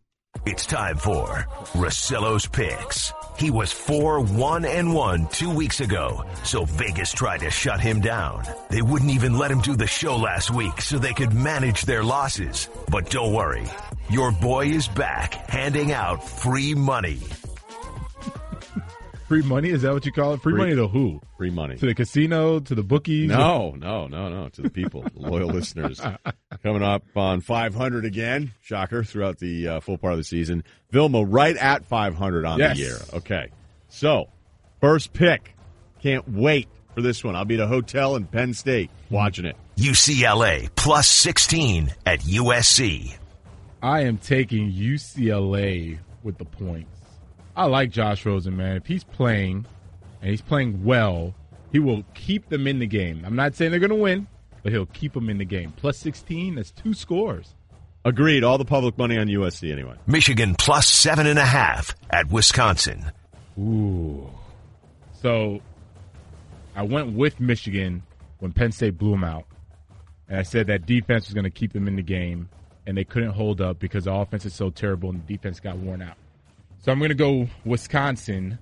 It's 0.49 0.65
time 0.67 0.97
for 0.97 1.47
Russillo's 1.75 2.47
picks. 2.47 3.13
He 3.39 3.51
was 3.51 3.71
4 3.71 4.21
1 4.21 4.65
and 4.65 4.95
1 4.95 5.29
two 5.29 5.51
weeks 5.51 5.81
ago, 5.81 6.25
so 6.43 6.65
Vegas 6.65 7.13
tried 7.13 7.41
to 7.41 7.51
shut 7.51 7.81
him 7.81 8.01
down. 8.01 8.45
They 8.71 8.81
wouldn't 8.81 9.11
even 9.11 9.37
let 9.37 9.51
him 9.51 9.61
do 9.61 9.77
the 9.77 9.87
show 9.87 10.17
last 10.17 10.51
week 10.51 10.81
so 10.81 10.99
they 10.99 11.13
could 11.13 11.35
manage 11.35 11.83
their 11.83 12.03
losses. 12.03 12.69
But 12.89 13.11
don't 13.11 13.35
worry, 13.35 13.67
your 14.09 14.33
boy 14.33 14.67
is 14.67 14.89
back 14.89 15.35
handing 15.51 15.93
out 15.93 16.27
free 16.27 16.75
money. 16.75 17.21
Free 19.29 19.43
money? 19.43 19.69
Is 19.69 19.83
that 19.83 19.93
what 19.93 20.07
you 20.07 20.13
call 20.13 20.33
it? 20.35 20.41
Free, 20.43 20.53
Free- 20.55 20.59
money 20.63 20.75
to 20.77 20.89
who? 20.89 21.21
Free 21.37 21.51
money. 21.51 21.77
To 21.77 21.87
the 21.87 21.95
casino? 21.95 22.61
To 22.61 22.75
the 22.75 22.83
bookies? 22.83 23.29
No, 23.29 23.73
no, 23.73 24.07
no, 24.07 24.29
no. 24.31 24.49
To 24.49 24.63
the 24.63 24.71
people, 24.71 25.03
the 25.03 25.11
loyal 25.21 25.49
listeners. 25.49 26.01
Coming 26.63 26.83
up 26.83 27.03
on 27.15 27.41
500 27.43 28.05
again. 28.07 28.53
Shocker 28.63 29.05
throughout 29.05 29.39
the 29.39 29.69
uh, 29.69 29.81
full 29.81 29.99
part 29.99 30.15
of 30.15 30.19
the 30.19 30.25
season. 30.25 30.65
Vilma 30.91 31.23
right 31.25 31.57
at 31.57 31.85
500 31.85 32.47
on 32.47 32.59
Yes. 32.59 32.77
the 32.79 32.83
year. 32.83 32.97
Okay. 33.15 33.51
So, 33.91 34.29
first 34.81 35.13
pick. 35.13 35.55
Can't 36.03 36.27
wait 36.29 36.69
for 36.95 37.03
this 37.03 37.23
one. 37.23 37.37
I'll 37.37 37.45
be 37.45 37.55
at 37.57 37.61
a 37.61 37.67
hotel 37.67 38.17
in 38.17 38.25
Penn 38.27 38.55
State 38.55 38.91
watching 39.11 39.45
it. 39.45 39.57
UCLA 39.77 40.71
plus 40.75 41.07
16 41.07 41.93
at 42.07 42.21
USC. 42.21 43.15
I 43.83 44.01
am 44.05 44.17
taking 44.19 44.73
UCLA 44.73 45.99
with 46.23 46.39
the 46.39 46.45
points. 46.45 46.91
I 47.59 47.65
like 47.65 47.91
Josh 47.91 48.25
Rosen, 48.25 48.57
man. 48.57 48.77
If 48.77 48.87
he's 48.87 49.03
playing 49.03 49.67
and 50.23 50.31
he's 50.31 50.41
playing 50.41 50.85
well, 50.85 51.35
he 51.73 51.81
will 51.81 52.05
keep 52.15 52.49
them 52.51 52.69
in 52.69 52.79
the 52.79 52.87
game. 52.87 53.25
I'm 53.27 53.35
not 53.35 53.57
saying 53.57 53.73
they're 53.73 53.81
going 53.81 53.91
to 53.91 53.97
win, 53.97 54.29
but 54.63 54.71
he'll 54.71 54.87
keep 54.87 55.13
them 55.13 55.29
in 55.29 55.39
the 55.39 55.45
game. 55.45 55.73
Plus 55.77 55.99
16, 55.99 56.55
that's 56.55 56.71
two 56.71 56.95
scores. 56.95 57.57
Agreed. 58.05 58.45
All 58.45 58.59
the 58.59 58.65
public 58.65 58.97
money 58.97 59.19
on 59.19 59.27
USC 59.27 59.73
anyway. 59.73 59.97
Michigan 60.07 60.55
plus 60.55 60.87
seven 60.87 61.27
and 61.27 61.37
a 61.37 61.45
half 61.45 61.97
at 62.11 62.31
Wisconsin. 62.31 63.11
Ooh. 63.59 64.31
So 65.21 65.61
I 66.77 66.83
went 66.83 67.15
with 67.15 67.41
Michigan 67.41 68.05
when 68.39 68.53
Penn 68.53 68.71
State 68.71 68.97
blew 68.99 69.11
them 69.11 69.25
out. 69.25 69.47
And 70.29 70.39
I 70.39 70.45
said 70.45 70.69
that 70.69 70.87
defense 70.87 71.27
was 71.27 71.35
going 71.35 71.43
to 71.43 71.51
keep 71.51 71.73
them 71.73 71.89
in 71.89 71.97
the 71.97 72.03
game, 72.03 72.51
and 72.87 72.97
they 72.97 73.03
couldn't 73.05 73.33
hold 73.33 73.61
up 73.61 73.81
because 73.81 74.05
the 74.05 74.13
offense 74.13 74.47
is 74.47 74.55
so 74.55 74.71
terrible 74.71 75.11
and 75.11 75.27
the 75.27 75.37
defense 75.37 75.59
got 75.59 75.77
worn 75.77 76.03
out. 76.03 76.17
So 76.81 76.93
I'm 76.93 76.99
going 76.99 77.09
to 77.11 77.15
go 77.15 77.49
Wisconsin 77.65 78.59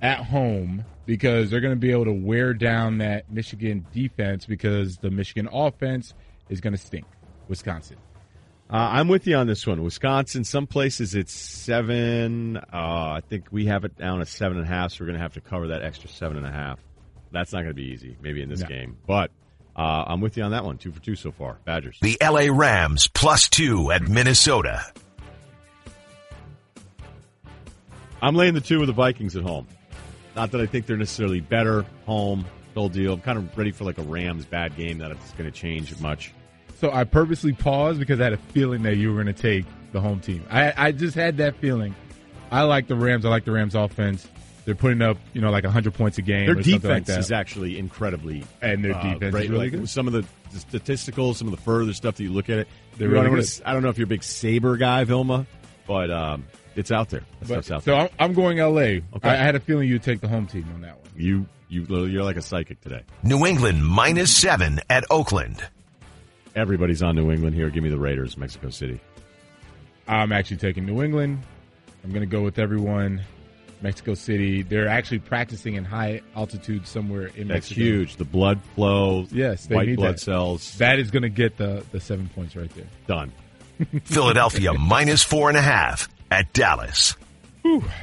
at 0.00 0.18
home 0.24 0.84
because 1.06 1.50
they're 1.50 1.60
going 1.60 1.74
to 1.74 1.80
be 1.80 1.90
able 1.90 2.04
to 2.06 2.12
wear 2.12 2.54
down 2.54 2.98
that 2.98 3.30
Michigan 3.30 3.84
defense 3.92 4.46
because 4.46 4.98
the 4.98 5.10
Michigan 5.10 5.48
offense 5.52 6.14
is 6.48 6.60
going 6.60 6.72
to 6.74 6.78
stink. 6.78 7.04
Wisconsin. 7.48 7.96
Uh, 8.70 8.76
I'm 8.92 9.08
with 9.08 9.26
you 9.26 9.36
on 9.36 9.46
this 9.46 9.66
one. 9.66 9.82
Wisconsin, 9.82 10.44
some 10.44 10.66
places 10.66 11.14
it's 11.14 11.32
seven. 11.32 12.56
Uh, 12.56 12.62
I 12.72 13.22
think 13.28 13.46
we 13.50 13.66
have 13.66 13.84
it 13.84 13.98
down 13.98 14.20
at 14.20 14.28
seven 14.28 14.56
and 14.58 14.66
a 14.66 14.70
half, 14.70 14.92
so 14.92 14.98
we're 15.00 15.06
going 15.08 15.18
to 15.18 15.22
have 15.22 15.34
to 15.34 15.40
cover 15.40 15.68
that 15.68 15.82
extra 15.82 16.08
seven 16.08 16.38
and 16.38 16.46
a 16.46 16.50
half. 16.52 16.78
That's 17.32 17.52
not 17.52 17.58
going 17.58 17.70
to 17.70 17.74
be 17.74 17.88
easy, 17.90 18.16
maybe 18.22 18.40
in 18.42 18.48
this 18.48 18.60
No. 18.60 18.68
game. 18.68 18.96
But 19.06 19.30
uh, 19.76 20.04
I'm 20.06 20.20
with 20.20 20.36
you 20.36 20.44
on 20.44 20.52
that 20.52 20.64
one. 20.64 20.78
Two 20.78 20.92
for 20.92 21.00
two 21.00 21.16
so 21.16 21.32
far. 21.32 21.58
Badgers. 21.64 21.98
The 22.00 22.16
LA 22.22 22.46
Rams 22.50 23.08
plus 23.08 23.48
two 23.48 23.90
at 23.90 24.02
Minnesota. 24.08 24.84
I'm 28.22 28.34
laying 28.36 28.54
the 28.54 28.60
two 28.60 28.78
with 28.78 28.86
the 28.86 28.92
Vikings 28.94 29.36
at 29.36 29.42
home. 29.42 29.66
Not 30.34 30.50
that 30.52 30.60
I 30.60 30.66
think 30.66 30.86
they're 30.86 30.96
necessarily 30.96 31.40
better 31.40 31.84
home. 32.06 32.46
Whole 32.74 32.88
deal. 32.88 33.12
I'm 33.14 33.20
kind 33.20 33.36
of 33.36 33.58
ready 33.58 33.70
for 33.70 33.84
like 33.84 33.98
a 33.98 34.02
Rams 34.02 34.46
bad 34.46 34.74
game 34.76 34.98
that 34.98 35.10
it's 35.10 35.32
going 35.32 35.50
to 35.50 35.54
change 35.56 35.98
much. 36.00 36.32
So 36.80 36.90
I 36.90 37.04
purposely 37.04 37.52
paused 37.52 37.98
because 38.00 38.18
I 38.20 38.24
had 38.24 38.32
a 38.32 38.38
feeling 38.38 38.82
that 38.84 38.96
you 38.96 39.08
were 39.12 39.22
going 39.22 39.34
to 39.34 39.40
take 39.42 39.66
the 39.92 40.00
home 40.00 40.20
team. 40.20 40.44
I, 40.50 40.72
I 40.76 40.92
just 40.92 41.14
had 41.14 41.36
that 41.36 41.56
feeling. 41.56 41.94
I 42.50 42.62
like 42.62 42.86
the 42.86 42.96
Rams. 42.96 43.26
I 43.26 43.28
like 43.28 43.44
the 43.44 43.52
Rams 43.52 43.74
offense. 43.74 44.26
They're 44.64 44.74
putting 44.74 45.02
up, 45.02 45.18
you 45.34 45.40
know, 45.42 45.50
like 45.50 45.64
100 45.64 45.92
points 45.92 46.16
a 46.18 46.22
game 46.22 46.46
Their 46.46 46.56
or 46.58 46.62
something 46.62 46.72
like 46.74 46.82
defense 46.82 47.06
that. 47.08 47.18
is 47.18 47.32
actually 47.32 47.78
incredibly, 47.78 48.44
And 48.62 48.82
their 48.84 48.94
uh, 48.94 49.02
defense 49.02 49.22
is 49.24 49.30
great. 49.32 49.50
really 49.50 49.70
Like, 49.70 49.72
good. 49.80 49.88
Some 49.88 50.06
of 50.06 50.12
the 50.12 50.24
statistical, 50.58 51.34
some 51.34 51.48
of 51.48 51.50
the 51.56 51.60
further 51.60 51.92
stuff 51.92 52.16
that 52.16 52.22
you 52.22 52.32
look 52.32 52.48
at 52.48 52.58
it. 52.58 52.68
They're 52.96 53.08
really 53.08 53.22
don't 53.24 53.30
wanna 53.32 53.42
good. 53.42 53.48
s- 53.48 53.62
I 53.66 53.72
don't 53.72 53.82
know 53.82 53.88
if 53.88 53.98
you're 53.98 54.04
a 54.06 54.08
big 54.08 54.22
Saber 54.22 54.76
guy, 54.76 55.04
Vilma, 55.04 55.46
but 55.86 56.10
um, 56.10 56.44
it's 56.76 56.90
out 56.92 57.10
there. 57.10 57.20
That 57.40 57.48
But- 57.48 57.64
stuff's 57.64 57.70
out 57.70 57.82
so 57.84 57.90
there. 57.92 58.00
I'm, 58.02 58.08
I'm 58.18 58.32
going 58.34 58.58
LA. 58.58 58.80
Okay. 58.80 59.02
I, 59.22 59.32
I 59.34 59.36
had 59.36 59.54
a 59.56 59.60
feeling 59.60 59.88
you'd 59.88 60.02
take 60.02 60.20
the 60.20 60.28
home 60.28 60.46
team 60.46 60.66
on 60.74 60.80
that 60.82 60.98
one. 61.00 61.10
You 61.16 61.46
you 61.68 61.84
you're 62.06 62.22
like 62.24 62.36
a 62.36 62.42
psychic 62.42 62.80
today. 62.80 63.02
New 63.22 63.46
England 63.46 63.84
minus 63.86 64.34
seven 64.36 64.80
at 64.90 65.04
Oakland. 65.10 65.62
Everybody's 66.54 67.02
on 67.02 67.16
New 67.16 67.30
England 67.30 67.54
here. 67.54 67.70
Give 67.70 67.82
me 67.82 67.88
the 67.88 67.98
Raiders, 67.98 68.36
Mexico 68.36 68.68
City. 68.70 69.00
I'm 70.06 70.32
actually 70.32 70.58
taking 70.58 70.84
New 70.84 71.02
England. 71.02 71.42
I'm 72.04 72.10
going 72.10 72.20
to 72.22 72.26
go 72.26 72.42
with 72.42 72.58
everyone. 72.58 73.22
Mexico 73.80 74.14
City. 74.14 74.62
They're 74.62 74.86
actually 74.88 75.20
practicing 75.20 75.74
in 75.74 75.84
high 75.84 76.20
altitude 76.36 76.86
somewhere 76.86 77.28
in 77.28 77.48
Mexico. 77.48 77.52
That's 77.54 77.70
Mexico. 77.70 77.80
huge. 77.80 78.16
The 78.16 78.24
blood 78.24 78.60
flow. 78.74 79.26
Yes, 79.32 79.66
they 79.66 79.74
white 79.74 79.88
need 79.88 79.96
blood 79.96 80.14
that. 80.16 80.20
cells. 80.20 80.76
That 80.78 80.98
is 80.98 81.10
going 81.10 81.22
to 81.22 81.28
get 81.30 81.56
the, 81.56 81.84
the 81.90 82.00
seven 82.00 82.28
points 82.34 82.54
right 82.54 82.70
there. 82.74 82.86
Done. 83.06 83.32
Philadelphia 84.04 84.72
minus 84.78 85.22
four 85.24 85.48
and 85.48 85.56
a 85.58 85.62
half 85.62 86.08
at 86.32 86.52
Dallas. 86.52 87.14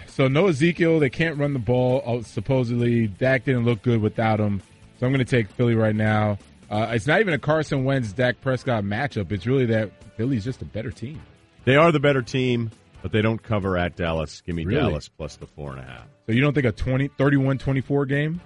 So 0.07 0.27
no 0.27 0.47
Ezekiel. 0.47 0.99
They 0.99 1.09
can't 1.09 1.37
run 1.37 1.53
the 1.53 1.59
ball. 1.59 2.01
Uh, 2.05 2.21
supposedly, 2.23 3.07
Dak 3.07 3.43
didn't 3.45 3.65
look 3.65 3.81
good 3.81 4.01
without 4.01 4.39
him. 4.39 4.61
So 4.99 5.05
I'm 5.05 5.11
going 5.11 5.25
to 5.25 5.29
take 5.29 5.49
Philly 5.51 5.75
right 5.75 5.95
now. 5.95 6.37
Uh, 6.69 6.87
it's 6.91 7.07
not 7.07 7.19
even 7.19 7.33
a 7.33 7.39
Carson 7.39 7.83
Wentz 7.83 8.13
Dak 8.13 8.39
Prescott 8.41 8.83
matchup. 8.83 9.31
It's 9.31 9.47
really 9.47 9.65
that 9.67 9.91
Philly's 10.15 10.43
just 10.45 10.61
a 10.61 10.65
better 10.65 10.91
team. 10.91 11.19
They 11.65 11.75
are 11.75 11.91
the 11.91 11.99
better 11.99 12.21
team, 12.21 12.69
but 13.01 13.11
they 13.11 13.21
don't 13.21 13.41
cover 13.41 13.77
at 13.77 13.95
Dallas. 13.95 14.41
Give 14.41 14.55
me 14.55 14.65
Really? 14.65 14.79
Dallas 14.81 15.09
plus 15.09 15.35
the 15.37 15.47
four 15.47 15.71
and 15.71 15.79
a 15.79 15.83
half. 15.83 16.05
So 16.27 16.33
you 16.33 16.41
don't 16.41 16.53
think 16.53 16.67
a 16.67 16.71
20, 16.71 17.09
31-24 17.09 18.07
game? 18.07 18.39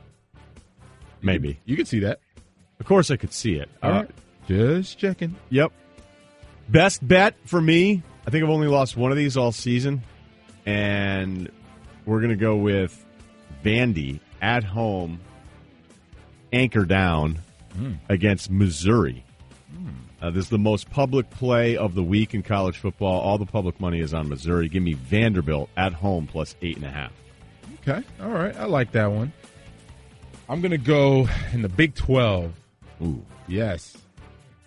Maybe. 1.21 1.59
You 1.65 1.75
could 1.75 1.87
see 1.87 1.99
that. 1.99 2.19
Of 2.79 2.85
course, 2.85 3.11
I 3.11 3.17
could 3.17 3.33
see 3.33 3.55
it. 3.55 3.69
All 3.81 3.91
Uh, 3.91 3.93
right. 4.01 4.09
Just 4.47 4.97
checking. 4.97 5.35
Yep. 5.49 5.71
Best 6.69 7.05
bet 7.05 7.35
for 7.45 7.61
me. 7.61 8.03
I 8.25 8.29
think 8.29 8.43
I've 8.43 8.49
only 8.49 8.67
lost 8.67 8.95
one 8.95 9.11
of 9.11 9.17
these 9.17 9.35
all 9.35 9.51
season, 9.51 10.01
and 10.65 11.51
we're 12.05 12.19
going 12.19 12.29
to 12.31 12.35
go 12.35 12.55
with 12.55 13.05
Vandy 13.63 14.19
at 14.41 14.63
home, 14.63 15.19
anchor 16.51 16.85
down 16.85 17.39
against 18.09 18.49
Missouri. 18.49 19.23
Uh, 20.21 20.29
this 20.29 20.45
is 20.45 20.49
the 20.49 20.57
most 20.57 20.89
public 20.89 21.29
play 21.31 21.75
of 21.75 21.95
the 21.95 22.03
week 22.03 22.33
in 22.33 22.43
college 22.43 22.77
football. 22.77 23.19
All 23.19 23.37
the 23.37 23.45
public 23.45 23.81
money 23.81 23.99
is 23.99 24.13
on 24.13 24.29
Missouri. 24.29 24.69
Give 24.69 24.81
me 24.81 24.93
Vanderbilt 24.93 25.69
at 25.75 25.91
home 25.91 26.27
plus 26.27 26.55
eight 26.61 26.77
and 26.77 26.85
a 26.85 26.89
half. 26.89 27.11
Okay. 27.81 28.01
All 28.21 28.29
right. 28.29 28.55
I 28.55 28.63
like 28.65 28.93
that 28.93 29.11
one. 29.11 29.33
I'm 30.47 30.61
going 30.61 30.71
to 30.71 30.77
go 30.77 31.27
in 31.51 31.61
the 31.61 31.67
Big 31.67 31.95
12. 31.95 32.53
Ooh. 33.01 33.25
Yes. 33.49 33.97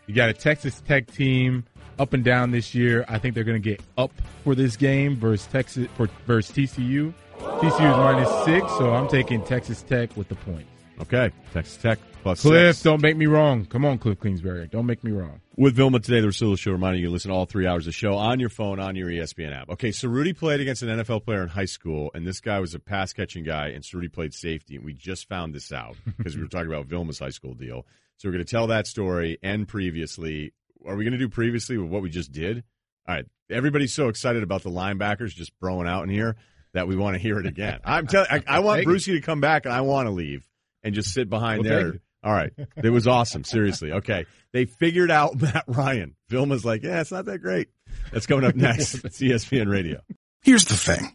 You 0.06 0.14
got 0.14 0.28
a 0.28 0.34
Texas 0.34 0.82
Tech 0.86 1.06
team 1.06 1.64
up 1.98 2.12
and 2.12 2.24
down 2.24 2.50
this 2.50 2.74
year. 2.74 3.04
I 3.08 3.18
think 3.18 3.34
they're 3.34 3.44
going 3.44 3.60
to 3.60 3.68
get 3.68 3.80
up 3.98 4.12
for 4.44 4.54
this 4.54 4.76
game 4.76 5.16
versus 5.16 5.46
Texas 5.46 5.88
for 5.96 6.08
versus 6.26 6.54
TCU. 6.54 7.12
TCU 7.38 7.66
is 7.68 7.96
minus 7.96 8.44
six, 8.44 8.70
so 8.78 8.94
I'm 8.94 9.08
taking 9.08 9.42
Texas 9.44 9.82
Tech 9.82 10.16
with 10.16 10.28
the 10.28 10.34
points. 10.36 10.70
Okay, 11.00 11.30
Texas 11.52 11.76
Tech 11.76 11.98
plus 12.22 12.40
Cliff, 12.40 12.76
six. 12.76 12.82
don't 12.82 13.02
make 13.02 13.16
me 13.16 13.26
wrong. 13.26 13.66
Come 13.66 13.84
on, 13.84 13.98
Cliff 13.98 14.18
Kingsbury. 14.20 14.66
Don't 14.68 14.86
make 14.86 15.04
me 15.04 15.12
wrong. 15.12 15.40
With 15.56 15.74
Vilma 15.74 16.00
today, 16.00 16.20
the 16.20 16.28
Russillo 16.28 16.58
Show 16.58 16.72
reminding 16.72 17.02
you 17.02 17.08
to 17.08 17.12
listen 17.12 17.30
to 17.30 17.34
all 17.36 17.44
three 17.44 17.66
hours 17.66 17.82
of 17.82 17.86
the 17.86 17.92
show 17.92 18.14
on 18.14 18.40
your 18.40 18.48
phone, 18.48 18.80
on 18.80 18.96
your 18.96 19.08
ESPN 19.08 19.54
app. 19.54 19.68
Okay, 19.70 19.92
so 19.92 20.08
Rudy 20.08 20.32
played 20.32 20.60
against 20.60 20.82
an 20.82 20.88
NFL 20.88 21.24
player 21.24 21.42
in 21.42 21.48
high 21.48 21.66
school, 21.66 22.10
and 22.14 22.26
this 22.26 22.40
guy 22.40 22.58
was 22.60 22.74
a 22.74 22.78
pass 22.78 23.12
catching 23.12 23.44
guy, 23.44 23.68
and 23.68 23.84
Rudy 23.92 24.08
played 24.08 24.32
safety, 24.32 24.76
and 24.76 24.84
we 24.84 24.94
just 24.94 25.28
found 25.28 25.54
this 25.54 25.70
out 25.72 25.96
because 26.16 26.36
we 26.36 26.42
were 26.42 26.48
talking 26.48 26.68
about 26.68 26.86
Vilma's 26.86 27.18
high 27.18 27.28
school 27.28 27.52
deal. 27.54 27.84
So 28.16 28.28
we're 28.28 28.32
going 28.32 28.44
to 28.44 28.50
tell 28.50 28.66
that 28.68 28.86
story 28.86 29.38
and 29.42 29.68
previously. 29.68 30.52
Are 30.86 30.96
we 30.96 31.04
going 31.04 31.12
to 31.12 31.18
do 31.18 31.28
previously 31.28 31.78
with 31.78 31.90
what 31.90 32.02
we 32.02 32.10
just 32.10 32.32
did? 32.32 32.64
All 33.08 33.14
right, 33.14 33.24
everybody's 33.50 33.92
so 33.92 34.08
excited 34.08 34.42
about 34.42 34.62
the 34.62 34.70
linebackers 34.70 35.34
just 35.34 35.52
throwing 35.60 35.86
out 35.86 36.02
in 36.02 36.10
here 36.10 36.36
that 36.74 36.88
we 36.88 36.96
want 36.96 37.14
to 37.14 37.20
hear 37.20 37.38
it 37.38 37.46
again. 37.46 37.80
I'm 37.84 38.06
telling, 38.06 38.28
I, 38.30 38.42
I 38.46 38.58
want 38.60 38.78
Take 38.78 38.82
it. 38.84 38.86
Brucey 38.86 39.12
to 39.12 39.20
come 39.20 39.40
back, 39.40 39.64
and 39.64 39.72
I 39.74 39.82
want 39.82 40.06
to 40.06 40.10
leave 40.10 40.46
and 40.82 40.94
just 40.94 41.12
sit 41.12 41.30
behind 41.30 41.62
We'll 41.62 41.70
there. 41.70 42.00
All 42.22 42.32
right. 42.32 42.52
It 42.82 42.90
was 42.90 43.06
awesome. 43.06 43.44
Seriously. 43.44 43.92
Okay. 43.92 44.26
They 44.52 44.64
figured 44.64 45.10
out 45.10 45.40
Matt 45.40 45.64
Ryan. 45.68 46.16
Vilma's 46.28 46.64
like, 46.64 46.82
yeah, 46.82 47.00
it's 47.00 47.12
not 47.12 47.26
that 47.26 47.38
great. 47.38 47.68
That's 48.12 48.26
coming 48.26 48.44
up 48.44 48.54
next. 48.56 49.04
It's 49.04 49.20
ESPN 49.20 49.70
Radio. 49.70 50.00
Here's 50.42 50.64
the 50.64 50.74
thing. 50.74 51.14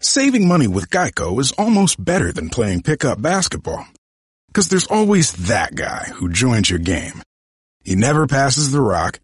Saving 0.00 0.48
money 0.48 0.66
with 0.66 0.90
Geico 0.90 1.38
is 1.40 1.52
almost 1.52 2.02
better 2.02 2.32
than 2.32 2.48
playing 2.48 2.82
pickup 2.82 3.22
basketball. 3.22 3.86
Cause 4.52 4.68
there's 4.68 4.86
always 4.88 5.32
that 5.46 5.76
guy 5.76 6.06
who 6.14 6.28
joins 6.28 6.68
your 6.68 6.80
game. 6.80 7.22
He 7.82 7.96
never 7.96 8.26
passes 8.26 8.70
the 8.70 8.80
rock. 8.80 9.20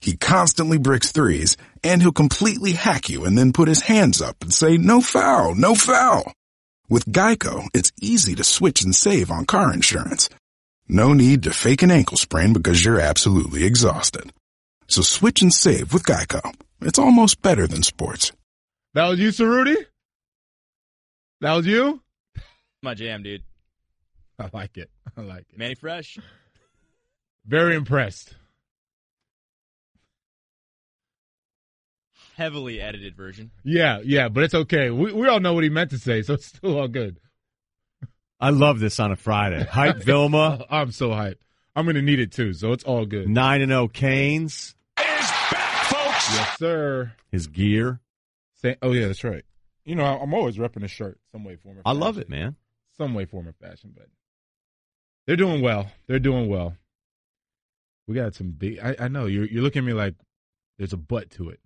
He 0.00 0.16
constantly 0.16 0.78
bricks 0.78 1.12
threes 1.12 1.56
and 1.82 2.00
he'll 2.00 2.12
completely 2.12 2.72
hack 2.72 3.08
you 3.08 3.24
and 3.24 3.36
then 3.36 3.52
put 3.52 3.68
his 3.68 3.82
hands 3.82 4.22
up 4.22 4.36
and 4.40 4.52
say, 4.52 4.76
no 4.76 5.00
foul, 5.00 5.54
no 5.54 5.74
foul. 5.74 6.32
With 6.88 7.06
Geico, 7.06 7.66
it's 7.74 7.92
easy 8.00 8.34
to 8.36 8.44
switch 8.44 8.82
and 8.82 8.94
save 8.94 9.30
on 9.30 9.44
car 9.44 9.72
insurance. 9.72 10.30
No 10.88 11.12
need 11.12 11.42
to 11.42 11.52
fake 11.52 11.82
an 11.82 11.90
ankle 11.90 12.16
sprain 12.16 12.52
because 12.54 12.82
you're 12.82 13.00
absolutely 13.00 13.64
exhausted. 13.64 14.32
So 14.86 15.02
switch 15.02 15.42
and 15.42 15.52
save 15.52 15.92
with 15.92 16.04
Geico. 16.04 16.54
It's 16.80 16.98
almost 16.98 17.42
better 17.42 17.66
than 17.66 17.82
sports. 17.82 18.32
That 18.94 19.08
was 19.08 19.18
you, 19.18 19.28
Cerruti? 19.28 19.76
That 21.40 21.54
was 21.54 21.66
you? 21.66 22.00
My 22.82 22.94
jam, 22.94 23.22
dude. 23.22 23.42
I 24.38 24.48
like 24.52 24.78
it. 24.78 24.90
I 25.16 25.20
like 25.20 25.46
it. 25.50 25.58
Mannie 25.58 25.74
Fresh. 25.74 26.18
Very 27.48 27.74
impressed. 27.74 28.34
heavily 32.38 32.80
edited 32.80 33.16
version. 33.16 33.50
Yeah, 33.64 34.00
yeah, 34.04 34.28
but 34.28 34.44
it's 34.44 34.54
okay. 34.54 34.90
We 34.90 35.12
we 35.12 35.26
all 35.28 35.40
know 35.40 35.52
what 35.54 35.64
he 35.64 35.70
meant 35.70 35.90
to 35.90 35.98
say, 35.98 36.22
so 36.22 36.34
it's 36.34 36.46
still 36.46 36.78
all 36.78 36.88
good. 36.88 37.18
I 38.40 38.50
love 38.50 38.78
this 38.78 39.00
on 39.00 39.10
a 39.10 39.16
Friday. 39.16 39.64
Hype 39.64 40.02
Vilma. 40.02 40.64
Oh, 40.70 40.76
I'm 40.76 40.92
so 40.92 41.10
hyped. 41.10 41.38
I'm 41.74 41.84
gonna 41.84 42.02
need 42.02 42.20
it 42.20 42.32
too, 42.32 42.52
so 42.54 42.72
it's 42.72 42.84
all 42.84 43.04
good. 43.04 43.28
Nine 43.28 43.60
and 43.60 43.70
zero 43.70 43.88
Canes. 43.88 44.76
Is 45.00 45.30
back, 45.50 45.84
folks. 45.86 46.34
Yes, 46.34 46.58
sir. 46.58 47.12
His 47.30 47.48
gear. 47.48 48.00
Say, 48.54 48.76
oh 48.82 48.92
yeah, 48.92 49.08
that's 49.08 49.24
right. 49.24 49.44
You 49.84 49.96
know, 49.96 50.04
I'm 50.04 50.32
always 50.34 50.58
repping 50.58 50.84
a 50.84 50.88
shirt, 50.88 51.18
some 51.32 51.44
way, 51.44 51.56
form, 51.56 51.78
or 51.78 51.82
I 51.84 51.92
love 51.92 52.18
it, 52.18 52.28
man. 52.28 52.56
Some 52.96 53.14
way, 53.14 53.24
form, 53.24 53.48
or 53.48 53.52
fashion, 53.52 53.92
but 53.96 54.06
they're 55.26 55.36
doing 55.36 55.60
well. 55.62 55.90
They're 56.06 56.18
doing 56.18 56.48
well. 56.48 56.76
We 58.08 58.14
got 58.14 58.34
some 58.34 58.50
big. 58.50 58.80
I, 58.80 58.96
I 58.98 59.08
know 59.08 59.26
you're 59.26 59.46
you're 59.46 59.62
looking 59.62 59.80
at 59.80 59.86
me 59.86 59.92
like 59.92 60.14
there's 60.78 60.92
a 60.92 60.96
butt 60.96 61.30
to 61.32 61.50
it. 61.50 61.60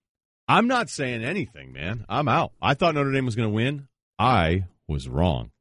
I'm 0.49 0.67
not 0.67 0.91
saying 0.91 1.23
anything, 1.25 1.73
man. 1.73 2.05
I'm 2.09 2.29
out. 2.29 2.53
I 2.61 2.75
thought 2.75 2.95
Notre 2.95 3.13
Dame 3.13 3.25
was 3.25 3.37
going 3.37 3.49
to 3.49 3.55
win. 3.55 3.89
I 4.19 4.65
was 4.89 5.09
wrong. 5.09 5.53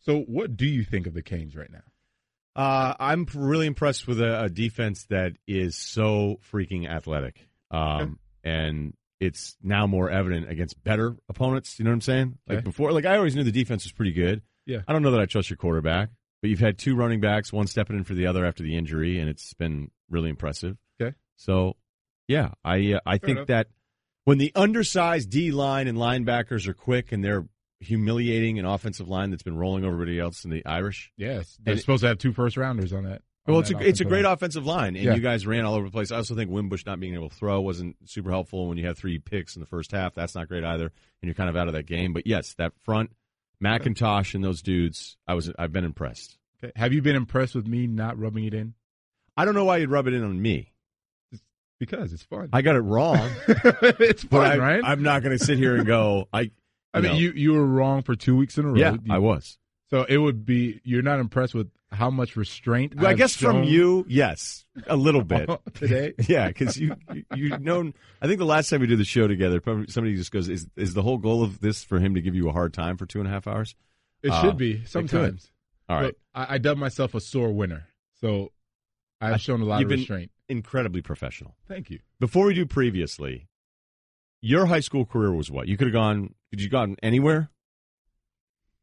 So, 0.00 0.20
what 0.20 0.56
do 0.56 0.66
you 0.66 0.82
think 0.82 1.06
of 1.06 1.14
the 1.14 1.22
Canes 1.22 1.54
right 1.54 1.70
now? 1.70 1.82
Uh, 2.54 2.94
I'm 2.98 3.26
really 3.34 3.66
impressed 3.66 4.06
with 4.06 4.20
a, 4.20 4.44
a 4.44 4.48
defense 4.48 5.04
that 5.10 5.32
is 5.46 5.76
so 5.76 6.40
freaking 6.52 6.88
athletic. 6.88 7.46
Um, 7.70 8.18
and 8.42 8.94
it's 9.20 9.56
now 9.62 9.86
more 9.86 10.10
evident 10.10 10.48
against 10.50 10.82
better 10.82 11.16
opponents. 11.28 11.78
You 11.78 11.84
know 11.84 11.90
what 11.90 11.96
I'm 11.96 12.00
saying? 12.00 12.38
Like 12.48 12.58
Okay. 12.58 12.64
before, 12.64 12.92
like 12.92 13.04
I 13.04 13.16
always 13.18 13.36
knew 13.36 13.44
the 13.44 13.52
defense 13.52 13.84
was 13.84 13.92
pretty 13.92 14.12
good. 14.12 14.40
Yeah. 14.64 14.78
I 14.88 14.92
don't 14.94 15.02
know 15.02 15.10
that 15.10 15.20
I 15.20 15.26
trust 15.26 15.50
your 15.50 15.58
quarterback, 15.58 16.10
but 16.42 16.50
you've 16.50 16.60
had 16.60 16.78
two 16.78 16.94
running 16.96 17.20
backs, 17.20 17.52
one 17.52 17.66
stepping 17.66 17.96
in 17.96 18.04
for 18.04 18.14
the 18.14 18.26
other 18.26 18.44
after 18.44 18.62
the 18.62 18.76
injury, 18.76 19.18
and 19.18 19.28
it's 19.28 19.54
been 19.54 19.90
really 20.10 20.30
impressive. 20.30 20.76
Okay. 21.00 21.14
So, 21.36 21.76
yeah, 22.28 22.50
I 22.64 22.92
uh, 22.94 23.00
I 23.06 23.18
Fair 23.18 23.26
think 23.26 23.36
enough. 23.38 23.46
that 23.48 23.66
when 24.24 24.38
the 24.38 24.52
undersized 24.54 25.30
D 25.30 25.50
line 25.52 25.86
and 25.88 25.96
linebackers 25.98 26.66
are 26.66 26.74
quick 26.74 27.12
and 27.12 27.24
they're 27.24 27.46
humiliating 27.80 28.58
an 28.58 28.64
offensive 28.64 29.08
line 29.08 29.30
that's 29.30 29.42
been 29.42 29.56
rolling 29.56 29.84
over 29.84 29.94
everybody 29.94 30.18
else 30.18 30.44
in 30.44 30.50
the 30.50 30.64
Irish. 30.66 31.12
Yes, 31.16 31.58
they're 31.62 31.72
And- 31.72 31.80
supposed 31.80 32.00
to 32.02 32.08
have 32.08 32.18
two 32.18 32.32
first 32.32 32.56
rounders 32.56 32.92
on 32.92 33.04
that. 33.04 33.22
on 33.46 33.52
Well, 33.52 33.60
it's 33.60 33.70
a 33.70 33.78
it's 33.78 34.00
a 34.00 34.04
great 34.04 34.24
line. 34.24 34.32
offensive 34.32 34.66
line, 34.66 34.96
and 34.96 35.04
Yeah. 35.04 35.14
you 35.14 35.20
guys 35.20 35.46
ran 35.46 35.64
all 35.64 35.74
over 35.74 35.86
the 35.86 35.92
place. 35.92 36.10
I 36.10 36.16
also 36.16 36.34
think 36.34 36.50
Wimbush 36.50 36.84
not 36.86 36.98
being 36.98 37.14
able 37.14 37.28
to 37.28 37.36
throw 37.36 37.60
wasn't 37.60 37.96
super 38.04 38.30
helpful 38.30 38.66
when 38.68 38.76
you 38.78 38.86
have 38.86 38.98
three 38.98 39.18
picks 39.18 39.54
in 39.56 39.60
the 39.60 39.66
first 39.66 39.92
half. 39.92 40.14
That's 40.14 40.34
not 40.34 40.48
great 40.48 40.64
either, 40.64 40.86
and 40.86 40.92
you're 41.22 41.34
kind 41.34 41.48
of 41.50 41.56
out 41.56 41.68
of 41.68 41.74
that 41.74 41.86
game. 41.86 42.12
But 42.12 42.26
yes, 42.26 42.54
that 42.54 42.72
front, 42.82 43.10
McIntosh 43.62 44.34
and 44.34 44.44
those 44.44 44.62
dudes, 44.62 45.16
I 45.26 45.34
was 45.34 45.50
I've 45.58 45.72
been 45.72 45.84
impressed. 45.84 46.36
Okay. 46.62 46.72
Have 46.76 46.92
you 46.92 47.02
been 47.02 47.16
impressed 47.16 47.54
with 47.54 47.66
me 47.66 47.86
not 47.86 48.18
rubbing 48.18 48.44
it 48.44 48.54
in? 48.54 48.74
I 49.36 49.44
don't 49.44 49.54
know 49.54 49.64
why 49.64 49.78
you'd 49.78 49.90
rub 49.90 50.06
it 50.06 50.14
in 50.14 50.22
on 50.24 50.40
me. 50.40 50.72
Because 51.78 52.14
it's 52.14 52.22
fun. 52.22 52.48
I 52.54 52.62
got 52.62 52.74
it 52.76 52.80
wrong, 52.80 53.18
it's 53.48 54.24
fun, 54.24 54.46
I, 54.52 54.56
right? 54.56 54.80
I'm 54.82 55.02
not 55.02 55.22
going 55.22 55.36
to 55.36 55.44
sit 55.44 55.58
here 55.58 55.76
and 55.76 55.86
go. 55.86 56.26
I, 56.32 56.50
I 56.94 57.00
mean, 57.02 57.12
know. 57.12 57.18
you 57.18 57.32
you 57.32 57.52
were 57.52 57.66
wrong 57.66 58.02
for 58.02 58.16
two 58.16 58.34
weeks 58.34 58.56
in 58.56 58.64
a 58.64 58.68
row. 58.68 58.78
yeah, 58.78 58.92
You- 58.92 59.12
I 59.12 59.18
was. 59.18 59.58
So 59.90 60.04
it 60.08 60.18
would 60.18 60.44
be 60.44 60.80
you're 60.84 61.02
not 61.02 61.20
impressed 61.20 61.54
with 61.54 61.70
how 61.92 62.10
much 62.10 62.34
restraint. 62.36 62.94
I 62.98 63.10
I've 63.10 63.16
guess 63.16 63.36
from 63.36 63.62
you, 63.62 64.04
yes, 64.08 64.64
a 64.88 64.96
little 64.96 65.22
bit 65.22 65.48
today. 65.74 66.14
Yeah, 66.28 66.48
because 66.48 66.76
you 66.76 66.96
you 67.34 67.56
known. 67.58 67.94
I 68.20 68.26
think 68.26 68.38
the 68.38 68.44
last 68.46 68.68
time 68.68 68.80
we 68.80 68.88
did 68.88 68.98
the 68.98 69.04
show 69.04 69.28
together, 69.28 69.60
probably 69.60 69.86
somebody 69.88 70.16
just 70.16 70.32
goes, 70.32 70.48
"Is 70.48 70.66
is 70.76 70.94
the 70.94 71.02
whole 71.02 71.18
goal 71.18 71.42
of 71.44 71.60
this 71.60 71.84
for 71.84 72.00
him 72.00 72.14
to 72.16 72.20
give 72.20 72.34
you 72.34 72.48
a 72.48 72.52
hard 72.52 72.74
time 72.74 72.96
for 72.96 73.06
two 73.06 73.20
and 73.20 73.28
a 73.28 73.30
half 73.30 73.46
hours?" 73.46 73.76
It 74.22 74.30
Uh, 74.32 74.42
should 74.42 74.56
be 74.58 74.84
sometimes. 74.86 75.52
All 75.88 76.00
right, 76.00 76.14
I, 76.34 76.54
I 76.54 76.58
dub 76.58 76.78
myself 76.78 77.14
a 77.14 77.20
sore 77.20 77.52
winner, 77.52 77.86
so 78.20 78.50
I've 79.20 79.34
I- 79.34 79.36
shown 79.36 79.60
a 79.60 79.64
lot 79.64 79.78
you've 79.78 79.86
of 79.86 79.90
been 79.90 79.98
restraint. 80.00 80.32
incredibly 80.48 81.00
professional. 81.02 81.54
Thank 81.68 81.90
you. 81.90 82.00
Before 82.18 82.46
we 82.46 82.54
do 82.54 82.66
previously, 82.66 83.46
your 84.40 84.66
high 84.66 84.80
school 84.80 85.04
career 85.06 85.32
was 85.32 85.48
what? 85.48 85.68
You 85.68 85.76
could 85.76 85.86
have 85.86 85.94
gone. 85.94 86.34
Could 86.50 86.60
you 86.60 86.68
gone 86.68 86.96
anywhere? 87.04 87.50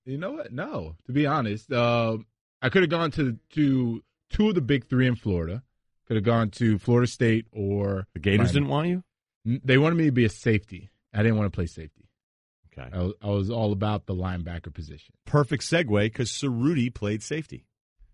You 0.05 0.17
know 0.17 0.31
what? 0.33 0.51
No, 0.51 0.95
to 1.05 1.11
be 1.11 1.25
honest, 1.25 1.71
uh, 1.71 2.17
I 2.61 2.69
could 2.69 2.83
have 2.83 2.89
gone 2.89 3.11
to 3.11 3.37
to 3.51 4.03
two 4.29 4.49
of 4.49 4.55
the 4.55 4.61
big 4.61 4.87
three 4.87 5.07
in 5.07 5.15
Florida. 5.15 5.63
Could 6.07 6.17
have 6.17 6.25
gone 6.25 6.49
to 6.51 6.77
Florida 6.79 7.07
State 7.07 7.45
or 7.53 8.07
The 8.13 8.19
Gators 8.19 8.39
Miami. 8.39 8.53
didn't 8.53 8.67
want 8.69 8.87
you. 8.89 9.03
They 9.63 9.77
wanted 9.77 9.95
me 9.95 10.05
to 10.05 10.11
be 10.11 10.25
a 10.25 10.29
safety. 10.29 10.89
I 11.13 11.23
didn't 11.23 11.37
want 11.37 11.51
to 11.51 11.55
play 11.55 11.65
safety. 11.65 12.09
Okay, 12.77 12.89
I 12.91 13.01
was, 13.03 13.13
I 13.21 13.27
was 13.29 13.49
all 13.49 13.71
about 13.71 14.05
the 14.07 14.15
linebacker 14.15 14.73
position. 14.73 15.13
perfect 15.25 15.63
segue 15.63 16.03
because 16.05 16.29
Cerruti 16.31 16.93
played 16.93 17.21
safety. 17.21 17.65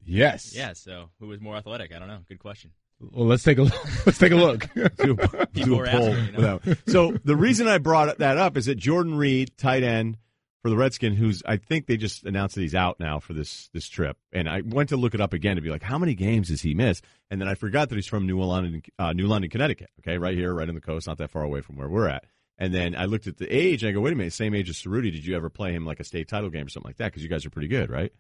Yes. 0.06 0.54
Yeah, 0.56 0.73
so 0.73 1.10
who 1.19 1.28
was 1.28 1.39
more 1.39 1.56
athletic? 1.56 1.93
I 1.95 1.99
don't 1.99 2.08
know. 2.08 2.19
Good 2.28 2.39
question. 2.39 2.71
Well, 2.99 3.25
let's 3.28 3.43
take 3.43 3.58
a 3.58 3.63
look. 3.63 3.73
let's 4.06 4.17
take 4.17 4.32
a 4.32 4.36
look. 4.36 4.67
do 4.73 5.17
a, 5.21 5.47
People 5.47 5.78
do 5.78 5.84
a 5.84 5.88
poll 5.89 6.13
asking, 6.13 6.36
you 6.36 6.41
know? 6.41 6.60
So 6.88 7.12
the 7.23 7.36
reason 7.36 7.67
I 7.67 7.78
brought 7.78 8.17
that 8.17 8.38
up 8.38 8.58
is 8.58 8.65
that 8.65 8.75
Jordan 8.75 9.15
Reed, 9.15 9.52
tight 9.58 9.84
end 9.84 10.17
for 10.61 10.69
the 10.69 10.77
Redskin, 10.77 11.15
who's 11.15 11.41
I 11.45 11.57
think 11.57 11.87
they 11.87 11.97
just 11.97 12.25
announced 12.25 12.55
that 12.55 12.61
he's 12.61 12.75
out 12.75 12.99
now 12.99 13.19
for 13.19 13.33
this 13.33 13.69
this 13.73 13.87
trip, 13.87 14.17
and 14.31 14.49
I 14.49 14.61
went 14.61 14.89
to 14.89 14.97
look 14.97 15.13
it 15.13 15.21
up 15.21 15.33
again 15.33 15.55
to 15.55 15.61
be 15.61 15.69
like, 15.69 15.83
how 15.83 15.97
many 15.97 16.15
games 16.15 16.49
does 16.49 16.61
he 16.61 16.73
miss? 16.73 17.01
And 17.29 17.39
then 17.39 17.47
I 17.47 17.55
forgot 17.55 17.89
that 17.89 17.95
he's 17.95 18.07
from 18.07 18.25
New 18.25 18.41
London, 18.41 18.81
uh, 18.97 19.13
New 19.13 19.27
London, 19.27 19.49
Connecticut. 19.49 19.89
Okay, 19.99 20.17
right 20.17 20.35
here, 20.35 20.53
right 20.53 20.67
on 20.67 20.75
the 20.75 20.81
coast, 20.81 21.07
not 21.07 21.17
that 21.19 21.31
far 21.31 21.43
away 21.43 21.61
from 21.61 21.77
where 21.77 21.89
we're 21.89 22.09
at. 22.09 22.25
And 22.57 22.73
then 22.73 22.93
I 22.93 23.05
looked 23.05 23.27
at 23.27 23.37
the 23.37 23.47
age, 23.47 23.83
and 23.83 23.89
I 23.89 23.93
go, 23.93 24.01
wait 24.01 24.11
a 24.13 24.17
minute, 24.17 24.33
same 24.33 24.53
age 24.53 24.69
as 24.69 24.75
Cerruti. 24.75 25.11
Did 25.11 25.25
you 25.25 25.35
ever 25.35 25.49
play 25.49 25.71
him 25.71 25.85
like 25.85 26.01
a 26.01 26.03
state 26.03 26.27
title 26.27 26.49
game 26.49 26.65
or 26.65 26.69
something 26.69 26.89
like 26.89 26.97
that? 26.97 27.05
Because 27.05 27.23
you 27.23 27.29
guys 27.29 27.45
are 27.45 27.49
pretty 27.49 27.69
good, 27.69 27.89
right? 27.89 28.11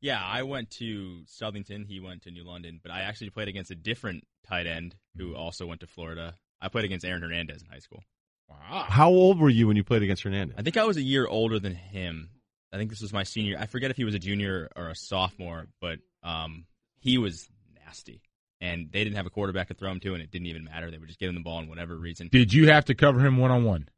Yeah, 0.00 0.22
I 0.22 0.44
went 0.44 0.70
to 0.72 1.22
Southington. 1.26 1.86
He 1.86 2.00
went 2.00 2.22
to 2.22 2.30
New 2.30 2.44
London, 2.44 2.80
but 2.82 2.90
I 2.90 3.00
actually 3.02 3.30
played 3.30 3.48
against 3.48 3.70
a 3.70 3.74
different 3.74 4.24
tight 4.48 4.66
end 4.66 4.94
who 5.16 5.34
also 5.34 5.66
went 5.66 5.80
to 5.80 5.86
Florida. 5.86 6.34
I 6.60 6.68
played 6.68 6.86
against 6.86 7.04
Aaron 7.04 7.22
Hernandez 7.22 7.62
in 7.62 7.68
high 7.68 7.80
school. 7.80 8.02
Wow. 8.48 8.84
How 8.88 9.08
old 9.08 9.38
were 9.38 9.48
you 9.48 9.66
when 9.66 9.76
you 9.76 9.84
played 9.84 10.02
against 10.02 10.22
Hernandez? 10.22 10.56
I 10.58 10.62
think 10.62 10.76
I 10.76 10.84
was 10.84 10.96
a 10.96 11.02
year 11.02 11.26
older 11.26 11.58
than 11.58 11.74
him. 11.74 12.30
I 12.72 12.76
think 12.76 12.90
this 12.90 13.00
was 13.00 13.12
my 13.12 13.22
senior. 13.22 13.56
I 13.58 13.66
forget 13.66 13.90
if 13.90 13.96
he 13.96 14.04
was 14.04 14.14
a 14.14 14.18
junior 14.18 14.68
or 14.76 14.88
a 14.88 14.94
sophomore, 14.96 15.66
but 15.80 15.98
um, 16.22 16.66
he 16.98 17.18
was 17.18 17.48
nasty. 17.84 18.20
And 18.60 18.90
they 18.90 19.04
didn't 19.04 19.16
have 19.16 19.26
a 19.26 19.30
quarterback 19.30 19.68
to 19.68 19.74
throw 19.74 19.90
him 19.90 20.00
to, 20.00 20.14
and 20.14 20.22
it 20.22 20.30
didn't 20.30 20.46
even 20.46 20.64
matter. 20.64 20.90
They 20.90 20.98
would 20.98 21.08
just 21.08 21.20
give 21.20 21.28
him 21.28 21.34
the 21.34 21.42
ball 21.42 21.60
in 21.60 21.68
whatever 21.68 21.96
reason. 21.96 22.28
Did 22.32 22.52
you 22.52 22.68
have 22.70 22.86
to 22.86 22.94
cover 22.94 23.20
him 23.20 23.36
one 23.36 23.50
on 23.50 23.64
one? 23.64 23.88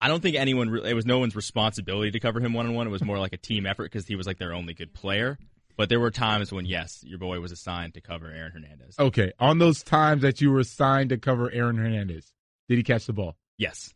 I 0.00 0.08
don't 0.08 0.20
think 0.20 0.36
anyone. 0.36 0.70
Re- 0.70 0.90
it 0.90 0.94
was 0.94 1.06
no 1.06 1.18
one's 1.18 1.36
responsibility 1.36 2.10
to 2.12 2.20
cover 2.20 2.40
him 2.40 2.52
one 2.52 2.66
on 2.66 2.74
one. 2.74 2.86
It 2.86 2.90
was 2.90 3.04
more 3.04 3.18
like 3.18 3.32
a 3.32 3.38
team 3.38 3.66
effort 3.66 3.84
because 3.84 4.06
he 4.06 4.16
was 4.16 4.26
like 4.26 4.38
their 4.38 4.52
only 4.52 4.74
good 4.74 4.92
player. 4.92 5.38
But 5.76 5.88
there 5.88 6.00
were 6.00 6.10
times 6.10 6.52
when 6.52 6.66
yes, 6.66 7.04
your 7.04 7.18
boy 7.18 7.38
was 7.38 7.52
assigned 7.52 7.94
to 7.94 8.00
cover 8.00 8.26
Aaron 8.26 8.50
Hernandez. 8.52 8.96
Okay. 8.98 9.32
On 9.38 9.58
those 9.58 9.84
times 9.84 10.22
that 10.22 10.40
you 10.40 10.50
were 10.50 10.58
assigned 10.58 11.10
to 11.10 11.18
cover 11.18 11.50
Aaron 11.52 11.76
Hernandez, 11.76 12.32
did 12.68 12.78
he 12.78 12.82
catch 12.82 13.06
the 13.06 13.12
ball? 13.12 13.36
Yes, 13.58 13.94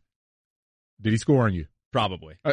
Did 1.03 1.11
he 1.13 1.17
score 1.19 1.45
on 1.45 1.55
you? 1.55 1.67
probably. 1.93 2.37
Uh, 2.43 2.53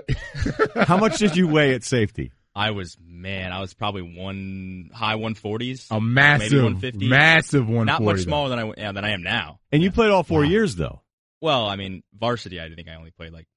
How 0.85 0.97
much 0.97 1.17
did 1.17 1.37
you 1.37 1.47
weigh 1.47 1.73
at 1.73 1.83
safety? 1.85 2.33
I 2.53 2.71
was 2.71 2.97
man. 3.01 3.53
I 3.53 3.61
was 3.61 3.73
probably 3.73 4.01
one 4.01 4.89
high 4.93 5.15
one 5.15 5.33
forties. 5.35 5.87
A 5.91 6.01
massive, 6.01 6.51
maybe 6.51 6.63
one 6.63 6.75
fifty. 6.79 7.07
massive 7.07 7.69
one. 7.69 7.85
Not 7.85 8.01
much 8.01 8.19
smaller 8.21 8.49
than 8.49 8.59
I 8.59 8.73
yeah, 8.77 8.91
than 8.91 9.05
I 9.05 9.11
am 9.11 9.23
now. 9.23 9.59
And 9.71 9.81
you 9.81 9.91
played 9.91 10.09
all 10.09 10.23
four 10.23 10.41
Wow. 10.41 10.49
years 10.49 10.75
though. 10.75 11.01
Well, 11.41 11.67
I 11.67 11.77
mean, 11.77 12.03
varsity. 12.13 12.59
I 12.59 12.67
think 12.73 12.89
I 12.89 12.95
only 12.95 13.11
played 13.11 13.31
like 13.31 13.47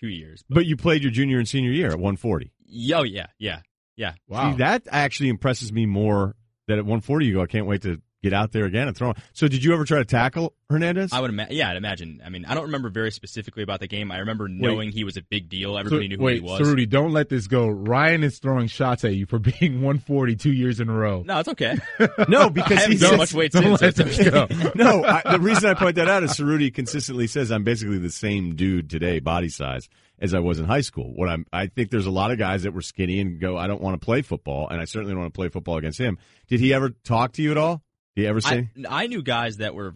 two 0.00 0.08
years. 0.08 0.42
But 0.48 0.64
you 0.64 0.76
played 0.78 1.02
your 1.02 1.12
junior 1.12 1.38
and 1.38 1.46
senior 1.46 1.70
year 1.72 1.88
at 1.88 1.98
140. 1.98 2.50
Yo, 2.64 3.02
yeah, 3.02 3.26
yeah, 3.38 3.60
yeah. 3.96 4.14
Wow. 4.28 4.52
See, 4.52 4.58
that 4.58 4.84
actually 4.90 5.28
impresses 5.28 5.70
me 5.70 5.84
more 5.84 6.34
that 6.68 6.78
at 6.78 6.84
140 6.84 7.26
you 7.26 7.34
go, 7.34 7.42
I 7.42 7.46
can't 7.46 7.66
wait 7.66 7.82
to 7.82 8.00
get 8.28 8.36
out 8.36 8.52
there 8.52 8.64
again 8.64 8.88
and 8.88 8.96
throw. 8.96 9.14
So 9.32 9.46
did 9.48 9.62
you 9.62 9.72
ever 9.72 9.84
try 9.84 9.98
to 9.98 10.04
tackle 10.04 10.54
Hernandez? 10.68 11.12
I 11.12 11.20
would 11.20 11.30
imagine. 11.30 11.56
Yeah, 11.56 11.70
I'd 11.70 11.76
imagine. 11.76 12.20
I 12.24 12.28
mean, 12.28 12.44
I 12.44 12.54
don't 12.54 12.64
remember 12.64 12.88
very 12.88 13.12
specifically 13.12 13.62
about 13.62 13.80
the 13.80 13.86
game. 13.86 14.10
I 14.10 14.18
remember 14.18 14.48
knowing 14.48 14.90
he 14.90 15.04
was 15.04 15.16
a 15.16 15.22
big 15.22 15.48
deal. 15.48 15.78
Everybody 15.78 16.08
knew 16.08 16.16
who 16.16 16.24
wait, 16.24 16.34
he 16.36 16.40
was. 16.40 16.58
So 16.58 16.64
Rudy, 16.64 16.86
don't 16.86 17.12
let 17.12 17.28
this 17.28 17.46
go. 17.46 17.68
Ryen 17.68 18.24
is 18.24 18.38
throwing 18.38 18.66
shots 18.66 19.04
at 19.04 19.14
you 19.14 19.26
for 19.26 19.38
being 19.60 19.74
140 19.82 20.36
two 20.36 20.52
years 20.52 20.80
in 20.80 20.88
a 20.88 20.92
row. 20.92 21.22
No, 21.24 21.38
it's 21.38 21.48
okay. 21.50 21.78
no, 22.28 22.50
because 22.50 22.70
he's 22.70 22.78
haven't 22.78 22.92
he 22.92 22.98
done 22.98 23.10
says- 23.10 23.18
much 23.18 23.34
weight 23.34 23.52
don't 23.52 23.78
since. 23.78 23.96
so 23.96 24.04
let 24.04 24.10
it's 24.10 24.20
okay. 24.20 24.30
go. 24.30 24.72
no, 24.74 25.04
I, 25.04 25.22
the 25.32 25.40
reason 25.40 25.70
I 25.70 25.74
point 25.74 25.96
that 25.96 26.08
out 26.08 26.22
is 26.24 26.32
Cerruti 26.32 26.72
consistently 26.74 27.26
says 27.28 27.52
I'm 27.52 27.64
basically 27.64 27.98
the 27.98 28.10
same 28.10 28.56
dude 28.56 28.90
today, 28.90 29.20
body 29.20 29.48
size, 29.48 29.88
as 30.18 30.34
I 30.34 30.40
was 30.40 30.58
in 30.58 30.64
high 30.66 30.80
school. 30.80 31.12
What 31.14 31.28
I'm, 31.28 31.46
I 31.52 31.68
think 31.68 31.90
there's 31.90 32.06
a 32.06 32.10
lot 32.10 32.30
of 32.32 32.38
guys 32.38 32.64
that 32.64 32.72
were 32.72 32.82
skinny 32.82 33.20
and 33.20 33.40
go, 33.40 33.56
I 33.56 33.66
don't 33.66 33.80
want 33.80 34.00
to 34.00 34.04
play 34.04 34.22
football, 34.22 34.68
and 34.68 34.80
I 34.80 34.84
certainly 34.84 35.12
don't 35.12 35.20
want 35.20 35.32
to 35.32 35.38
play 35.38 35.48
football 35.48 35.76
against 35.78 35.98
him. 35.98 36.18
Did 36.48 36.60
he 36.60 36.74
ever 36.74 36.90
talk 36.90 37.32
to 37.34 37.42
you 37.42 37.50
at 37.52 37.58
all? 37.58 37.82
He 38.16 38.26
ever 38.26 38.40
say? 38.40 38.70
I, 38.90 39.04
I 39.04 39.06
knew 39.06 39.22
guys 39.22 39.58
that 39.58 39.74
were 39.74 39.94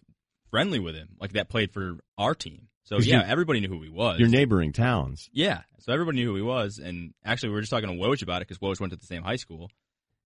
friendly 0.50 0.78
with 0.78 0.94
him, 0.94 1.08
like 1.20 1.32
that 1.32 1.48
played 1.48 1.72
for 1.72 1.96
our 2.18 2.34
team. 2.34 2.68
So 2.84 2.98
yeah, 3.00 3.18
you- 3.18 3.26
everybody 3.30 3.60
knew 3.60 3.68
who 3.68 3.82
he 3.82 3.88
was. 3.88 4.18
your 4.20 4.28
neighboring 4.28 4.72
towns. 4.72 5.28
Yeah, 5.32 5.62
so 5.80 5.92
everybody 5.92 6.18
knew 6.18 6.28
who 6.30 6.36
he 6.36 6.42
was, 6.42 6.78
and 6.78 7.12
actually 7.24 7.48
we 7.50 7.54
were 7.56 7.60
just 7.62 7.70
talking 7.70 7.88
to 7.88 7.94
Woj 7.96 8.22
about 8.22 8.42
it 8.42 8.48
because 8.48 8.58
Woj 8.58 8.78
went 8.80 8.92
to 8.92 8.96
the 8.98 9.06
same 9.06 9.22
high 9.22 9.36
school, 9.36 9.70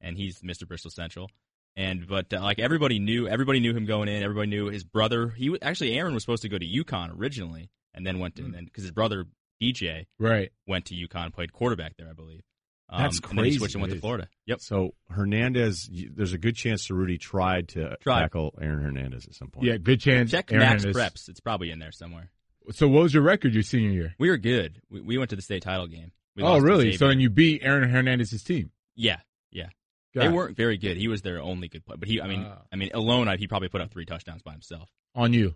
and 0.00 0.16
he's 0.16 0.40
Mr. 0.42 0.66
Bristol 0.68 0.90
Central. 0.90 1.30
And 1.76 2.06
but 2.06 2.32
uh, 2.32 2.40
like 2.40 2.58
everybody 2.60 2.98
knew, 3.00 3.26
everybody 3.28 3.58
knew 3.60 3.74
him 3.74 3.84
going 3.84 4.08
in. 4.08 4.22
Everybody 4.22 4.48
knew 4.48 4.66
his 4.66 4.84
brother. 4.84 5.28
He 5.30 5.50
wa- 5.50 5.58
actually 5.60 5.96
Aaron 5.98 6.14
was 6.14 6.22
supposed 6.22 6.42
to 6.42 6.48
go 6.48 6.56
to 6.58 6.64
UConn 6.66 7.18
originally, 7.18 7.68
and 7.92 8.06
then 8.06 8.18
went 8.20 8.36
to 8.36 8.44
and 8.44 8.54
then 8.54 8.64
because 8.64 8.84
his 8.84 8.92
brother 8.92 9.26
DJ 9.62 10.06
Right. 10.18 10.50
went 10.66 10.84
to 10.86 10.94
UConn, 10.94 11.32
played 11.32 11.52
quarterback 11.52 11.96
there, 11.96 12.08
I 12.08 12.12
believe. 12.12 12.42
Um, 12.88 13.02
That's 13.02 13.18
And 13.20 13.38
then 13.38 13.44
he 13.46 13.50
crazy. 13.50 13.58
switched 13.58 13.74
and 13.74 13.82
went 13.82 13.94
to. 13.94 14.00
Florida. 14.00 14.28
Yep. 14.46 14.60
So 14.60 14.94
Hernandez, 15.10 15.88
there's 16.14 16.32
a 16.32 16.38
good 16.38 16.54
chance 16.56 16.86
Cerruti 16.86 17.18
tried 17.18 17.68
to 17.68 17.96
Tried. 18.00 18.20
tackle 18.20 18.54
Aaron 18.60 18.82
Hernandez 18.82 19.26
at 19.26 19.34
some 19.34 19.48
point. 19.48 19.66
Yeah, 19.66 19.76
good 19.78 20.00
chance. 20.00 20.30
Check 20.30 20.52
Aaron 20.52 20.64
Max 20.66 20.84
Hernandez- 20.84 21.02
Preps. 21.24 21.28
It's 21.28 21.40
probably 21.40 21.70
in 21.70 21.78
there 21.78 21.92
somewhere. 21.92 22.30
So 22.72 22.88
what 22.88 23.02
was 23.02 23.14
your 23.14 23.22
record 23.22 23.52
your 23.54 23.62
senior 23.62 23.90
year? 23.90 24.14
We 24.18 24.28
were 24.30 24.36
good. 24.38 24.80
We, 24.90 25.00
we 25.00 25.18
went 25.18 25.30
to 25.30 25.36
the 25.36 25.42
state 25.42 25.62
title 25.62 25.86
game. 25.86 26.12
We 26.36 26.42
oh, 26.42 26.58
really? 26.58 26.92
So 26.92 26.98
Xavier. 26.98 27.10
and 27.12 27.22
you 27.22 27.30
beat 27.30 27.62
Aaron 27.64 27.88
Hernandez's 27.88 28.42
team. 28.42 28.70
yeah, 28.96 29.18
yeah. 29.50 29.68
Got 30.14 30.20
they 30.22 30.26
it. 30.28 30.32
weren't 30.32 30.56
very 30.56 30.78
good. 30.78 30.96
He 30.96 31.08
was 31.08 31.22
their 31.22 31.40
only 31.42 31.68
good 31.68 31.84
player. 31.84 31.96
But 31.98 32.08
he, 32.08 32.20
I 32.20 32.28
mean, 32.28 32.44
Ah. 32.48 32.62
I 32.72 32.76
mean, 32.76 32.90
alone, 32.94 33.28
I, 33.28 33.36
he 33.36 33.46
probably 33.48 33.68
put 33.68 33.80
up 33.80 33.90
three 33.90 34.04
touchdowns 34.06 34.42
by 34.42 34.52
himself. 34.52 34.88
on 35.14 35.32
you. 35.32 35.54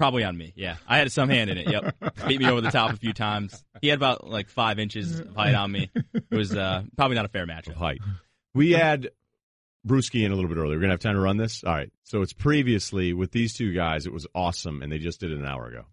Probably 0.00 0.24
on 0.24 0.34
me. 0.34 0.54
Yeah, 0.56 0.76
I 0.88 0.96
had 0.96 1.12
some 1.12 1.28
hand 1.28 1.50
in 1.50 1.58
it. 1.58 1.68
Yep, 1.68 1.94
beat 2.26 2.40
me 2.40 2.48
over 2.48 2.62
the 2.62 2.70
top 2.70 2.90
a 2.90 2.96
few 2.96 3.12
times. 3.12 3.62
He 3.82 3.88
had 3.88 3.98
about 3.98 4.26
like 4.26 4.48
five 4.48 4.78
inches 4.78 5.20
of 5.20 5.36
height 5.36 5.54
on 5.54 5.70
me. 5.70 5.90
It 5.94 6.34
was 6.34 6.56
uh, 6.56 6.84
probably 6.96 7.16
not 7.16 7.26
a 7.26 7.28
fair 7.28 7.46
matchup. 7.46 7.72
of 7.72 7.76
height. 7.76 7.98
We 8.54 8.70
had 8.70 9.10
Bruschi 9.86 10.24
in 10.24 10.32
a 10.32 10.34
little 10.34 10.48
bit 10.48 10.56
earlier. 10.56 10.76
We're 10.76 10.80
gonna 10.80 10.94
have 10.94 11.00
time 11.00 11.16
to 11.16 11.20
run 11.20 11.36
this. 11.36 11.62
All 11.64 11.74
right. 11.74 11.90
So 12.04 12.22
it's 12.22 12.32
previously 12.32 13.12
with 13.12 13.30
these 13.32 13.52
two 13.52 13.74
guys. 13.74 14.06
It 14.06 14.12
was 14.14 14.26
awesome, 14.34 14.80
and 14.80 14.90
they 14.90 14.96
just 14.98 15.20
did 15.20 15.32
it 15.32 15.38
an 15.38 15.44
hour 15.44 15.66
ago. 15.66 15.84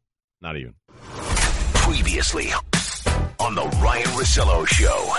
Not 0.41 0.55
even. 0.55 0.75
Previously 1.73 2.47
on 3.41 3.55
the 3.55 3.65
Ryen 3.83 4.05
Russillo 4.05 4.65
Show. 4.65 5.15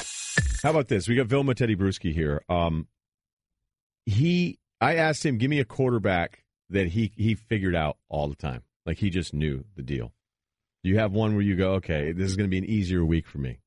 How 0.62 0.70
about 0.70 0.88
this? 0.88 1.06
We 1.06 1.14
got 1.14 1.26
Vilma 1.26 1.54
Tedy 1.54 1.76
Bruschi 1.76 2.14
here. 2.14 2.42
Um, 2.48 2.86
he, 4.06 4.58
I 4.80 4.94
asked 4.96 5.26
him, 5.26 5.36
give 5.36 5.50
me 5.50 5.60
a 5.60 5.66
quarterback 5.66 6.42
that 6.70 6.88
he 6.88 7.12
he 7.16 7.34
figured 7.34 7.74
out 7.74 7.96
all 8.08 8.28
the 8.28 8.36
time, 8.36 8.62
like 8.88 8.98
he 8.98 9.10
just 9.10 9.32
knew 9.34 9.64
the 9.76 9.82
deal. 9.82 10.12
Do 10.82 10.88
you 10.90 10.98
have 10.98 11.12
one 11.12 11.34
where 11.34 11.42
you 11.42 11.54
go, 11.56 11.74
okay, 11.74 12.10
this 12.12 12.26
is 12.30 12.36
going 12.36 12.48
to 12.48 12.50
be 12.50 12.58
an 12.58 12.64
easier 12.64 13.04
week 13.04 13.26
for 13.28 13.38
me, 13.38 13.58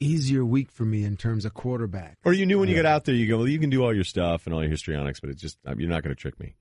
Easier 0.00 0.44
week 0.44 0.70
for 0.70 0.84
me 0.84 1.04
in 1.04 1.16
terms 1.16 1.44
of 1.46 1.54
quarterback. 1.54 2.18
or 2.24 2.32
you 2.34 2.44
knew 2.44 2.58
when 2.58 2.68
you 2.68 2.74
got 2.76 2.84
out 2.84 3.04
there, 3.04 3.14
you 3.14 3.26
go, 3.28 3.38
well, 3.38 3.48
you 3.48 3.58
can 3.58 3.70
do 3.70 3.82
all 3.82 3.94
your 3.94 4.04
stuff 4.04 4.44
and 4.44 4.54
all 4.54 4.60
your 4.60 4.70
histrionics, 4.70 5.20
but 5.20 5.30
it's 5.30 5.40
just 5.40 5.56
you're 5.78 5.88
not 5.88 6.02
going 6.02 6.14
to 6.14 6.20
trick 6.20 6.38
me. 6.38 6.56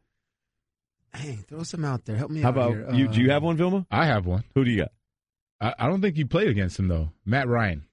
Hey, 1.16 1.40
throw 1.50 1.64
some 1.64 1.84
out 1.84 2.06
there. 2.06 2.16
Help 2.16 2.32
me 2.32 2.42
How 2.42 2.50
out 2.50 2.58
about 2.58 2.70
here. 2.72 2.90
you? 2.94 3.10
Uh, 3.10 3.12
Do 3.12 3.22
you 3.22 3.30
have 3.32 3.44
one, 3.44 3.58
Vilma? 3.58 3.86
I 3.92 4.06
have 4.06 4.26
one. 4.26 4.44
Who 4.56 4.64
do 4.64 4.72
you 4.72 4.78
got? 4.84 4.92
I, 5.60 5.74
I 5.86 5.88
don't 5.90 6.00
think 6.02 6.18
you 6.18 6.26
played 6.26 6.48
against 6.48 6.80
him 6.80 6.88
though. 6.88 7.10
Matt 7.26 7.48
Ryan. 7.48 7.84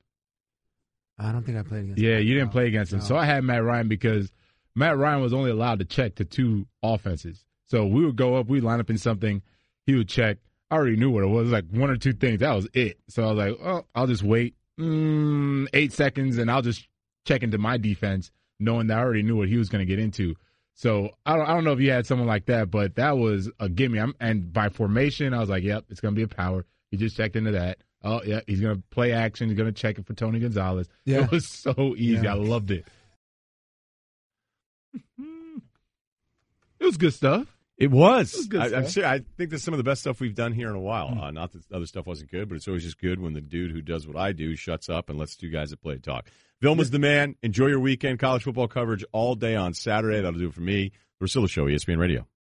I 1.18 1.32
don't 1.32 1.42
think 1.42 1.58
I 1.58 1.62
played 1.62 1.84
against. 1.84 1.98
Him. 1.98 2.04
Yeah, 2.04 2.16
him. 2.18 2.26
you 2.28 2.34
didn't 2.34 2.48
No, 2.48 2.52
play 2.52 2.66
against 2.68 2.92
him. 2.92 3.00
no. 3.00 3.04
So 3.04 3.16
I 3.16 3.24
had 3.24 3.42
Matt 3.44 3.62
Ryan 3.64 3.88
because 3.88 4.30
Matt 4.74 4.96
Ryan 4.96 5.20
was 5.20 5.32
only 5.34 5.50
allowed 5.50 5.80
to 5.80 5.84
check 5.84 6.14
to 6.16 6.24
two 6.24 6.66
offenses. 6.82 7.44
So 7.70 7.86
we 7.86 8.04
would 8.04 8.16
go 8.16 8.34
up, 8.34 8.48
we'd 8.48 8.64
line 8.64 8.80
up 8.80 8.90
in 8.90 8.98
something, 8.98 9.42
he 9.86 9.94
would 9.94 10.08
check. 10.08 10.38
I 10.70 10.76
already 10.76 10.96
knew 10.96 11.10
what 11.10 11.22
it 11.22 11.28
was, 11.28 11.50
like 11.50 11.66
one 11.70 11.90
or 11.90 11.96
two 11.96 12.12
things. 12.12 12.40
That 12.40 12.54
was 12.54 12.68
it. 12.74 12.98
So 13.08 13.24
I 13.24 13.32
was 13.32 13.38
like, 13.38 13.58
oh, 13.62 13.86
I'll 13.94 14.06
just 14.06 14.22
wait 14.22 14.54
mm, 14.80 15.68
eight 15.72 15.92
seconds 15.92 16.38
and 16.38 16.50
I'll 16.50 16.62
just 16.62 16.88
check 17.26 17.42
into 17.42 17.58
my 17.58 17.76
defense, 17.76 18.30
knowing 18.58 18.88
that 18.88 18.98
I 18.98 19.02
already 19.02 19.22
knew 19.22 19.36
what 19.36 19.48
he 19.48 19.56
was 19.56 19.68
going 19.68 19.80
to 19.80 19.86
get 19.86 19.98
into. 19.98 20.34
So 20.74 21.10
I 21.26 21.36
don't, 21.36 21.46
I 21.46 21.54
don't 21.54 21.64
know 21.64 21.72
if 21.72 21.80
you 21.80 21.90
had 21.90 22.06
someone 22.06 22.26
like 22.26 22.46
that, 22.46 22.70
but 22.70 22.96
that 22.96 23.18
was 23.18 23.50
a 23.60 23.68
gimme. 23.68 24.00
I'm, 24.00 24.14
and 24.20 24.52
by 24.52 24.68
formation, 24.68 25.34
I 25.34 25.40
was 25.40 25.50
like, 25.50 25.62
yep, 25.62 25.84
it's 25.90 26.00
going 26.00 26.14
to 26.14 26.16
be 26.16 26.22
a 26.22 26.28
power. 26.28 26.64
He 26.90 26.96
just 26.96 27.16
checked 27.16 27.36
into 27.36 27.52
that. 27.52 27.78
Oh, 28.02 28.22
yeah, 28.24 28.40
he's 28.46 28.60
going 28.60 28.76
to 28.76 28.82
play 28.90 29.12
action. 29.12 29.48
He's 29.48 29.58
going 29.58 29.72
to 29.72 29.78
check 29.78 29.98
it 29.98 30.06
for 30.06 30.14
Tony 30.14 30.40
Gonzalez. 30.40 30.88
Yeah. 31.04 31.24
It 31.24 31.30
was 31.30 31.46
so 31.46 31.94
easy. 31.96 32.24
Yeah. 32.24 32.32
I 32.32 32.36
loved 32.36 32.70
it. 32.70 32.86
It 36.80 36.86
was 36.86 36.96
good 36.96 37.12
stuff. 37.12 37.46
It 37.80 37.90
was. 37.90 38.34
It 38.34 38.36
was 38.36 38.46
good 38.46 38.60
I, 38.60 38.76
I'm 38.76 38.88
sure, 38.88 39.06
I 39.06 39.22
think 39.38 39.50
that's 39.50 39.64
some 39.64 39.72
of 39.72 39.78
the 39.78 39.84
best 39.84 40.02
stuff 40.02 40.20
we've 40.20 40.34
done 40.34 40.52
here 40.52 40.68
in 40.68 40.76
a 40.76 40.80
while. 40.80 41.18
Uh, 41.18 41.30
not 41.30 41.52
that 41.52 41.62
other 41.72 41.86
stuff 41.86 42.06
wasn't 42.06 42.30
good, 42.30 42.48
but 42.48 42.56
it's 42.56 42.68
always 42.68 42.84
just 42.84 43.00
good 43.00 43.18
when 43.18 43.32
the 43.32 43.40
dude 43.40 43.70
who 43.72 43.80
does 43.80 44.06
what 44.06 44.16
I 44.16 44.32
do 44.32 44.54
shuts 44.54 44.90
up 44.90 45.08
and 45.08 45.18
lets 45.18 45.34
two 45.34 45.48
guys 45.48 45.70
that 45.70 45.80
play 45.80 45.96
talk. 45.96 46.28
Vilma's 46.60 46.90
the 46.90 46.98
man. 46.98 47.36
Enjoy 47.42 47.68
your 47.68 47.80
weekend. 47.80 48.18
College 48.18 48.42
football 48.42 48.68
coverage 48.68 49.02
all 49.12 49.34
day 49.34 49.56
on 49.56 49.72
Saturday. 49.72 50.20
That'll 50.20 50.38
do 50.38 50.48
it 50.48 50.54
for 50.54 50.60
me. 50.60 50.92
The 51.18 51.26
Russillo 51.26 51.48
Show, 51.48 51.64
ESPN 51.64 51.98
Radio. 51.98 52.26